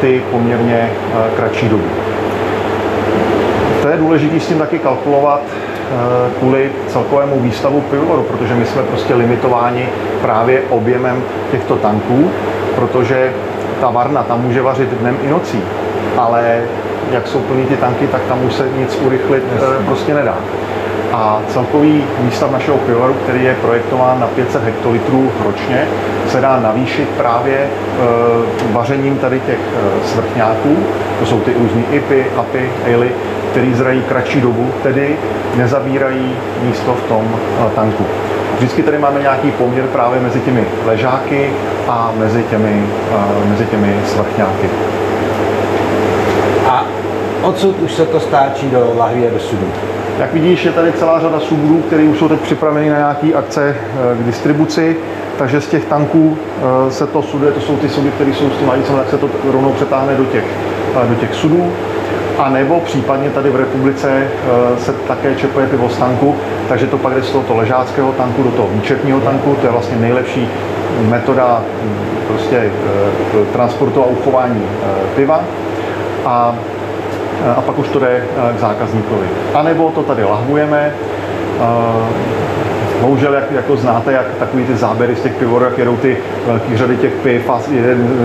ty 0.00 0.22
poměrně 0.30 0.90
kratší 1.36 1.68
dobu. 1.68 1.84
To 3.86 3.92
je 3.92 3.98
důležité 3.98 4.40
s 4.40 4.46
tím 4.46 4.58
taky 4.58 4.78
kalkulovat 4.78 5.40
eh, 5.46 6.30
kvůli 6.38 6.72
celkovému 6.88 7.40
výstavu 7.40 7.80
pivovaru, 7.80 8.22
protože 8.22 8.54
my 8.54 8.66
jsme 8.66 8.82
prostě 8.82 9.14
limitováni 9.14 9.88
právě 10.22 10.62
objemem 10.70 11.22
těchto 11.50 11.76
tanků, 11.76 12.30
protože 12.74 13.32
ta 13.80 13.90
varna 13.90 14.22
tam 14.22 14.42
může 14.42 14.62
vařit 14.62 14.88
dnem 14.90 15.16
i 15.22 15.30
nocí, 15.30 15.62
ale 16.18 16.60
jak 17.12 17.26
jsou 17.26 17.38
plní 17.38 17.64
ty 17.64 17.76
tanky, 17.76 18.06
tak 18.06 18.20
tam 18.28 18.44
už 18.44 18.54
se 18.54 18.68
nic 18.78 18.98
urychlit 19.06 19.42
eh, 19.50 19.54
Jasně. 19.54 19.86
prostě 19.86 20.14
nedá. 20.14 20.36
A 21.12 21.40
celkový 21.48 22.04
výstav 22.18 22.50
našeho 22.50 22.78
pivovaru, 22.78 23.14
který 23.14 23.44
je 23.44 23.54
projektován 23.54 24.20
na 24.20 24.26
500 24.26 24.64
hektolitrů 24.64 25.32
ročně, 25.44 25.88
se 26.28 26.40
dá 26.40 26.60
navýšit 26.60 27.08
právě 27.08 27.56
e, 27.56 27.68
vařením 28.72 29.18
tady 29.18 29.40
těch 29.40 29.58
e, 29.58 30.06
svrchňáků, 30.06 30.76
to 31.20 31.26
jsou 31.26 31.40
ty 31.40 31.52
různé 31.58 31.82
IPy, 31.90 32.26
APy, 32.36 32.70
AILy, 32.84 33.12
který 33.56 33.74
zrají 33.74 34.02
kratší 34.02 34.40
dobu, 34.40 34.70
tedy 34.82 35.16
nezabírají 35.56 36.36
místo 36.62 36.94
v 36.94 37.08
tom 37.08 37.24
eh, 37.34 37.70
tanku. 37.74 38.04
Vždycky 38.56 38.82
tady 38.82 38.98
máme 38.98 39.20
nějaký 39.20 39.50
poměr 39.50 39.86
právě 39.86 40.20
mezi 40.20 40.40
těmi 40.40 40.64
ležáky 40.86 41.50
a 41.88 42.12
mezi 42.18 42.42
těmi, 42.42 42.82
uh, 43.12 43.50
mezi 43.50 43.66
těmi 43.66 43.96
svrchňáky. 44.06 44.70
A 46.66 46.84
odsud 47.42 47.80
už 47.80 47.92
se 47.92 48.06
to 48.06 48.20
stáčí 48.20 48.70
do 48.70 48.94
lahví 48.96 49.26
a 49.26 49.30
do 49.30 49.38
sudu? 49.38 49.66
Jak 50.18 50.32
vidíš, 50.32 50.64
je 50.64 50.72
tady 50.72 50.92
celá 50.92 51.20
řada 51.20 51.40
sudů, 51.40 51.82
které 51.86 52.02
už 52.02 52.18
jsou 52.18 52.28
teď 52.28 52.40
připraveny 52.40 52.90
na 52.90 52.96
nějaké 52.96 53.34
akce 53.34 53.76
eh, 53.76 54.22
k 54.22 54.26
distribuci, 54.26 54.96
takže 55.38 55.60
z 55.60 55.66
těch 55.66 55.84
tanků 55.84 56.38
se 56.88 57.06
to 57.06 57.22
suduje, 57.22 57.52
to 57.52 57.60
jsou 57.60 57.76
ty 57.76 57.88
sudy, 57.88 58.10
které 58.10 58.34
jsou 58.34 58.50
s 58.50 58.58
tím 58.58 58.70
tak 58.96 59.10
se 59.10 59.18
to 59.18 59.30
rovnou 59.52 59.72
přetáhne 59.72 60.14
do 60.14 60.24
těch, 60.24 60.44
do 61.08 61.14
těch 61.14 61.34
sudů 61.34 61.72
a 62.38 62.48
nebo 62.50 62.80
případně 62.80 63.30
tady 63.30 63.50
v 63.50 63.56
republice 63.56 64.08
eh, 64.10 64.80
se 64.80 64.92
také 64.92 65.34
čepuje 65.34 65.66
pivo 65.66 65.88
z 65.88 65.98
tanku, 65.98 66.36
takže 66.68 66.86
to 66.86 66.98
pak 66.98 67.14
jde 67.14 67.22
z 67.22 67.30
tohoto 67.30 67.56
ležáckého 67.56 68.12
tanku 68.12 68.42
do 68.42 68.50
toho 68.50 68.68
výčepního 68.68 69.20
tanku, 69.20 69.54
to 69.60 69.66
je 69.66 69.72
vlastně 69.72 69.96
nejlepší 69.96 70.48
metoda 71.08 71.62
hm, 71.82 71.96
prostě 72.28 72.56
eh, 72.56 73.52
transportu 73.52 74.02
a 74.02 74.06
uchování 74.06 74.62
eh, 74.64 74.86
piva. 75.16 75.40
A, 76.26 76.54
a 77.56 77.60
pak 77.60 77.78
už 77.78 77.88
to 77.88 77.98
jde 77.98 78.24
k 78.56 78.60
zákazníkovi. 78.60 79.26
A 79.54 79.62
nebo 79.62 79.90
to 79.90 80.02
tady 80.02 80.24
lahvujeme, 80.24 80.92
Bohužel, 83.00 83.34
jak 83.34 83.52
jako 83.52 83.76
znáte, 83.76 84.12
jak 84.12 84.26
takový 84.38 84.64
ty 84.64 84.76
záběry 84.76 85.16
z 85.16 85.20
těch 85.20 85.34
pivorů, 85.34 85.64
jak 85.64 85.78
jedou 85.78 85.96
ty 85.96 86.16
velké 86.46 86.78
řady 86.78 86.96
těch 86.96 87.12
piv 87.12 87.50
a 87.50 87.60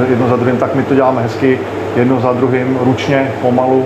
jedno 0.09 0.27
za 0.27 0.35
druhým, 0.35 0.57
tak 0.57 0.75
my 0.75 0.83
to 0.83 0.95
děláme 0.95 1.21
hezky, 1.21 1.59
jedno 1.95 2.19
za 2.19 2.33
druhým, 2.33 2.77
ručně, 2.81 3.31
pomalu. 3.41 3.85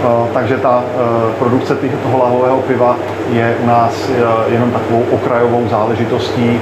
Eh, 0.00 0.28
takže 0.34 0.56
ta 0.56 0.84
eh, 0.84 1.32
produkce 1.38 1.76
toho 2.02 2.18
lahového 2.18 2.56
piva 2.56 2.96
je 3.32 3.56
u 3.62 3.66
nás 3.66 4.10
eh, 4.10 4.52
jenom 4.52 4.70
takovou 4.70 5.04
okrajovou 5.10 5.68
záležitostí, 5.68 6.60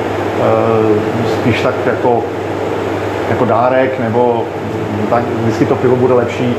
spíš 1.33 1.63
tak 1.63 1.75
jako, 1.87 2.25
jako 3.31 3.45
dárek, 3.45 4.01
nebo 4.01 4.45
tak 5.11 5.23
vždycky 5.43 5.65
to 5.65 5.75
pivo 5.75 5.97
bude 5.97 6.15
lepší, 6.15 6.55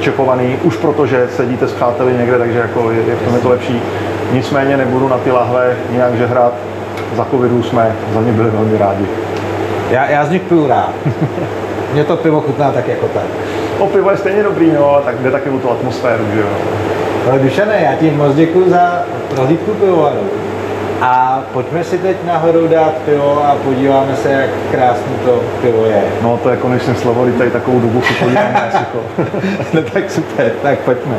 čepovaný, 0.00 0.56
už 0.62 0.76
protože 0.76 1.28
sedíte 1.36 1.68
s 1.68 1.72
přáteli 1.72 2.12
někde, 2.12 2.38
takže 2.38 2.58
jako 2.58 2.90
je, 2.90 2.98
je 2.98 3.16
v 3.16 3.22
tom 3.22 3.34
je 3.34 3.40
to 3.40 3.48
lepší. 3.48 3.82
Nicméně 4.32 4.76
nebudu 4.76 5.08
na 5.08 5.18
ty 5.18 5.30
lahve 5.30 5.76
nějak 5.90 6.14
žehrat. 6.14 6.52
Za 7.16 7.24
covidu 7.24 7.62
jsme 7.62 7.96
za 8.14 8.20
ně 8.20 8.32
byli 8.32 8.50
velmi 8.50 8.78
rádi. 8.78 9.06
Já, 9.90 10.10
já 10.10 10.24
z 10.24 10.30
nich 10.30 10.42
piju 10.42 10.68
rád. 10.68 10.92
Mně 11.92 12.04
to 12.04 12.16
pivo 12.16 12.40
chutná 12.40 12.72
tak 12.72 12.88
jako 12.88 13.08
tak. 13.08 13.24
O 13.78 13.86
pivo 13.86 14.10
je 14.10 14.16
stejně 14.16 14.42
dobrý, 14.42 14.72
no, 14.72 15.00
tak 15.04 15.18
jde 15.18 15.30
taky 15.30 15.50
o 15.50 15.58
tu 15.58 15.70
atmosféru, 15.70 16.24
že 16.34 16.40
jo. 16.40 16.48
Ale 17.30 17.38
Dušane, 17.38 17.80
já 17.80 17.94
ti 17.94 18.10
moc 18.10 18.34
děkuji 18.34 18.70
za 18.70 19.02
prohlídku 19.34 19.70
pivovaru. 19.70 20.30
A 21.00 21.42
pojďme 21.52 21.84
si 21.84 21.98
teď 21.98 22.16
nahoru 22.26 22.68
dát 22.68 22.92
pivo 22.92 23.44
a 23.44 23.56
podíváme 23.64 24.16
se, 24.16 24.32
jak 24.32 24.50
krásný 24.70 25.14
to 25.24 25.40
pivo 25.62 25.84
je. 25.86 26.02
No 26.22 26.36
to 26.42 26.50
je 26.50 26.56
konečně 26.56 26.94
slovo, 26.94 27.24
když 27.24 27.38
tady 27.38 27.50
takovou 27.50 27.80
dobu 27.80 28.02
si 28.02 28.14
podíváme 28.14 28.72
no 29.72 29.82
tak 29.82 30.10
super, 30.10 30.52
tak 30.62 30.78
pojďme. 30.78 31.14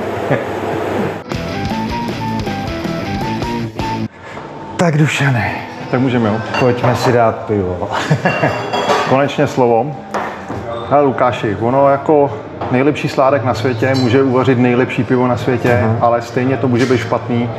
tak 4.78 4.97
Dušane. 4.97 5.55
Tak 5.91 5.99
můžeme, 5.99 6.30
jo. 6.30 6.36
Pojďme 6.59 6.95
si 6.95 7.11
dát 7.11 7.36
pivo. 7.36 7.89
Konečně 9.09 9.47
slovo. 9.47 9.95
Hele 10.92 11.04
Lukáši, 11.04 11.58
ono 11.62 11.89
jako 11.89 12.32
nejlepší 12.72 13.10
sládek 13.10 13.44
na 13.44 13.54
světě 13.54 13.92
může 13.96 14.24
uvařit 14.24 14.58
nejlepší 14.58 15.04
pivo 15.04 15.28
na 15.28 15.38
světě, 15.38 15.80
uh-huh. 15.84 15.98
ale 16.02 16.22
stejně 16.22 16.58
to 16.58 16.68
může 16.68 16.86
být 16.86 16.98
špatný, 16.98 17.50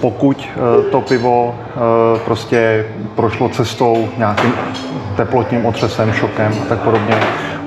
pokud 0.00 0.48
eh, 0.48 0.90
to 0.90 1.00
pivo 1.00 1.54
eh, 1.58 2.18
prostě 2.24 2.86
prošlo 3.14 3.48
cestou 3.48 4.08
nějakým 4.18 4.52
teplotním 5.16 5.66
otřesem, 5.66 6.12
šokem 6.12 6.52
a 6.62 6.64
tak 6.68 6.78
podobně, 6.78 7.14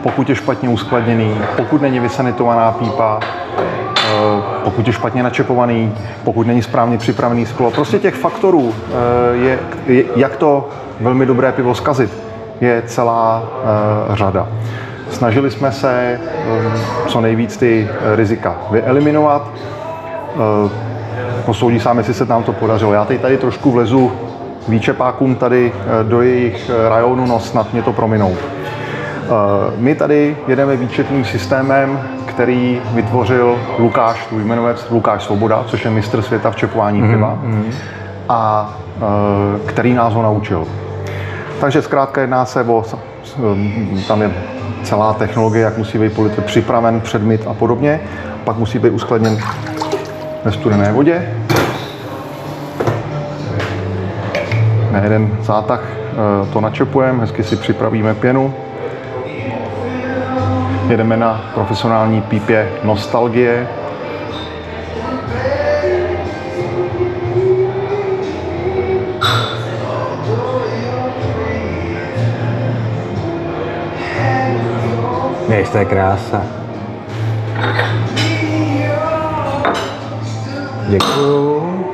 pokud 0.03 0.29
je 0.29 0.35
špatně 0.35 0.69
uskladněný, 0.69 1.37
pokud 1.57 1.81
není 1.81 1.99
vysanitovaná 1.99 2.71
pípa, 2.71 3.19
eh, 3.21 3.61
pokud 4.63 4.87
je 4.87 4.93
špatně 4.93 5.23
načepovaný, 5.23 5.95
pokud 6.23 6.47
není 6.47 6.61
správně 6.61 6.97
připravený 6.97 7.45
sklo. 7.45 7.71
Prostě 7.71 7.99
těch 7.99 8.15
faktorů 8.15 8.73
je, 9.33 9.59
jak 10.15 10.35
to 10.35 10.69
velmi 10.99 11.25
dobré 11.25 11.51
pivo 11.51 11.75
zkazit, 11.75 12.11
je 12.61 12.83
celá 12.85 13.43
řada. 14.13 14.47
Snažili 15.11 15.51
jsme 15.51 15.71
se 15.71 16.19
co 17.07 17.21
nejvíc 17.21 17.57
ty 17.57 17.87
rizika 18.15 18.55
vyeliminovat 18.71 19.51
posoudí 21.45 21.79
sám, 21.79 21.97
jestli 21.97 22.13
se 22.13 22.25
nám 22.25 22.43
to 22.43 22.53
podařilo. 22.53 22.93
Já 22.93 23.05
teď 23.05 23.21
tady 23.21 23.37
trošku 23.37 23.71
vlezu 23.71 24.11
výčepákům 24.67 25.35
tady 25.35 25.71
eh, 25.75 26.03
do 26.03 26.21
jejich 26.21 26.69
eh, 26.69 26.89
rajonu, 26.89 27.25
no 27.25 27.39
snad 27.39 27.73
mě 27.73 27.81
to 27.81 27.93
prominou. 27.93 28.35
Eh, 28.37 29.27
my 29.77 29.95
tady 29.95 30.37
jedeme 30.47 30.77
výčetným 30.77 31.25
systémem, 31.25 31.99
který 32.25 32.81
vytvořil 32.93 33.55
Lukáš, 33.79 34.25
tvůj 34.25 34.43
jmenovec 34.43 34.87
Lukáš 34.91 35.23
Svoboda, 35.23 35.63
což 35.67 35.85
je 35.85 35.91
mistr 35.91 36.21
světa 36.21 36.51
v 36.51 36.55
čepování 36.55 37.01
mm-hmm. 37.01 37.11
piva, 37.11 37.39
a 38.29 38.73
který 39.65 39.93
nás 39.93 40.13
ho 40.13 40.21
naučil. 40.21 40.67
Takže 41.61 41.81
zkrátka 41.81 42.21
jedná 42.21 42.45
se 42.45 42.63
o, 42.63 42.83
tam 44.07 44.21
je 44.21 44.31
celá 44.83 45.13
technologie, 45.13 45.63
jak 45.63 45.77
musí 45.77 45.97
být 45.97 46.13
politik 46.13 46.45
připraven, 46.45 47.01
předmit 47.01 47.47
a 47.47 47.53
podobně. 47.53 47.99
Pak 48.43 48.57
musí 48.57 48.79
být 48.79 48.89
uskladněn 48.89 49.37
ve 50.45 50.51
studené 50.51 50.91
vodě. 50.91 51.33
Na 54.91 54.99
jeden 55.03 55.37
zátah 55.41 55.83
eh, 55.83 56.53
to 56.53 56.61
načepujeme, 56.61 57.19
hezky 57.19 57.43
si 57.43 57.55
připravíme 57.55 58.13
pěnu. 58.13 58.53
Jedeme 60.87 61.17
na 61.17 61.51
profesionální 61.53 62.21
pípě 62.21 62.69
Nostalgie. 62.83 63.67
Jež, 75.49 75.69
to 75.69 75.77
je 75.77 75.85
krása. 75.85 76.41
Děkuju. 80.87 81.85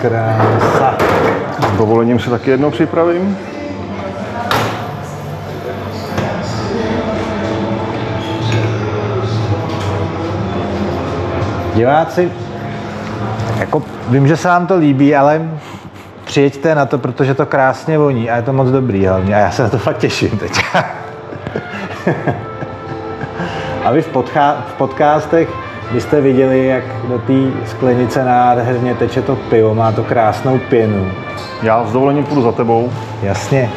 Krása. 0.00 0.94
S 1.74 1.78
dovolením 1.78 2.20
si 2.20 2.30
taky 2.30 2.50
jednou 2.50 2.70
připravím. 2.70 3.38
Diváci, 11.74 12.32
jako 13.58 13.82
vím, 14.08 14.28
že 14.28 14.36
se 14.36 14.48
vám 14.48 14.66
to 14.66 14.76
líbí, 14.76 15.16
ale 15.16 15.50
přijeďte 16.24 16.74
na 16.74 16.86
to, 16.86 16.98
protože 16.98 17.34
to 17.34 17.46
krásně 17.46 17.98
voní 17.98 18.30
a 18.30 18.36
je 18.36 18.42
to 18.42 18.52
moc 18.52 18.68
dobrý 18.68 19.06
hlavně 19.06 19.34
a 19.34 19.38
já 19.38 19.50
se 19.50 19.62
na 19.62 19.68
to 19.68 19.78
fakt 19.78 19.98
těším 19.98 20.38
teď. 20.38 20.64
a 23.90 23.92
vy 23.92 24.02
v, 24.02 24.12
podcha- 24.12 24.56
v 24.68 24.72
podcastech 24.72 25.48
vy 25.90 26.00
jste 26.00 26.20
viděli, 26.20 26.66
jak 26.66 26.84
do 27.08 27.18
té 27.18 27.66
sklenice 27.66 28.24
nádherně 28.24 28.94
teče 28.94 29.22
to 29.22 29.36
pivo, 29.36 29.74
má 29.74 29.92
to 29.92 30.04
krásnou 30.04 30.58
pěnu. 30.58 31.10
Já 31.62 31.84
s 31.84 31.92
dovolením 31.92 32.24
půjdu 32.24 32.42
za 32.42 32.52
tebou. 32.52 32.92
Jasně. 33.22 33.70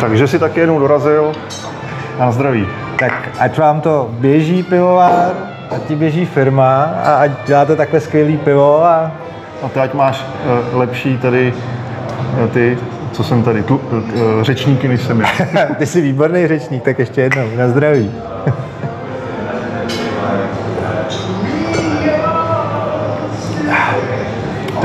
Takže 0.00 0.28
si 0.28 0.38
taky 0.38 0.60
jednou 0.60 0.78
dorazil 0.78 1.32
a 2.18 2.24
na 2.24 2.32
zdraví. 2.32 2.66
Tak 2.98 3.28
ať 3.38 3.58
vám 3.58 3.80
to 3.80 4.08
běží 4.10 4.62
pivovár, 4.62 5.30
ať 5.70 5.82
ti 5.82 5.96
běží 5.96 6.26
firma 6.26 6.82
a 7.04 7.14
ať 7.14 7.30
děláte 7.46 7.76
takhle 7.76 8.00
skvělý 8.00 8.36
pivo 8.36 8.84
a... 8.84 9.10
A 9.62 9.68
ty 9.68 9.80
ať 9.80 9.94
máš 9.94 10.24
uh, 10.72 10.78
lepší 10.78 11.18
tady 11.18 11.54
uh, 12.42 12.48
ty, 12.48 12.78
co 13.12 13.24
jsem 13.24 13.42
tady, 13.42 13.62
tu, 13.62 13.76
uh, 13.76 14.02
řečníky 14.42 14.88
než 14.88 15.02
jsem 15.02 15.20
já. 15.20 15.28
ty 15.78 15.86
jsi 15.86 16.00
výborný 16.00 16.46
řečník, 16.48 16.82
tak 16.82 16.98
ještě 16.98 17.20
jednou, 17.20 17.56
na 17.56 17.68
zdraví. 17.68 18.10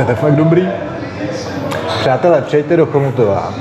To 0.06 0.12
je 0.12 0.16
fakt 0.16 0.36
dobrý. 0.36 0.70
Přátelé, 2.00 2.42
přejďte 2.42 2.78
do 2.78 2.86
Chomutova, 2.86 3.54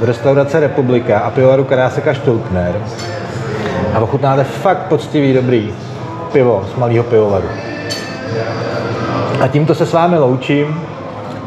do 0.00 0.06
restaurace 0.06 0.60
Republika 0.60 1.18
a 1.18 1.30
pivovaru 1.30 1.64
Karáseka 1.64 2.14
Štulkner 2.14 2.74
a 3.94 4.00
ochutnáte 4.00 4.44
fakt 4.44 4.78
poctivý, 4.78 5.32
dobrý 5.32 5.74
pivo 6.32 6.64
z 6.74 6.78
malého 6.78 7.04
pivovaru. 7.04 7.48
A 9.40 9.48
tímto 9.48 9.74
se 9.74 9.86
s 9.86 9.92
vámi 9.92 10.18
loučím 10.18 10.80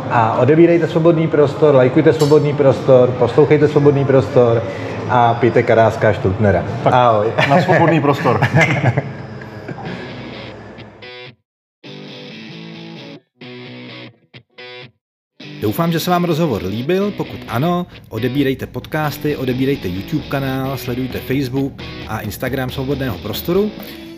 a 0.09 0.41
odebírejte 0.41 0.87
svobodný 0.87 1.27
prostor, 1.27 1.75
lajkujte 1.75 2.13
svobodný 2.13 2.53
prostor, 2.53 3.11
poslouchejte 3.11 3.67
svobodný 3.67 4.05
prostor 4.05 4.63
a 5.09 5.33
pijte 5.33 5.63
Karáska 5.63 6.13
Štulknera. 6.13 6.65
Ahoj. 6.85 7.33
Na 7.49 7.61
svobodný 7.61 8.01
prostor. 8.01 8.41
Doufám, 15.61 15.91
že 15.91 15.99
se 15.99 16.11
vám 16.11 16.23
rozhovor 16.23 16.65
líbil, 16.65 17.11
pokud 17.11 17.39
ano, 17.47 17.85
odebírejte 18.09 18.67
podcasty, 18.67 19.35
odebírejte 19.35 19.87
YouTube 19.87 20.23
kanál, 20.29 20.77
sledujte 20.77 21.19
Facebook 21.19 21.73
a 22.07 22.19
Instagram 22.19 22.69
Svobodného 22.69 23.17
prostoru 23.17 23.71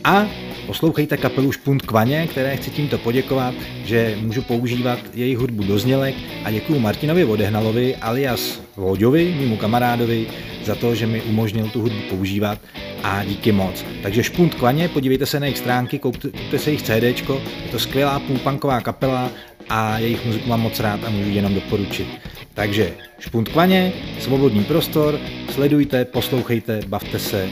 a 0.03 0.25
poslouchejte 0.67 1.17
kapelu 1.17 1.51
Špunt 1.51 1.81
Kvaně, 1.81 2.27
které 2.27 2.57
chci 2.57 2.71
tímto 2.71 2.97
poděkovat, 2.97 3.53
že 3.85 4.17
můžu 4.21 4.41
používat 4.41 4.99
jejich 5.13 5.37
hudbu 5.37 5.63
do 5.63 5.79
znělek 5.79 6.15
a 6.43 6.51
děkuji 6.51 6.79
Martinovi 6.79 7.23
Vodehnalovi 7.23 7.95
alias 7.95 8.61
Vóďovi, 8.75 9.35
mému 9.39 9.57
kamarádovi, 9.57 10.27
za 10.65 10.75
to, 10.75 10.95
že 10.95 11.07
mi 11.07 11.21
umožnil 11.21 11.69
tu 11.69 11.81
hudbu 11.81 11.99
používat 12.09 12.59
a 13.03 13.23
díky 13.23 13.51
moc. 13.51 13.85
Takže 14.03 14.23
Špunt 14.23 14.55
Kvaně, 14.55 14.89
podívejte 14.89 15.25
se 15.25 15.39
na 15.39 15.45
jejich 15.45 15.57
stránky, 15.57 15.99
koupte, 15.99 16.29
se 16.57 16.69
jejich 16.69 16.81
CD, 16.81 17.03
je 17.03 17.71
to 17.71 17.79
skvělá 17.79 18.19
půlpunková 18.19 18.81
kapela 18.81 19.31
a 19.69 19.99
jejich 19.99 20.25
muziku 20.25 20.49
mám 20.49 20.61
moc 20.61 20.79
rád 20.79 21.03
a 21.03 21.09
můžu 21.09 21.29
jenom 21.29 21.53
doporučit. 21.53 22.07
Takže 22.53 22.93
špunt 23.19 23.49
kvaně, 23.49 23.93
svobodný 24.19 24.63
prostor, 24.63 25.19
sledujte, 25.49 26.05
poslouchejte, 26.05 26.79
bavte 26.87 27.19
se, 27.19 27.49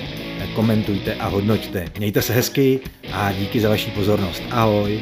komentujte 0.55 1.15
a 1.15 1.27
hodnoťte. 1.27 1.85
Mějte 1.97 2.21
se 2.21 2.33
hezky 2.33 2.79
a 3.13 3.31
díky 3.31 3.59
za 3.59 3.69
vaši 3.69 3.91
pozornost. 3.91 4.43
Ahoj! 4.51 5.01